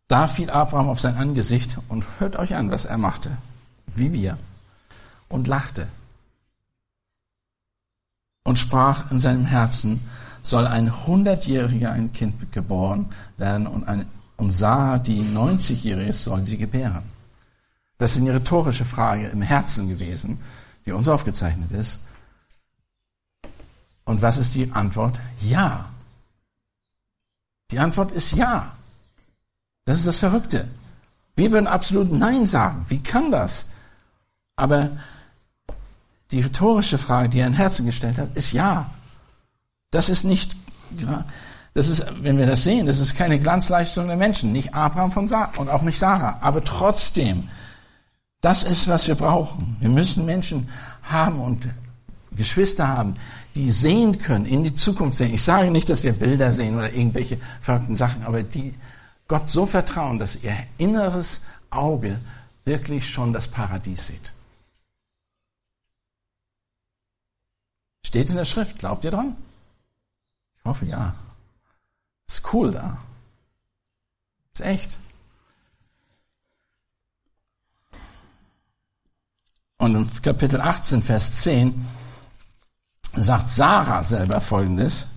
Da 0.08 0.26
fiel 0.26 0.50
Abraham 0.50 0.90
auf 0.90 1.00
sein 1.00 1.16
Angesicht 1.16 1.78
und 1.88 2.04
hört 2.18 2.36
euch 2.36 2.54
an, 2.54 2.70
was 2.70 2.84
er 2.84 2.98
machte, 2.98 3.30
wie 3.94 4.12
wir, 4.12 4.36
und 5.30 5.48
lachte 5.48 5.88
und 8.44 8.58
sprach 8.58 9.10
in 9.10 9.20
seinem 9.20 9.46
Herzen, 9.46 10.00
soll 10.42 10.66
ein 10.66 11.06
hundertjähriger 11.06 11.92
ein 11.92 12.12
Kind 12.12 12.52
geboren 12.52 13.06
werden 13.36 13.66
und, 13.66 13.86
ein, 13.86 14.06
und 14.42 14.50
Sarah, 14.50 14.98
die 14.98 15.22
90-jährige 15.22 16.08
ist, 16.10 16.24
soll 16.24 16.42
sie 16.42 16.56
gebären. 16.56 17.04
Das 17.98 18.16
ist 18.16 18.22
eine 18.22 18.34
rhetorische 18.34 18.84
Frage 18.84 19.28
im 19.28 19.40
Herzen 19.40 19.88
gewesen, 19.88 20.40
die 20.84 20.90
uns 20.90 21.06
aufgezeichnet 21.06 21.70
ist. 21.70 22.00
Und 24.04 24.20
was 24.20 24.38
ist 24.38 24.56
die 24.56 24.72
Antwort? 24.72 25.20
Ja. 25.38 25.88
Die 27.70 27.78
Antwort 27.78 28.10
ist 28.10 28.32
ja. 28.32 28.74
Das 29.84 29.98
ist 29.98 30.08
das 30.08 30.18
Verrückte. 30.18 30.68
Wir 31.36 31.52
würden 31.52 31.68
absolut 31.68 32.10
Nein 32.10 32.44
sagen. 32.44 32.84
Wie 32.88 33.00
kann 33.00 33.30
das? 33.30 33.66
Aber 34.56 34.90
die 36.32 36.40
rhetorische 36.40 36.98
Frage, 36.98 37.28
die 37.28 37.38
er 37.38 37.46
in 37.46 37.52
Herzen 37.52 37.86
gestellt 37.86 38.18
hat, 38.18 38.36
ist 38.36 38.50
ja. 38.50 38.90
Das 39.92 40.08
ist 40.08 40.24
nicht, 40.24 40.56
das 41.74 41.88
ist, 41.88 42.04
wenn 42.22 42.36
wir 42.36 42.46
das 42.46 42.64
sehen, 42.64 42.86
das 42.86 42.98
ist 42.98 43.16
keine 43.16 43.38
Glanzleistung 43.38 44.06
der 44.06 44.16
Menschen. 44.16 44.52
Nicht 44.52 44.74
Abraham 44.74 45.10
von 45.10 45.26
Sarah 45.26 45.58
und 45.58 45.70
auch 45.70 45.82
nicht 45.82 45.98
Sarah. 45.98 46.38
Aber 46.42 46.62
trotzdem, 46.62 47.48
das 48.42 48.62
ist, 48.62 48.88
was 48.88 49.08
wir 49.08 49.14
brauchen. 49.14 49.76
Wir 49.80 49.88
müssen 49.88 50.26
Menschen 50.26 50.68
haben 51.02 51.40
und 51.40 51.68
Geschwister 52.32 52.88
haben, 52.88 53.16
die 53.54 53.70
sehen 53.70 54.18
können, 54.18 54.46
in 54.46 54.64
die 54.64 54.74
Zukunft 54.74 55.16
sehen. 55.16 55.32
Ich 55.32 55.42
sage 55.42 55.70
nicht, 55.70 55.88
dass 55.88 56.02
wir 56.02 56.12
Bilder 56.12 56.52
sehen 56.52 56.76
oder 56.76 56.92
irgendwelche 56.92 57.38
verrückten 57.60 57.96
Sachen, 57.96 58.22
aber 58.24 58.42
die 58.42 58.74
Gott 59.28 59.48
so 59.48 59.64
vertrauen, 59.66 60.18
dass 60.18 60.36
ihr 60.42 60.56
inneres 60.76 61.42
Auge 61.70 62.20
wirklich 62.64 63.10
schon 63.10 63.32
das 63.32 63.48
Paradies 63.48 64.08
sieht. 64.08 64.32
Steht 68.04 68.28
in 68.28 68.36
der 68.36 68.44
Schrift, 68.44 68.78
glaubt 68.78 69.04
ihr 69.04 69.10
dran? 69.10 69.36
Ich 70.58 70.64
hoffe 70.64 70.86
ja. 70.86 71.14
Ist 72.32 72.54
cool 72.54 72.70
da. 72.70 72.96
Ist 74.54 74.62
echt. 74.62 74.98
Und 79.76 79.94
im 79.94 80.22
Kapitel 80.22 80.58
18, 80.58 81.02
Vers 81.02 81.42
10 81.42 81.86
sagt 83.14 83.48
Sarah 83.48 84.02
selber 84.02 84.40
Folgendes. 84.40 85.08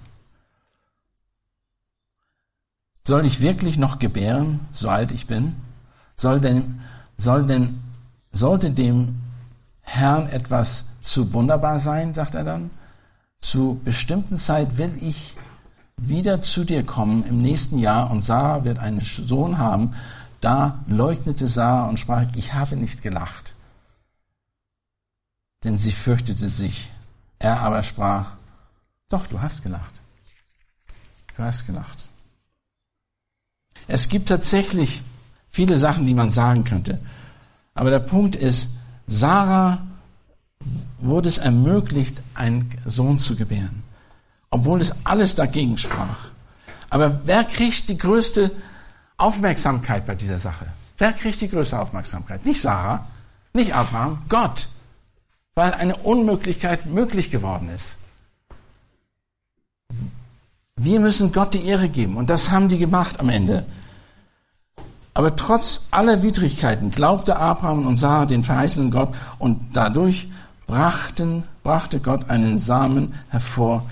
Soll 3.07 3.25
ich 3.25 3.39
wirklich 3.39 3.77
noch 3.77 3.97
gebären, 3.99 4.67
so 4.73 4.89
alt 4.89 5.13
ich 5.13 5.25
bin? 5.25 5.55
Soll 6.17 6.41
denn, 6.41 6.81
soll 7.15 7.45
denn, 7.45 7.81
sollte 8.33 8.71
dem 8.71 9.21
Herrn 9.79 10.27
etwas 10.27 10.99
zu 10.99 11.31
wunderbar 11.31 11.79
sein, 11.79 12.13
sagt 12.13 12.35
er 12.35 12.43
dann? 12.43 12.71
Zu 13.39 13.79
bestimmten 13.85 14.35
Zeit 14.35 14.77
will 14.77 14.97
ich 14.99 15.37
wieder 15.97 16.41
zu 16.41 16.63
dir 16.63 16.85
kommen 16.85 17.25
im 17.27 17.41
nächsten 17.41 17.79
Jahr 17.79 18.11
und 18.11 18.21
Sarah 18.21 18.63
wird 18.63 18.79
einen 18.79 18.99
Sohn 18.99 19.57
haben. 19.57 19.95
Da 20.41 20.83
leugnete 20.87 21.47
Sarah 21.47 21.87
und 21.89 21.99
sprach, 21.99 22.25
ich 22.35 22.53
habe 22.53 22.75
nicht 22.75 23.01
gelacht, 23.01 23.53
denn 25.63 25.77
sie 25.77 25.91
fürchtete 25.91 26.49
sich. 26.49 26.91
Er 27.39 27.61
aber 27.61 27.83
sprach, 27.83 28.33
doch, 29.09 29.27
du 29.27 29.41
hast 29.41 29.63
gelacht. 29.63 29.93
Du 31.35 31.43
hast 31.43 31.65
gelacht. 31.65 32.07
Es 33.87 34.09
gibt 34.09 34.29
tatsächlich 34.29 35.01
viele 35.49 35.77
Sachen, 35.77 36.05
die 36.05 36.13
man 36.13 36.31
sagen 36.31 36.63
könnte. 36.63 36.99
Aber 37.73 37.89
der 37.89 37.99
Punkt 37.99 38.35
ist, 38.35 38.75
Sarah 39.07 39.85
wurde 40.99 41.29
es 41.29 41.37
ermöglicht, 41.37 42.21
einen 42.33 42.71
Sohn 42.85 43.19
zu 43.19 43.35
gebären, 43.35 43.83
obwohl 44.55 44.79
es 44.79 45.05
alles 45.05 45.35
dagegen 45.35 45.77
sprach. 45.77 46.29
Aber 46.89 47.19
wer 47.25 47.43
kriegt 47.43 47.89
die 47.89 47.97
größte 47.97 48.51
Aufmerksamkeit 49.17 50.07
bei 50.07 50.15
dieser 50.15 50.37
Sache? 50.37 50.67
Wer 50.97 51.11
kriegt 51.11 51.41
die 51.41 51.49
größte 51.49 51.77
Aufmerksamkeit? 51.77 52.45
Nicht 52.45 52.61
Sarah, 52.61 53.05
nicht 53.51 53.75
Abraham, 53.75 54.21
Gott, 54.29 54.69
weil 55.55 55.73
eine 55.73 55.97
Unmöglichkeit 55.97 56.85
möglich 56.85 57.31
geworden 57.31 57.67
ist. 57.67 57.97
Wir 60.77 61.01
müssen 61.01 61.33
Gott 61.33 61.53
die 61.53 61.65
Ehre 61.65 61.89
geben 61.89 62.15
und 62.15 62.29
das 62.29 62.49
haben 62.49 62.69
die 62.69 62.79
gemacht 62.79 63.19
am 63.19 63.27
Ende. 63.27 63.65
Aber 65.13 65.35
trotz 65.35 65.89
aller 65.91 66.23
Widrigkeiten 66.23 66.91
glaubte 66.91 67.35
Abraham 67.35 67.85
und 67.87 67.97
Sarah 67.97 68.25
den 68.25 68.45
verheißenen 68.45 68.89
Gott 68.89 69.13
und 69.37 69.59
dadurch 69.73 70.29
brachten, 70.65 71.43
brachte 71.61 71.99
Gott 71.99 72.29
einen 72.29 72.57
Samen 72.57 73.15
hervor, 73.27 73.83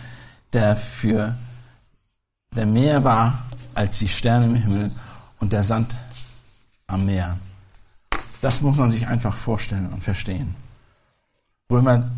der 0.53 0.75
für 0.75 1.35
der 2.55 2.65
mehr 2.65 3.03
war 3.03 3.43
als 3.73 3.99
die 3.99 4.07
Sterne 4.07 4.45
im 4.45 4.55
Himmel 4.55 4.91
und 5.39 5.51
der 5.53 5.63
Sand 5.63 5.95
am 6.87 7.05
Meer. 7.05 7.37
Das 8.41 8.61
muss 8.61 8.77
man 8.77 8.91
sich 8.91 9.07
einfach 9.07 9.35
vorstellen 9.35 9.91
und 9.91 10.03
verstehen. 10.03 10.55
Römer 11.71 12.09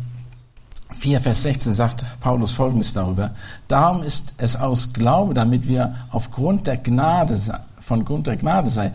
4, 0.92 1.20
Vers 1.20 1.42
16 1.42 1.74
sagt 1.74 2.04
Paulus 2.20 2.52
Folgendes 2.52 2.92
darüber. 2.92 3.30
Darum 3.68 4.02
ist 4.02 4.34
es 4.38 4.56
aus 4.56 4.92
Glaube, 4.92 5.34
damit 5.34 5.66
wir 5.66 5.94
aufgrund 6.10 6.66
der 6.66 6.76
Gnade, 6.76 7.38
von 7.80 8.04
Grund 8.04 8.26
der 8.26 8.36
Gnade 8.36 8.68
sei, 8.68 8.92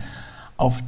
auf, 0.58 0.82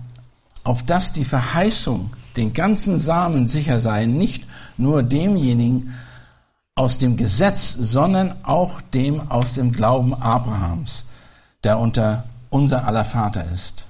auf 0.63 0.83
dass 0.83 1.13
die 1.13 1.25
Verheißung 1.25 2.11
den 2.37 2.53
ganzen 2.53 2.99
Samen 2.99 3.47
sicher 3.47 3.79
sei, 3.79 4.05
nicht 4.05 4.45
nur 4.77 5.03
demjenigen 5.03 5.93
aus 6.75 6.97
dem 6.97 7.17
Gesetz, 7.17 7.73
sondern 7.73 8.43
auch 8.43 8.81
dem 8.81 9.29
aus 9.29 9.53
dem 9.53 9.71
Glauben 9.71 10.13
Abrahams, 10.13 11.05
der 11.63 11.79
unter 11.79 12.25
unser 12.49 12.85
aller 12.85 13.05
Vater 13.05 13.45
ist. 13.51 13.85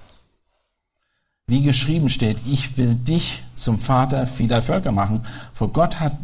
Wie 1.48 1.62
geschrieben 1.62 2.10
steht, 2.10 2.38
ich 2.46 2.78
will 2.78 2.96
dich 2.96 3.44
zum 3.54 3.80
Vater 3.80 4.28
vieler 4.28 4.62
Völker 4.62 4.92
machen. 4.92 5.26
Vor 5.54 5.70
Gott 5.70 6.00
hat, 6.00 6.18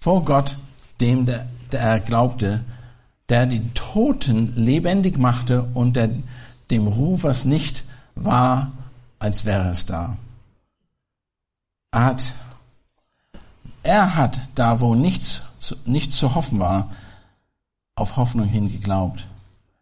vor 0.00 0.24
Gott, 0.24 0.56
dem 1.00 1.24
der, 1.24 1.46
der 1.70 1.80
er 1.80 2.00
glaubte, 2.00 2.64
der 3.28 3.46
die 3.46 3.70
Toten 3.74 4.54
lebendig 4.56 5.18
machte 5.18 5.62
und 5.74 5.96
der 5.96 6.10
dem 6.70 6.86
Rufers 6.86 7.44
nicht 7.44 7.84
war, 8.14 8.72
als 9.18 9.44
wäre 9.44 9.70
es 9.70 9.86
da. 9.86 10.16
Er 11.92 12.04
hat, 12.04 12.34
er 13.82 14.16
hat 14.16 14.40
da, 14.54 14.80
wo 14.80 14.94
nichts, 14.94 15.42
nichts 15.84 16.16
zu 16.16 16.34
hoffen 16.34 16.58
war, 16.58 16.90
auf 17.96 18.16
Hoffnung 18.16 18.46
hin 18.46 18.70
geglaubt, 18.70 19.26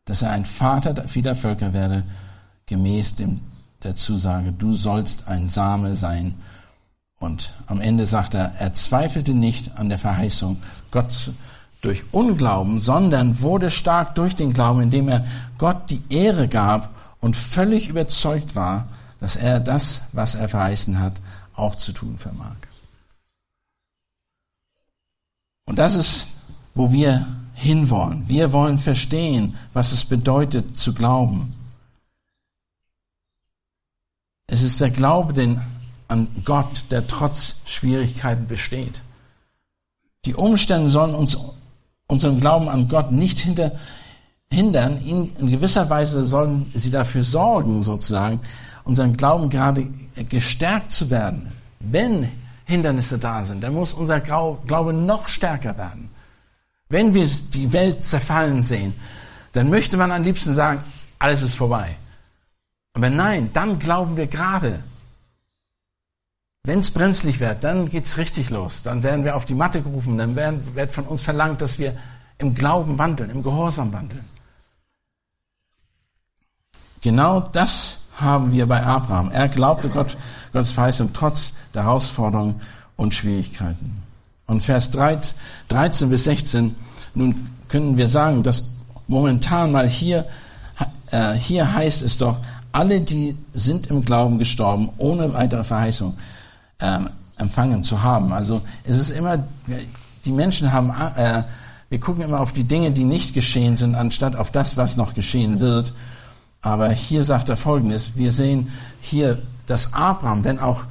dass 0.05 0.23
er 0.23 0.31
ein 0.31 0.45
Vater 0.45 1.09
vieler 1.09 1.35
Völker 1.35 1.73
werde, 1.73 2.05
gemäß 2.67 3.15
dem 3.15 3.41
der 3.83 3.95
Zusage, 3.95 4.53
du 4.53 4.75
sollst 4.75 5.29
ein 5.29 5.49
Same 5.49 5.97
sein. 5.97 6.35
Und 7.19 7.53
am 7.67 7.81
Ende 7.81 8.07
sagt 8.07 8.35
er, 8.35 8.53
er 8.59 8.75
zweifelte 8.75 9.33
nicht 9.33 9.77
an 9.77 9.89
der 9.89 9.99
Verheißung 9.99 10.59
Gott 10.91 11.33
durch 11.81 12.05
Unglauben, 12.13 12.81
sondern 12.81 13.41
wurde 13.41 13.71
stark 13.71 14.15
durch 14.15 14.37
den 14.37 14.53
Glauben, 14.53 14.83
indem 14.83 15.09
er 15.09 15.25
Gott 15.59 15.91
die 15.91 16.03
Ehre 16.11 16.49
gab 16.49 16.91
und 17.21 17.37
völlig 17.37 17.89
überzeugt 17.89 18.55
war, 18.55 18.89
dass 19.21 19.37
er 19.37 19.61
das, 19.61 20.09
was 20.13 20.35
er 20.35 20.49
verheißen 20.49 20.99
hat, 20.99 21.15
auch 21.55 21.75
zu 21.75 21.93
tun 21.93 22.19
vermag. 22.19 22.57
Und 25.73 25.79
das 25.79 25.95
ist, 25.95 26.29
wo 26.75 26.93
wir 26.93 27.27
hinwollen. 27.55 28.25
Wir 28.29 28.53
wollen 28.53 28.79
verstehen, 28.79 29.57
was 29.73 29.93
es 29.93 30.05
bedeutet 30.05 30.77
zu 30.77 30.93
glauben. 30.93 31.55
Es 34.47 34.61
ist 34.61 34.83
der 34.83 34.91
Glaube 34.91 35.33
den, 35.33 35.63
an 36.09 36.29
Gott, 36.45 36.85
der 36.91 37.07
trotz 37.07 37.63
Schwierigkeiten 37.65 38.47
besteht. 38.47 39.01
Die 40.27 40.35
Umstände 40.35 40.91
sollen 40.91 41.15
uns 41.15 41.39
unseren 42.07 42.39
Glauben 42.39 42.69
an 42.69 42.89
Gott 42.89 43.11
nicht 43.11 43.39
hinter, 43.39 43.73
hindern. 44.51 44.99
In, 45.07 45.51
gewisser 45.51 45.89
Weise 45.89 46.27
sollen 46.27 46.71
sie 46.75 46.91
dafür 46.91 47.23
sorgen, 47.23 47.83
sozusagen, 47.83 48.41
unseren 48.85 49.17
Glauben 49.17 49.49
gerade 49.49 49.89
gestärkt 50.29 50.93
zu 50.93 51.09
werden. 51.09 51.51
Wenn 51.81 52.29
Hindernisse 52.73 53.19
da 53.19 53.45
sind, 53.45 53.63
dann 53.63 53.75
muss 53.75 53.93
unser 53.93 54.21
Glaube 54.21 54.93
noch 54.93 55.29
stärker 55.29 55.77
werden. 55.77 56.11
Wenn 56.89 57.15
wir 57.15 57.27
die 57.27 57.73
Welt 57.73 58.03
zerfallen 58.03 58.63
sehen, 58.63 58.95
dann 59.53 59.71
möchte 59.71 59.97
man 59.97 60.11
am 60.11 60.23
liebsten 60.23 60.55
sagen, 60.55 60.83
alles 61.19 61.43
ist 61.43 61.55
vorbei. 61.55 61.97
Aber 62.95 63.11
nein, 63.11 63.51
dann 63.53 63.79
glauben 63.79 64.17
wir 64.17 64.27
gerade. 64.27 64.83
Wenn 66.65 66.79
es 66.79 66.91
brenzlig 66.91 67.41
wird, 67.41 67.65
dann 67.65 67.89
geht's 67.91 68.19
richtig 68.19 68.51
los. 68.51 68.83
Dann 68.83 69.03
werden 69.03 69.25
wir 69.25 69.37
auf 69.37 69.45
die 69.45 69.55
Matte 69.55 69.83
gerufen, 69.83 70.19
dann 70.19 70.37
werden, 70.37 70.75
wird 70.75 70.93
von 70.93 71.05
uns 71.05 71.23
verlangt, 71.23 71.61
dass 71.61 71.79
wir 71.79 71.97
im 72.39 72.55
Glauben 72.55 72.99
wandeln, 72.99 73.31
im 73.31 73.43
Gehorsam 73.43 73.93
wandeln. 73.93 74.25
Genau 77.01 77.41
das 77.41 78.02
haben 78.23 78.53
wir 78.53 78.67
bei 78.67 78.83
Abraham. 78.83 79.31
Er 79.31 79.49
glaubte 79.49 79.89
Gott, 79.89 80.17
Gottes 80.53 80.73
Verheißung 80.73 81.11
trotz 81.13 81.55
der 81.75 81.85
Herausforderungen 81.85 82.61
und 82.97 83.15
Schwierigkeiten. 83.15 84.03
Und 84.47 84.63
Vers 84.63 84.91
13, 84.91 85.37
13 85.69 86.11
bis 86.11 86.25
16, 86.25 86.75
nun 87.15 87.49
können 87.69 87.97
wir 87.97 88.09
sagen, 88.09 88.43
dass 88.43 88.71
momentan 89.09 89.73
mal 89.73 89.89
hier, 89.89 90.27
äh, 91.11 91.35
hier 91.35 91.73
heißt 91.73 92.03
es 92.03 92.19
doch, 92.19 92.39
alle, 92.73 93.01
die 93.03 93.37
sind 93.53 93.89
im 93.89 94.05
Glauben 94.05 94.39
gestorben, 94.39 94.91
ohne 94.99 95.33
weitere 95.35 95.65
Verheißung 95.65 96.17
ähm, 96.81 97.11
empfangen 97.37 97.85
zu 97.85 98.03
haben. 98.03 98.33
Also 98.33 98.63
es 98.85 98.99
ist 98.99 99.11
immer, 99.11 99.45
die 100.25 100.33
Menschen 100.33 100.73
haben, 100.73 100.91
äh, 101.17 101.45
wir 101.91 102.01
gucken 102.01 102.23
immer 102.23 102.41
auf 102.41 102.53
die 102.53 102.65
Dinge, 102.65 102.93
die 102.93 103.05
nicht 103.05 103.35
geschehen 103.35 103.77
sind, 103.77 103.95
anstatt 103.95 104.37
auf 104.37 104.51
das, 104.51 104.77
was 104.77 104.97
noch 104.97 105.13
geschehen 105.15 105.61
wird. 105.61 105.93
Aber 106.63 106.91
hier 106.91 107.25
sagt 107.25 107.49
er 107.49 107.57
Folgendes, 107.57 108.17
wir 108.17 108.31
sehen 108.31 108.73
hier, 109.01 109.43
dass 109.67 109.93
Abraham, 109.93 110.45
wenn 110.45 110.61
auch 110.61 110.85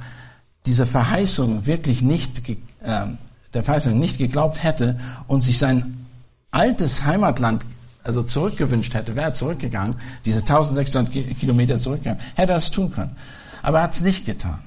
diese 0.66 0.86
Verheißung 0.86 1.66
wirklich 1.66 2.02
nicht, 2.02 2.48
äh, 2.48 3.06
der 3.54 3.62
Verheißung 3.62 3.98
nicht 3.98 4.18
geglaubt 4.18 4.62
hätte 4.62 5.00
und 5.26 5.40
sich 5.40 5.58
sein 5.58 6.06
altes 6.50 7.04
Heimatland 7.04 7.64
also 8.04 8.22
zurückgewünscht 8.22 8.94
hätte, 8.94 9.14
wäre 9.14 9.26
er 9.26 9.34
zurückgegangen, 9.34 9.96
diese 10.24 10.40
1600 10.40 11.38
Kilometer 11.38 11.78
zurückgegangen, 11.78 12.20
hätte 12.34 12.52
er 12.52 12.58
es 12.58 12.70
tun 12.70 12.92
können. 12.92 13.16
Aber 13.62 13.78
er 13.78 13.84
hat 13.84 13.94
es 13.94 14.00
nicht 14.02 14.26
getan. 14.26 14.60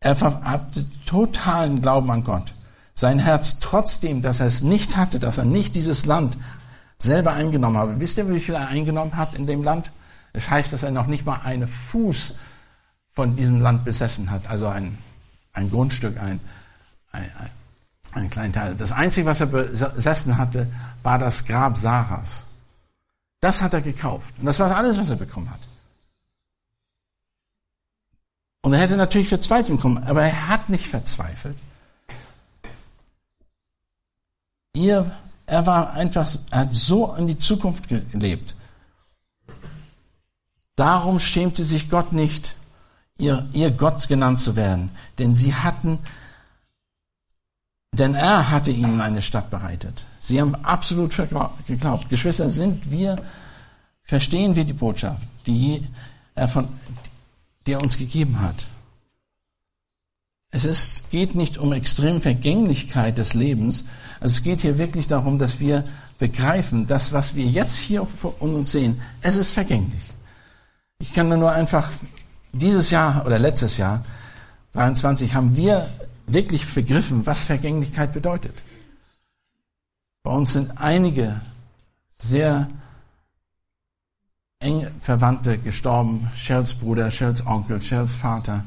Er 0.00 0.18
hatte 0.20 0.84
totalen 1.06 1.82
Glauben 1.82 2.10
an 2.10 2.24
Gott. 2.24 2.54
Sein 2.94 3.18
Herz, 3.18 3.60
trotzdem, 3.60 4.22
dass 4.22 4.40
er 4.40 4.46
es 4.46 4.62
nicht 4.62 4.96
hatte, 4.96 5.18
dass 5.18 5.38
er 5.38 5.44
nicht 5.44 5.74
dieses 5.74 6.06
Land 6.06 6.36
selber 7.00 7.32
eingenommen 7.32 7.76
habe. 7.76 7.98
Wisst 7.98 8.18
ihr, 8.18 8.32
wie 8.32 8.40
viel 8.40 8.54
er 8.54 8.68
eingenommen 8.68 9.16
hat 9.16 9.34
in 9.34 9.46
dem 9.46 9.64
Land? 9.64 9.90
Es 10.32 10.48
heißt, 10.48 10.72
dass 10.72 10.84
er 10.84 10.92
noch 10.92 11.08
nicht 11.08 11.26
mal 11.26 11.40
einen 11.40 11.66
Fuß 11.66 12.36
von 13.12 13.34
diesem 13.34 13.60
Land 13.60 13.84
besessen 13.84 14.30
hat, 14.30 14.46
also 14.48 14.68
ein, 14.68 14.96
ein 15.52 15.70
Grundstück, 15.70 16.16
ein, 16.18 16.40
ein, 17.10 17.22
ein 17.22 17.50
einen 18.12 18.30
kleinen 18.30 18.52
Teil. 18.52 18.74
Das 18.74 18.92
Einzige, 18.92 19.26
was 19.26 19.40
er 19.40 19.46
besessen 19.46 20.36
hatte, 20.36 20.70
war 21.02 21.18
das 21.18 21.46
Grab 21.46 21.76
Sarahs. 21.76 22.44
Das 23.40 23.62
hat 23.62 23.72
er 23.72 23.80
gekauft. 23.80 24.34
Und 24.38 24.46
das 24.46 24.58
war 24.58 24.74
alles, 24.76 24.98
was 24.98 25.10
er 25.10 25.16
bekommen 25.16 25.50
hat. 25.50 25.60
Und 28.62 28.74
er 28.74 28.80
hätte 28.80 28.96
natürlich 28.96 29.28
verzweifeln 29.28 29.80
können, 29.80 29.98
aber 29.98 30.24
er 30.24 30.48
hat 30.48 30.68
nicht 30.68 30.86
verzweifelt. 30.86 31.56
Ihr, 34.74 35.10
er 35.50 35.66
war 35.66 35.92
einfach, 35.94 36.28
er 36.50 36.60
hat 36.60 36.74
so 36.74 37.14
in 37.14 37.26
die 37.26 37.38
Zukunft 37.38 37.88
gelebt. 37.88 38.54
Darum 40.76 41.20
schämte 41.20 41.64
sich 41.64 41.90
Gott 41.90 42.12
nicht, 42.12 42.54
ihr, 43.18 43.48
ihr 43.52 43.70
Gott 43.70 44.08
genannt 44.08 44.40
zu 44.40 44.56
werden, 44.56 44.90
denn 45.18 45.34
sie 45.34 45.54
hatten 45.54 45.98
denn 47.92 48.14
er 48.14 48.50
hatte 48.50 48.70
ihnen 48.70 49.00
eine 49.00 49.20
Stadt 49.20 49.50
bereitet. 49.50 50.04
Sie 50.20 50.40
haben 50.40 50.54
absolut 50.54 51.12
geglaubt. 51.66 52.08
Geschwister, 52.08 52.48
sind 52.48 52.90
wir, 52.90 53.20
verstehen 54.04 54.54
wir 54.54 54.64
die 54.64 54.72
Botschaft, 54.72 55.22
die 55.46 55.86
er, 56.36 56.46
von, 56.46 56.68
die 57.66 57.72
er 57.72 57.82
uns 57.82 57.98
gegeben 57.98 58.40
hat. 58.40 58.66
Es 60.52 60.64
ist, 60.64 61.10
geht 61.10 61.34
nicht 61.34 61.58
um 61.58 61.72
extreme 61.72 62.20
Vergänglichkeit 62.20 63.18
des 63.18 63.34
Lebens. 63.34 63.84
Also 64.20 64.34
es 64.34 64.42
geht 64.42 64.60
hier 64.60 64.78
wirklich 64.78 65.06
darum, 65.06 65.38
dass 65.38 65.60
wir 65.60 65.84
begreifen, 66.18 66.86
dass 66.86 67.12
was 67.12 67.34
wir 67.34 67.46
jetzt 67.46 67.76
hier 67.76 68.04
vor 68.04 68.40
uns 68.42 68.72
sehen, 68.72 69.00
es 69.22 69.36
ist 69.36 69.50
vergänglich. 69.50 70.02
Ich 70.98 71.14
kann 71.14 71.28
nur 71.30 71.50
einfach, 71.50 71.90
dieses 72.52 72.90
Jahr 72.90 73.24
oder 73.24 73.38
letztes 73.38 73.78
Jahr, 73.78 74.04
23, 74.72 75.34
haben 75.34 75.56
wir 75.56 75.90
wirklich 76.26 76.66
begriffen, 76.72 77.24
was 77.24 77.44
Vergänglichkeit 77.44 78.12
bedeutet. 78.12 78.62
Bei 80.22 80.30
uns 80.32 80.52
sind 80.52 80.76
einige 80.76 81.40
sehr 82.18 82.68
eng 84.58 84.86
Verwandte 85.00 85.56
gestorben. 85.56 86.30
Shells 86.36 86.74
Bruder, 86.74 87.10
Shells 87.10 87.46
Onkel, 87.46 87.80
Shells 87.80 88.14
Vater. 88.14 88.66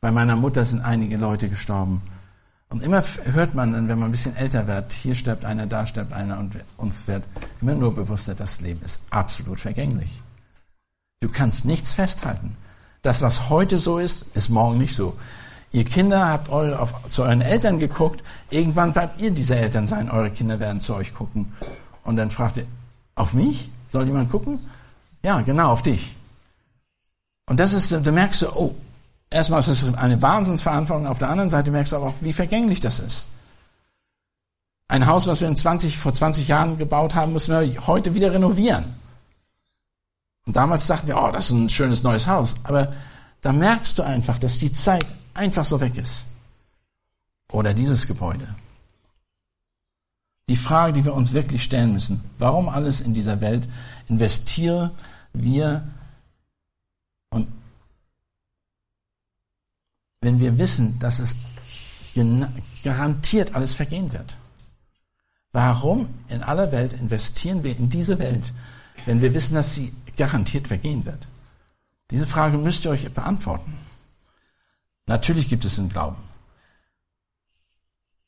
Bei 0.00 0.12
meiner 0.12 0.36
Mutter 0.36 0.64
sind 0.64 0.80
einige 0.80 1.16
Leute 1.16 1.48
gestorben. 1.48 2.00
Und 2.70 2.82
immer 2.82 3.02
hört 3.24 3.54
man 3.54 3.72
dann, 3.72 3.88
wenn 3.88 3.98
man 3.98 4.08
ein 4.08 4.12
bisschen 4.12 4.36
älter 4.36 4.66
wird, 4.66 4.92
hier 4.92 5.14
stirbt 5.14 5.44
einer, 5.44 5.66
da 5.66 5.86
stirbt 5.86 6.12
einer 6.12 6.38
und 6.38 6.56
uns 6.76 7.06
wird 7.06 7.24
immer 7.62 7.74
nur 7.74 7.94
bewusster, 7.94 8.34
das 8.34 8.60
Leben 8.60 8.82
ist 8.84 9.00
absolut 9.10 9.60
vergänglich. 9.60 10.20
Du 11.20 11.28
kannst 11.30 11.64
nichts 11.64 11.94
festhalten. 11.94 12.56
Das, 13.02 13.22
was 13.22 13.48
heute 13.48 13.78
so 13.78 13.98
ist, 13.98 14.26
ist 14.36 14.50
morgen 14.50 14.78
nicht 14.78 14.94
so. 14.94 15.16
Ihr 15.72 15.84
Kinder 15.84 16.28
habt 16.28 16.50
eure, 16.50 16.78
auf, 16.78 16.94
zu 17.08 17.22
euren 17.22 17.40
Eltern 17.40 17.78
geguckt, 17.78 18.22
irgendwann 18.50 18.92
bleibt 18.92 19.20
ihr 19.20 19.30
diese 19.30 19.56
Eltern 19.56 19.86
sein, 19.86 20.10
eure 20.10 20.30
Kinder 20.30 20.60
werden 20.60 20.80
zu 20.80 20.94
euch 20.94 21.14
gucken. 21.14 21.52
Und 22.04 22.16
dann 22.16 22.30
fragt 22.30 22.58
ihr, 22.58 22.66
auf 23.14 23.32
mich? 23.32 23.70
Soll 23.88 24.06
jemand 24.06 24.30
gucken? 24.30 24.60
Ja, 25.22 25.40
genau, 25.40 25.72
auf 25.72 25.82
dich. 25.82 26.16
Und 27.46 27.60
das 27.60 27.72
ist, 27.72 27.90
da 27.92 28.12
merkst 28.12 28.42
du, 28.42 28.46
oh, 28.54 28.74
erstmal 29.30 29.60
ist 29.60 29.68
es 29.68 29.94
eine 29.94 30.20
Wahnsinnsverantwortung, 30.22 31.06
auf 31.06 31.18
der 31.18 31.28
anderen 31.28 31.50
Seite 31.50 31.70
merkst 31.70 31.92
du 31.92 31.96
aber 31.96 32.06
auch, 32.06 32.14
wie 32.20 32.32
vergänglich 32.32 32.80
das 32.80 32.98
ist. 32.98 33.28
Ein 34.88 35.06
Haus, 35.06 35.26
was 35.26 35.40
wir 35.40 35.48
in 35.48 35.56
20, 35.56 35.98
vor 35.98 36.14
20 36.14 36.48
Jahren 36.48 36.78
gebaut 36.78 37.14
haben, 37.14 37.32
müssen 37.32 37.52
wir 37.52 37.86
heute 37.86 38.14
wieder 38.14 38.32
renovieren. 38.32 38.94
Und 40.46 40.56
damals 40.56 40.86
dachten 40.86 41.06
wir, 41.06 41.18
oh, 41.18 41.30
das 41.30 41.46
ist 41.46 41.52
ein 41.52 41.68
schönes 41.68 42.02
neues 42.02 42.26
Haus. 42.26 42.56
Aber 42.64 42.94
da 43.42 43.52
merkst 43.52 43.98
du 43.98 44.02
einfach, 44.02 44.38
dass 44.38 44.58
die 44.58 44.72
Zeit 44.72 45.04
einfach 45.34 45.66
so 45.66 45.80
weg 45.80 45.98
ist. 45.98 46.26
Oder 47.52 47.74
dieses 47.74 48.06
Gebäude. 48.06 48.54
Die 50.48 50.56
Frage, 50.56 50.94
die 50.94 51.04
wir 51.04 51.12
uns 51.12 51.34
wirklich 51.34 51.62
stellen 51.62 51.92
müssen, 51.92 52.24
warum 52.38 52.70
alles 52.70 53.02
in 53.02 53.12
dieser 53.12 53.42
Welt 53.42 53.68
investiere 54.08 54.92
wir 55.34 55.84
und 57.28 57.46
wenn 60.20 60.40
wir 60.40 60.58
wissen, 60.58 60.98
dass 60.98 61.18
es 61.18 61.34
garantiert 62.82 63.54
alles 63.54 63.72
vergehen 63.72 64.12
wird. 64.12 64.36
Warum 65.52 66.08
in 66.28 66.42
aller 66.42 66.72
Welt 66.72 66.92
investieren 66.92 67.62
wir 67.62 67.76
in 67.76 67.90
diese 67.90 68.18
Welt, 68.18 68.52
wenn 69.06 69.20
wir 69.20 69.34
wissen, 69.34 69.54
dass 69.54 69.74
sie 69.74 69.92
garantiert 70.16 70.68
vergehen 70.68 71.04
wird? 71.04 71.26
Diese 72.10 72.26
Frage 72.26 72.58
müsst 72.58 72.84
ihr 72.84 72.90
euch 72.90 73.10
beantworten. 73.12 73.74
Natürlich 75.06 75.48
gibt 75.48 75.64
es 75.64 75.78
einen 75.78 75.88
Glauben. 75.88 76.16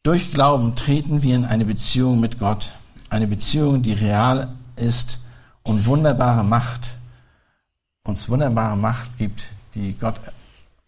Durch 0.03 0.33
Glauben 0.33 0.77
treten 0.77 1.23
wir 1.23 1.37
in 1.37 1.45
eine 1.45 1.67
Beziehung 1.67 2.21
mit 2.21 2.39
Gott, 2.39 2.71
eine 3.11 3.27
Beziehung, 3.27 3.83
die 3.83 3.93
real 3.93 4.57
ist 4.77 5.21
und 5.63 5.85
wunderbare 5.85 6.43
Macht, 6.43 6.93
uns 8.05 8.29
wunderbare 8.29 8.79
Macht 8.79 9.19
gibt, 9.19 9.47
die 9.75 9.93
Gott 9.93 10.21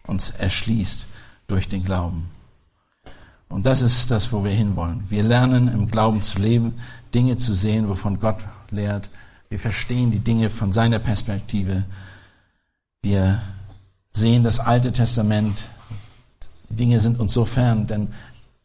uns 0.06 0.30
erschließt 0.30 1.06
durch 1.46 1.68
den 1.68 1.84
Glauben. 1.84 2.28
Und 3.48 3.66
das 3.66 3.82
ist 3.82 4.10
das, 4.10 4.32
wo 4.32 4.44
wir 4.44 4.50
hinwollen. 4.50 5.04
Wir 5.10 5.22
lernen 5.22 5.68
im 5.68 5.86
Glauben 5.86 6.22
zu 6.22 6.38
leben, 6.38 6.74
Dinge 7.14 7.36
zu 7.36 7.52
sehen, 7.52 7.88
wovon 7.88 8.18
Gott 8.18 8.46
lehrt. 8.70 9.10
Wir 9.50 9.58
verstehen 9.58 10.10
die 10.10 10.20
Dinge 10.20 10.48
von 10.48 10.72
seiner 10.72 10.98
Perspektive. 10.98 11.84
Wir 13.02 13.42
sehen 14.14 14.42
das 14.42 14.58
Alte 14.58 14.92
Testament. 14.92 15.64
Die 16.70 16.76
Dinge 16.76 17.00
sind 17.00 17.20
uns 17.20 17.34
so 17.34 17.44
fern, 17.44 17.86
denn 17.86 18.08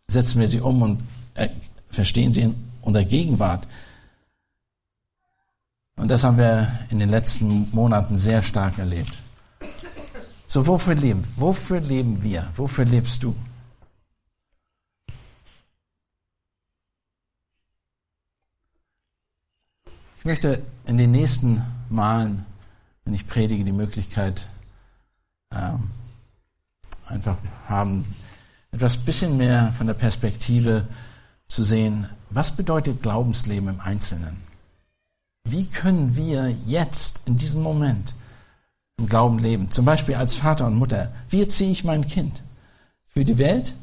setzen 0.07 0.39
wir 0.39 0.47
sie 0.47 0.61
um 0.61 0.81
und 0.81 1.03
äh, 1.33 1.49
verstehen 1.89 2.31
sie 2.31 2.41
in 2.41 2.55
unserer 2.81 3.03
Gegenwart. 3.03 3.67
Und 5.97 6.07
das 6.07 6.23
haben 6.23 6.37
wir 6.37 6.71
in 6.89 6.99
den 6.99 7.09
letzten 7.09 7.69
Monaten 7.71 8.15
sehr 8.15 8.41
stark 8.41 8.77
erlebt. 8.77 9.11
So, 10.49 10.65
wofür 10.65 10.95
leben? 10.95 11.23
Wofür 11.35 11.81
leben 11.81 12.23
wir? 12.23 12.49
Wofür 12.55 12.85
lebst 12.85 13.21
du? 13.21 13.35
Ich 20.17 20.25
möchte 20.25 20.65
in 20.85 20.97
den 20.97 21.11
nächsten 21.11 21.61
Malen, 21.89 22.45
wenn 23.03 23.13
ich 23.13 23.27
predige, 23.27 23.65
die 23.65 23.73
Möglichkeit 23.73 24.47
ähm, 25.51 25.89
einfach 27.05 27.37
haben, 27.67 28.05
etwas 28.71 28.97
bisschen 28.97 29.35
mehr 29.35 29.73
von 29.73 29.87
der 29.87 29.93
Perspektive 29.95 30.87
zu 31.47 31.63
sehen, 31.63 32.09
was 32.29 32.55
bedeutet 32.55 33.01
Glaubensleben 33.01 33.67
im 33.69 33.79
Einzelnen? 33.81 34.37
Wie 35.43 35.65
können 35.65 36.15
wir 36.15 36.51
jetzt, 36.65 37.21
in 37.25 37.37
diesem 37.37 37.61
Moment, 37.61 38.13
im 38.97 39.07
Glauben 39.07 39.39
leben? 39.39 39.71
Zum 39.71 39.85
Beispiel 39.85 40.15
als 40.15 40.33
Vater 40.33 40.65
und 40.65 40.75
Mutter. 40.75 41.13
Wie 41.29 41.41
erziehe 41.41 41.71
ich 41.71 41.83
mein 41.83 42.07
Kind? 42.07 42.43
Für 43.07 43.23
die 43.23 43.37
Welt, 43.37 43.75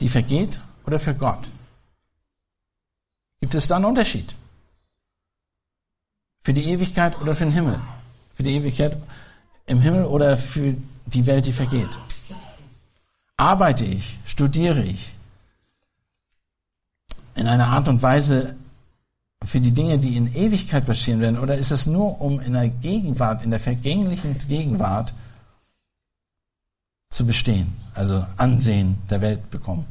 die 0.00 0.08
vergeht, 0.08 0.60
oder 0.86 0.98
für 0.98 1.14
Gott? 1.14 1.40
Gibt 3.40 3.54
es 3.54 3.68
da 3.68 3.76
einen 3.76 3.84
Unterschied? 3.84 4.34
Für 6.42 6.52
die 6.54 6.64
Ewigkeit 6.64 7.20
oder 7.20 7.34
für 7.34 7.44
den 7.44 7.52
Himmel? 7.52 7.78
Für 8.34 8.42
die 8.42 8.54
Ewigkeit 8.56 8.96
im 9.66 9.80
Himmel 9.80 10.04
oder 10.04 10.36
für 10.36 10.74
die 11.06 11.26
Welt, 11.26 11.46
die 11.46 11.52
vergeht? 11.52 11.90
Arbeite 13.36 13.84
ich, 13.84 14.18
studiere 14.24 14.82
ich 14.82 15.12
in 17.36 17.46
einer 17.46 17.68
Art 17.68 17.88
und 17.88 18.02
Weise, 18.02 18.56
für 19.44 19.60
die 19.60 19.72
Dinge, 19.72 19.98
die 19.98 20.16
in 20.16 20.34
Ewigkeit 20.34 20.86
passieren 20.86 21.20
werden, 21.20 21.38
oder 21.38 21.56
ist 21.56 21.70
es 21.70 21.86
nur, 21.86 22.20
um 22.20 22.40
in 22.40 22.54
der 22.54 22.68
Gegenwart, 22.68 23.44
in 23.44 23.50
der 23.50 23.60
vergänglichen 23.60 24.36
Gegenwart 24.38 25.14
zu 27.10 27.26
bestehen, 27.26 27.72
also 27.94 28.26
Ansehen 28.36 28.98
der 29.08 29.20
Welt 29.20 29.50
bekommen, 29.50 29.86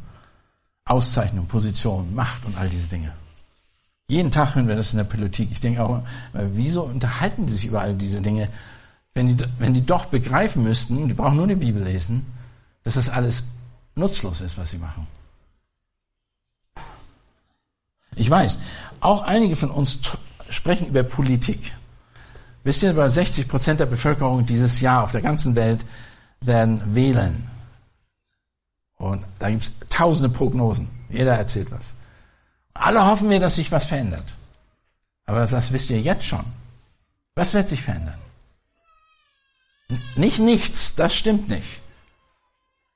Auszeichnung, 0.86 1.48
Position, 1.48 2.14
Macht 2.14 2.46
und 2.46 2.58
all 2.58 2.70
diese 2.70 2.88
Dinge. 2.88 3.12
Jeden 4.08 4.32
Tag 4.32 4.56
hören 4.56 4.68
wir 4.68 4.76
das 4.76 4.92
in 4.94 4.98
der 4.98 5.04
Politik. 5.04 5.50
Ich 5.52 5.60
denke 5.60 5.84
auch, 5.84 6.02
wieso 6.34 6.84
unterhalten 6.84 7.46
die 7.46 7.54
sich 7.54 7.66
über 7.66 7.82
all 7.82 7.96
diese 7.96 8.22
Dinge, 8.22 8.48
wenn 9.14 9.36
die, 9.36 9.46
wenn 9.58 9.74
die 9.74 9.86
doch 9.86 10.06
begreifen 10.06 10.64
müssten, 10.64 11.08
die 11.08 11.14
brauchen 11.14 11.36
nur 11.36 11.46
eine 11.46 11.58
Bibel 11.58 11.84
lesen, 11.84 12.26
dass 12.84 12.94
das 12.94 13.10
alles 13.10 13.44
nutzlos 13.96 14.42
ist, 14.42 14.58
was 14.58 14.70
sie 14.70 14.78
machen. 14.78 15.08
Ich 18.16 18.30
weiß, 18.30 18.58
auch 19.00 19.24
einige 19.24 19.56
von 19.56 19.72
uns 19.72 20.00
sprechen 20.50 20.88
über 20.88 21.04
Politik. 21.04 21.74
Wisst 22.64 22.84
ihr, 22.84 22.92
über 22.92 23.10
60 23.10 23.48
Prozent 23.48 23.80
der 23.80 23.86
Bevölkerung 23.86 24.46
dieses 24.46 24.82
Jahr 24.82 25.04
auf 25.04 25.12
der 25.12 25.22
ganzen 25.22 25.56
Welt 25.56 25.86
werden 26.42 26.82
wählen. 26.94 27.50
Und 28.98 29.24
da 29.40 29.50
gibt 29.50 29.64
es 29.64 29.72
tausende 29.90 30.30
Prognosen. 30.30 30.90
Jeder 31.10 31.36
erzählt 31.36 31.72
was. 31.72 31.94
Alle 32.74 33.06
hoffen 33.06 33.30
wir, 33.30 33.40
dass 33.40 33.56
sich 33.56 33.72
was 33.72 33.86
verändert. 33.86 34.26
Aber 35.26 35.50
was 35.52 35.72
wisst 35.72 35.90
ihr 35.90 36.02
jetzt 36.02 36.26
schon? 36.26 36.46
Was 37.36 37.54
wird 37.54 37.68
sich 37.68 37.82
verändern? 37.82 38.20
Nicht 40.16 40.40
nichts, 40.40 40.96
das 40.96 41.16
stimmt 41.16 41.50
nicht. 41.50 41.82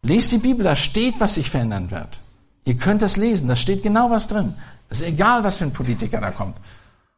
Lest 0.01 0.31
die 0.31 0.39
Bibel, 0.39 0.63
da 0.63 0.75
steht, 0.75 1.19
was 1.19 1.35
sich 1.35 1.49
verändern 1.49 1.91
wird. 1.91 2.19
Ihr 2.65 2.75
könnt 2.75 3.01
das 3.01 3.17
lesen, 3.17 3.47
da 3.47 3.55
steht 3.55 3.83
genau 3.83 4.09
was 4.09 4.27
drin. 4.27 4.55
Ist 4.91 5.01
egal, 5.01 5.43
was 5.45 5.55
für 5.55 5.63
ein 5.63 5.71
Politiker 5.71 6.19
da 6.19 6.31
kommt. 6.31 6.57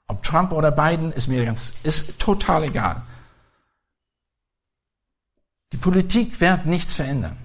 Ob 0.06 0.22
Trump 0.22 0.52
oder 0.52 0.72
Biden, 0.72 1.12
ist 1.12 1.28
mir 1.28 1.44
ganz, 1.44 1.74
ist 1.82 2.20
total 2.20 2.66
egal. 2.66 3.02
Die 5.72 5.78
Politik 5.78 6.40
wird 6.40 6.68
nichts 6.68 6.94
verändern. 6.94 7.36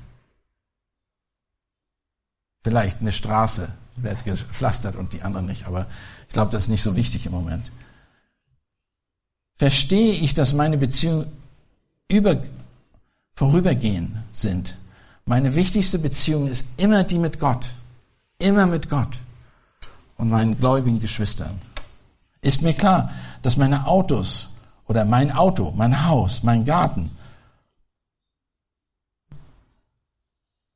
Vielleicht 2.62 3.00
eine 3.00 3.10
Straße 3.10 3.72
wird 3.96 4.24
gepflastert 4.26 4.96
und 4.96 5.14
die 5.14 5.22
anderen 5.22 5.46
nicht, 5.46 5.66
aber 5.66 5.86
ich 6.26 6.34
glaube, 6.34 6.50
das 6.50 6.64
ist 6.64 6.68
nicht 6.68 6.82
so 6.82 6.94
wichtig 6.94 7.24
im 7.24 7.32
Moment. 7.32 7.72
Verstehe 9.56 10.12
ich, 10.12 10.34
dass 10.34 10.52
meine 10.52 10.76
Beziehungen 10.76 11.32
über, 12.06 12.42
vorübergehend 13.34 14.14
sind? 14.34 14.76
Meine 15.24 15.54
wichtigste 15.54 15.98
Beziehung 15.98 16.48
ist 16.48 16.78
immer 16.78 17.02
die 17.02 17.18
mit 17.18 17.40
Gott. 17.40 17.70
Immer 18.38 18.66
mit 18.66 18.90
Gott 18.90 19.18
und 20.18 20.28
meinen 20.28 20.58
gläubigen 20.58 21.00
Geschwistern. 21.00 21.58
Ist 22.42 22.62
mir 22.62 22.74
klar, 22.74 23.10
dass 23.42 23.56
meine 23.56 23.86
Autos 23.86 24.50
oder 24.86 25.04
mein 25.04 25.32
Auto, 25.32 25.72
mein 25.74 26.06
Haus, 26.06 26.42
mein 26.42 26.64
Garten 26.64 27.10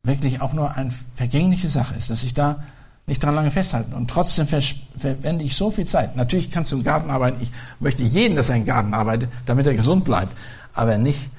wirklich 0.04 0.40
auch 0.40 0.52
nur 0.52 0.74
eine 0.74 0.92
vergängliche 1.14 1.68
Sache 1.68 1.94
ist, 1.94 2.10
dass 2.10 2.22
ich 2.22 2.34
da 2.34 2.62
nicht 3.06 3.22
dran 3.22 3.34
lange 3.34 3.50
festhalten. 3.50 3.92
Und 3.92 4.08
trotzdem 4.08 4.46
verwende 4.46 5.44
ich 5.44 5.54
so 5.54 5.70
viel 5.70 5.86
Zeit. 5.86 6.16
Natürlich 6.16 6.50
kannst 6.50 6.72
du 6.72 6.76
im 6.76 6.84
Garten 6.84 7.10
arbeiten. 7.10 7.40
Ich 7.40 7.52
möchte 7.80 8.02
jeden, 8.02 8.36
dass 8.36 8.48
er 8.48 8.56
im 8.56 8.64
Garten 8.64 8.94
arbeitet, 8.94 9.30
damit 9.46 9.66
er 9.66 9.74
gesund 9.74 10.04
bleibt. 10.04 10.36
Aber 10.72 10.96
nicht, 10.98 11.30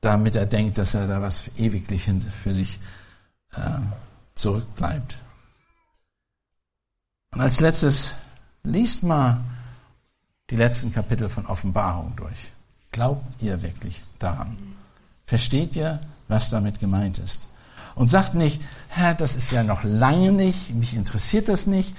damit 0.00 0.36
er 0.36 0.46
denkt, 0.46 0.78
dass 0.78 0.94
er 0.94 1.06
da 1.06 1.20
was 1.20 1.50
ewiglich 1.56 2.08
für 2.42 2.54
sich 2.54 2.78
äh, 3.54 3.80
zurückbleibt. 4.34 5.16
Und 7.32 7.40
als 7.40 7.60
letztes, 7.60 8.14
liest 8.62 9.02
mal 9.02 9.40
die 10.50 10.56
letzten 10.56 10.92
Kapitel 10.92 11.28
von 11.28 11.46
Offenbarung 11.46 12.14
durch. 12.16 12.52
Glaubt 12.90 13.42
ihr 13.42 13.62
wirklich 13.62 14.02
daran? 14.18 14.56
Versteht 15.26 15.76
ihr, 15.76 16.00
was 16.26 16.50
damit 16.50 16.80
gemeint 16.80 17.18
ist? 17.18 17.40
Und 17.94 18.06
sagt 18.06 18.34
nicht, 18.34 18.62
Herr, 18.88 19.14
das 19.14 19.36
ist 19.36 19.50
ja 19.50 19.62
noch 19.62 19.82
lange 19.82 20.32
nicht, 20.32 20.74
mich 20.74 20.94
interessiert 20.94 21.48
das 21.48 21.66
nicht 21.66 21.94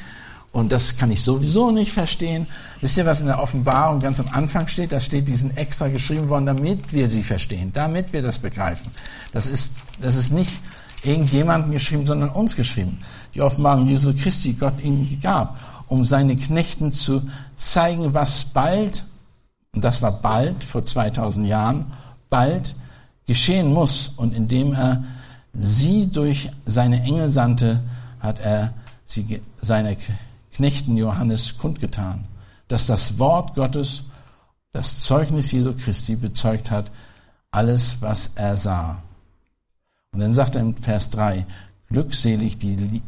und 0.51 0.71
das 0.71 0.97
kann 0.97 1.11
ich 1.11 1.21
sowieso 1.21 1.71
nicht 1.71 1.91
verstehen. 1.91 2.47
Wisst 2.81 2.97
ihr, 2.97 3.05
was 3.05 3.21
in 3.21 3.27
der 3.27 3.39
Offenbarung 3.39 3.99
ganz 3.99 4.19
am 4.19 4.29
Anfang 4.29 4.67
steht? 4.67 4.91
Da 4.91 4.99
steht, 4.99 5.27
die 5.27 5.35
sind 5.35 5.57
extra 5.57 5.89
geschrieben 5.89 6.29
worden, 6.29 6.47
damit 6.47 6.91
wir 6.91 7.07
sie 7.09 7.21
verstehen, 7.21 7.71
damit 7.73 8.13
wir 8.13 8.23
das 8.23 8.39
begreifen. 8.39 8.91
Das 9.31 9.45
ist, 9.45 9.73
das 10.01 10.15
ist 10.15 10.31
nicht 10.31 10.59
irgendjemandem 11.03 11.71
geschrieben, 11.71 12.05
sondern 12.05 12.29
uns 12.29 12.55
geschrieben. 12.55 12.99
Die 13.33 13.41
Offenbarung 13.41 13.87
Jesu 13.87 14.13
Christi 14.13 14.53
Gott 14.53 14.81
ihnen 14.81 15.19
gab, 15.21 15.57
um 15.87 16.05
seine 16.05 16.35
Knechten 16.35 16.91
zu 16.91 17.21
zeigen, 17.55 18.13
was 18.13 18.45
bald, 18.45 19.03
und 19.73 19.83
das 19.83 20.01
war 20.01 20.11
bald, 20.11 20.63
vor 20.63 20.85
2000 20.85 21.47
Jahren, 21.47 21.87
bald 22.29 22.75
geschehen 23.25 23.73
muss 23.73 24.09
und 24.17 24.33
indem 24.33 24.73
er 24.73 25.03
sie 25.53 26.07
durch 26.07 26.49
seine 26.65 27.03
Engel 27.03 27.29
sandte, 27.29 27.81
hat 28.19 28.39
er 28.39 28.73
sie, 29.05 29.41
seine 29.61 29.97
Knechten 30.53 30.97
Johannes 30.97 31.57
kundgetan, 31.57 32.25
dass 32.67 32.87
das 32.87 33.17
Wort 33.17 33.55
Gottes, 33.55 34.03
das 34.73 34.99
Zeugnis 34.99 35.51
Jesu 35.51 35.73
Christi 35.73 36.15
bezeugt 36.15 36.69
hat, 36.69 36.91
alles, 37.51 38.01
was 38.01 38.31
er 38.35 38.55
sah. 38.57 39.01
Und 40.11 40.19
dann 40.19 40.33
sagt 40.33 40.55
er 40.55 40.61
im 40.61 40.75
Vers 40.75 41.09
3, 41.11 41.45
glückselig, 41.89 42.57
die, 42.57 43.01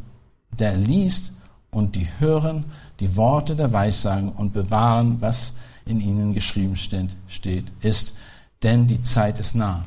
der 0.57 0.77
liest 0.77 1.33
und 1.71 1.95
die 1.95 2.07
hören 2.19 2.65
die 2.99 3.15
Worte 3.17 3.55
der 3.55 3.71
Weissagen 3.71 4.29
und 4.29 4.53
bewahren, 4.53 5.17
was 5.19 5.55
in 5.85 5.99
ihnen 5.99 6.33
geschrieben 6.33 6.75
steht, 6.75 7.71
ist, 7.81 8.17
denn 8.61 8.87
die 8.87 9.01
Zeit 9.01 9.39
ist 9.39 9.55
nah. 9.55 9.83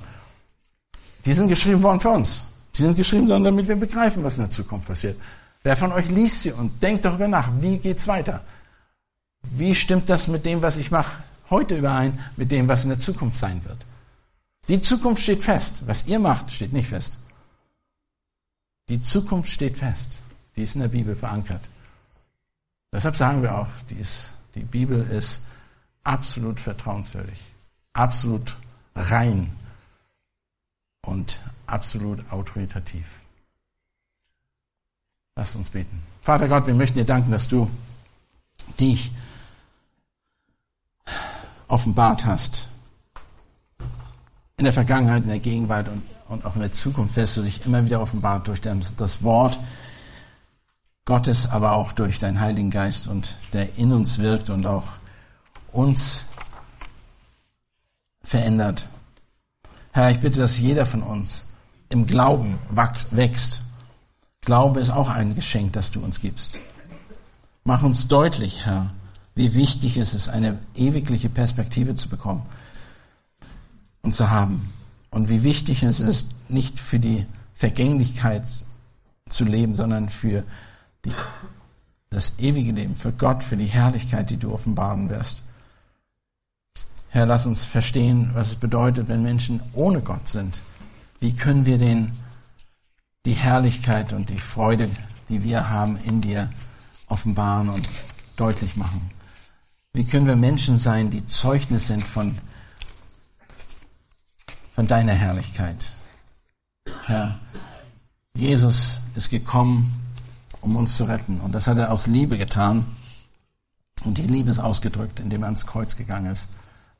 Die 1.24 1.32
sind 1.32 1.48
geschrieben 1.48 1.82
worden 1.82 2.00
für 2.00 2.10
uns. 2.10 2.40
Die 2.76 2.82
sind 2.82 2.96
geschrieben, 2.96 3.28
sondern 3.28 3.54
damit 3.54 3.68
wir 3.68 3.76
begreifen, 3.76 4.24
was 4.24 4.36
in 4.36 4.44
der 4.44 4.50
Zukunft 4.50 4.88
passiert. 4.88 5.16
Wer 5.62 5.76
von 5.76 5.92
euch 5.92 6.10
liest 6.10 6.42
sie 6.42 6.52
und 6.52 6.82
denkt 6.82 7.04
darüber 7.04 7.28
nach, 7.28 7.50
wie 7.60 7.78
geht's 7.78 8.08
weiter? 8.08 8.42
Wie 9.42 9.74
stimmt 9.74 10.10
das 10.10 10.26
mit 10.28 10.44
dem, 10.44 10.60
was 10.60 10.76
ich 10.76 10.90
mache, 10.90 11.22
heute 11.50 11.76
überein, 11.76 12.18
mit 12.36 12.50
dem, 12.50 12.66
was 12.66 12.82
in 12.82 12.90
der 12.90 12.98
Zukunft 12.98 13.36
sein 13.36 13.64
wird? 13.64 13.78
Die 14.68 14.80
Zukunft 14.80 15.22
steht 15.22 15.42
fest. 15.42 15.86
Was 15.86 16.06
ihr 16.06 16.18
macht, 16.18 16.50
steht 16.50 16.72
nicht 16.72 16.88
fest. 16.88 17.18
Die 18.88 19.00
Zukunft 19.00 19.50
steht 19.50 19.78
fest. 19.78 20.22
Die 20.56 20.62
ist 20.62 20.74
in 20.74 20.82
der 20.82 20.88
Bibel 20.88 21.16
verankert. 21.16 21.68
Deshalb 22.92 23.16
sagen 23.16 23.42
wir 23.42 23.58
auch, 23.58 23.68
die, 23.90 23.96
ist, 23.96 24.32
die 24.54 24.62
Bibel 24.62 25.02
ist 25.02 25.44
absolut 26.04 26.60
vertrauenswürdig, 26.60 27.40
absolut 27.92 28.56
rein 28.94 29.52
und 31.02 31.38
absolut 31.66 32.30
autoritativ. 32.30 33.06
Lasst 35.34 35.56
uns 35.56 35.70
beten. 35.70 36.02
Vater 36.22 36.46
Gott, 36.46 36.66
wir 36.66 36.74
möchten 36.74 36.98
dir 36.98 37.04
danken, 37.04 37.32
dass 37.32 37.48
du 37.48 37.68
dich 38.78 39.10
offenbart 41.66 42.24
hast. 42.24 42.68
In 44.56 44.64
der 44.64 44.72
Vergangenheit, 44.72 45.24
in 45.24 45.28
der 45.28 45.40
Gegenwart 45.40 45.88
und, 45.88 46.02
und 46.28 46.46
auch 46.46 46.54
in 46.54 46.60
der 46.60 46.70
Zukunft 46.70 47.16
wirst 47.16 47.36
du 47.36 47.42
dich 47.42 47.66
immer 47.66 47.84
wieder 47.84 48.00
offenbart 48.00 48.46
durch 48.46 48.60
das 48.60 49.22
Wort 49.22 49.58
Gottes, 51.04 51.50
aber 51.50 51.72
auch 51.72 51.92
durch 51.92 52.18
deinen 52.20 52.40
Heiligen 52.40 52.70
Geist 52.70 53.08
und 53.08 53.34
der 53.52 53.76
in 53.76 53.92
uns 53.92 54.18
wirkt 54.18 54.50
und 54.50 54.64
auch 54.64 54.84
uns 55.72 56.28
verändert. 58.22 58.86
Herr, 59.92 60.10
ich 60.10 60.20
bitte, 60.20 60.40
dass 60.40 60.58
jeder 60.58 60.86
von 60.86 61.02
uns 61.02 61.46
im 61.88 62.06
Glauben 62.06 62.58
wächst. 63.10 63.62
Glaube 64.40 64.80
ist 64.80 64.90
auch 64.90 65.10
ein 65.10 65.34
Geschenk, 65.34 65.72
das 65.72 65.90
du 65.90 66.00
uns 66.00 66.20
gibst. 66.20 66.60
Mach 67.64 67.82
uns 67.82 68.06
deutlich, 68.06 68.66
Herr, 68.66 68.92
wie 69.34 69.54
wichtig 69.54 69.96
es 69.96 70.14
ist, 70.14 70.28
eine 70.28 70.58
ewigliche 70.76 71.28
Perspektive 71.28 71.94
zu 71.96 72.08
bekommen 72.08 72.46
und 74.04 74.12
zu 74.12 74.30
haben. 74.30 74.72
Und 75.10 75.28
wie 75.28 75.42
wichtig 75.42 75.82
es 75.82 75.98
ist, 75.98 76.34
nicht 76.48 76.78
für 76.78 76.98
die 76.98 77.26
Vergänglichkeit 77.54 78.46
zu 79.28 79.44
leben, 79.44 79.74
sondern 79.74 80.08
für 80.08 80.44
die, 81.04 81.12
das 82.10 82.38
ewige 82.38 82.72
Leben, 82.72 82.94
für 82.94 83.12
Gott, 83.12 83.42
für 83.42 83.56
die 83.56 83.66
Herrlichkeit, 83.66 84.30
die 84.30 84.36
du 84.36 84.52
offenbaren 84.52 85.08
wirst. 85.08 85.42
Herr, 87.08 87.26
lass 87.26 87.46
uns 87.46 87.64
verstehen, 87.64 88.30
was 88.34 88.48
es 88.48 88.56
bedeutet, 88.56 89.08
wenn 89.08 89.22
Menschen 89.22 89.60
ohne 89.72 90.00
Gott 90.00 90.28
sind 90.28 90.60
wie 91.24 91.32
können 91.32 91.64
wir 91.64 91.78
den, 91.78 92.12
die 93.24 93.32
Herrlichkeit 93.32 94.12
und 94.12 94.28
die 94.28 94.38
Freude, 94.38 94.90
die 95.30 95.42
wir 95.42 95.70
haben 95.70 95.96
in 96.04 96.20
dir, 96.20 96.50
offenbaren 97.08 97.70
und 97.70 97.88
deutlich 98.36 98.76
machen? 98.76 99.10
Wie 99.94 100.04
können 100.04 100.26
wir 100.26 100.36
Menschen 100.36 100.76
sein, 100.76 101.08
die 101.08 101.24
Zeugnis 101.24 101.86
sind 101.86 102.04
von, 102.06 102.36
von 104.74 104.86
deiner 104.86 105.12
Herrlichkeit? 105.12 105.96
Herr, 107.06 107.38
Jesus 108.34 109.00
ist 109.14 109.30
gekommen, 109.30 109.92
um 110.60 110.76
uns 110.76 110.96
zu 110.96 111.04
retten. 111.04 111.40
Und 111.40 111.52
das 111.52 111.66
hat 111.66 111.78
er 111.78 111.92
aus 111.92 112.06
Liebe 112.06 112.38
getan. 112.38 112.84
Und 114.04 114.18
die 114.18 114.22
Liebe 114.22 114.50
ist 114.50 114.58
ausgedrückt, 114.58 115.20
indem 115.20 115.42
er 115.42 115.46
ans 115.46 115.66
Kreuz 115.66 115.96
gegangen 115.96 116.32
ist. 116.32 116.48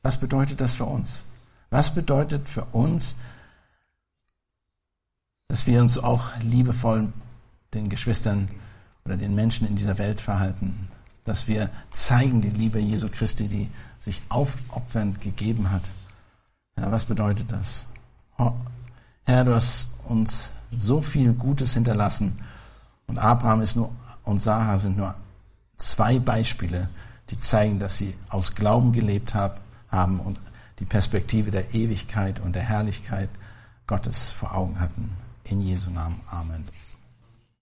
Was 0.01 0.19
bedeutet 0.19 0.61
das 0.61 0.73
für 0.73 0.85
uns? 0.85 1.25
Was 1.69 1.93
bedeutet 1.93 2.47
für 2.47 2.65
uns, 2.65 3.15
dass 5.47 5.67
wir 5.67 5.81
uns 5.81 5.97
auch 5.97 6.35
liebevoll 6.41 7.11
den 7.73 7.89
Geschwistern 7.89 8.49
oder 9.03 9.17
den 9.17 9.35
Menschen 9.35 9.67
in 9.67 9.75
dieser 9.75 9.97
Welt 9.97 10.21
verhalten, 10.21 10.87
dass 11.25 11.47
wir 11.47 11.69
zeigen 11.91 12.41
die 12.41 12.49
Liebe 12.49 12.79
Jesu 12.79 13.09
Christi, 13.09 13.47
die 13.47 13.69
sich 13.99 14.21
aufopfernd 14.29 15.21
gegeben 15.21 15.71
hat. 15.71 15.91
Ja, 16.77 16.91
was 16.91 17.05
bedeutet 17.05 17.51
das? 17.51 17.87
Herr, 19.25 19.43
du 19.43 19.55
hast 19.55 19.93
uns 20.07 20.51
so 20.77 21.01
viel 21.01 21.33
Gutes 21.33 21.73
hinterlassen 21.73 22.39
und 23.07 23.17
Abraham 23.17 23.61
ist 23.61 23.75
nur 23.75 23.91
und 24.23 24.39
Sarah 24.39 24.77
sind 24.77 24.97
nur 24.97 25.15
zwei 25.77 26.19
Beispiele, 26.19 26.89
die 27.29 27.37
zeigen, 27.37 27.79
dass 27.79 27.97
sie 27.97 28.15
aus 28.29 28.55
Glauben 28.55 28.91
gelebt 28.91 29.33
haben 29.33 30.19
und 30.19 30.39
die 30.79 30.85
Perspektive 30.85 31.51
der 31.51 31.73
Ewigkeit 31.73 32.39
und 32.39 32.53
der 32.53 32.63
Herrlichkeit 32.63 33.29
Gottes 33.87 34.31
vor 34.31 34.53
Augen 34.53 34.79
hatten. 34.79 35.11
In 35.45 35.61
Jesu 35.61 35.91
Namen. 35.91 36.19
Amen. 36.29 36.65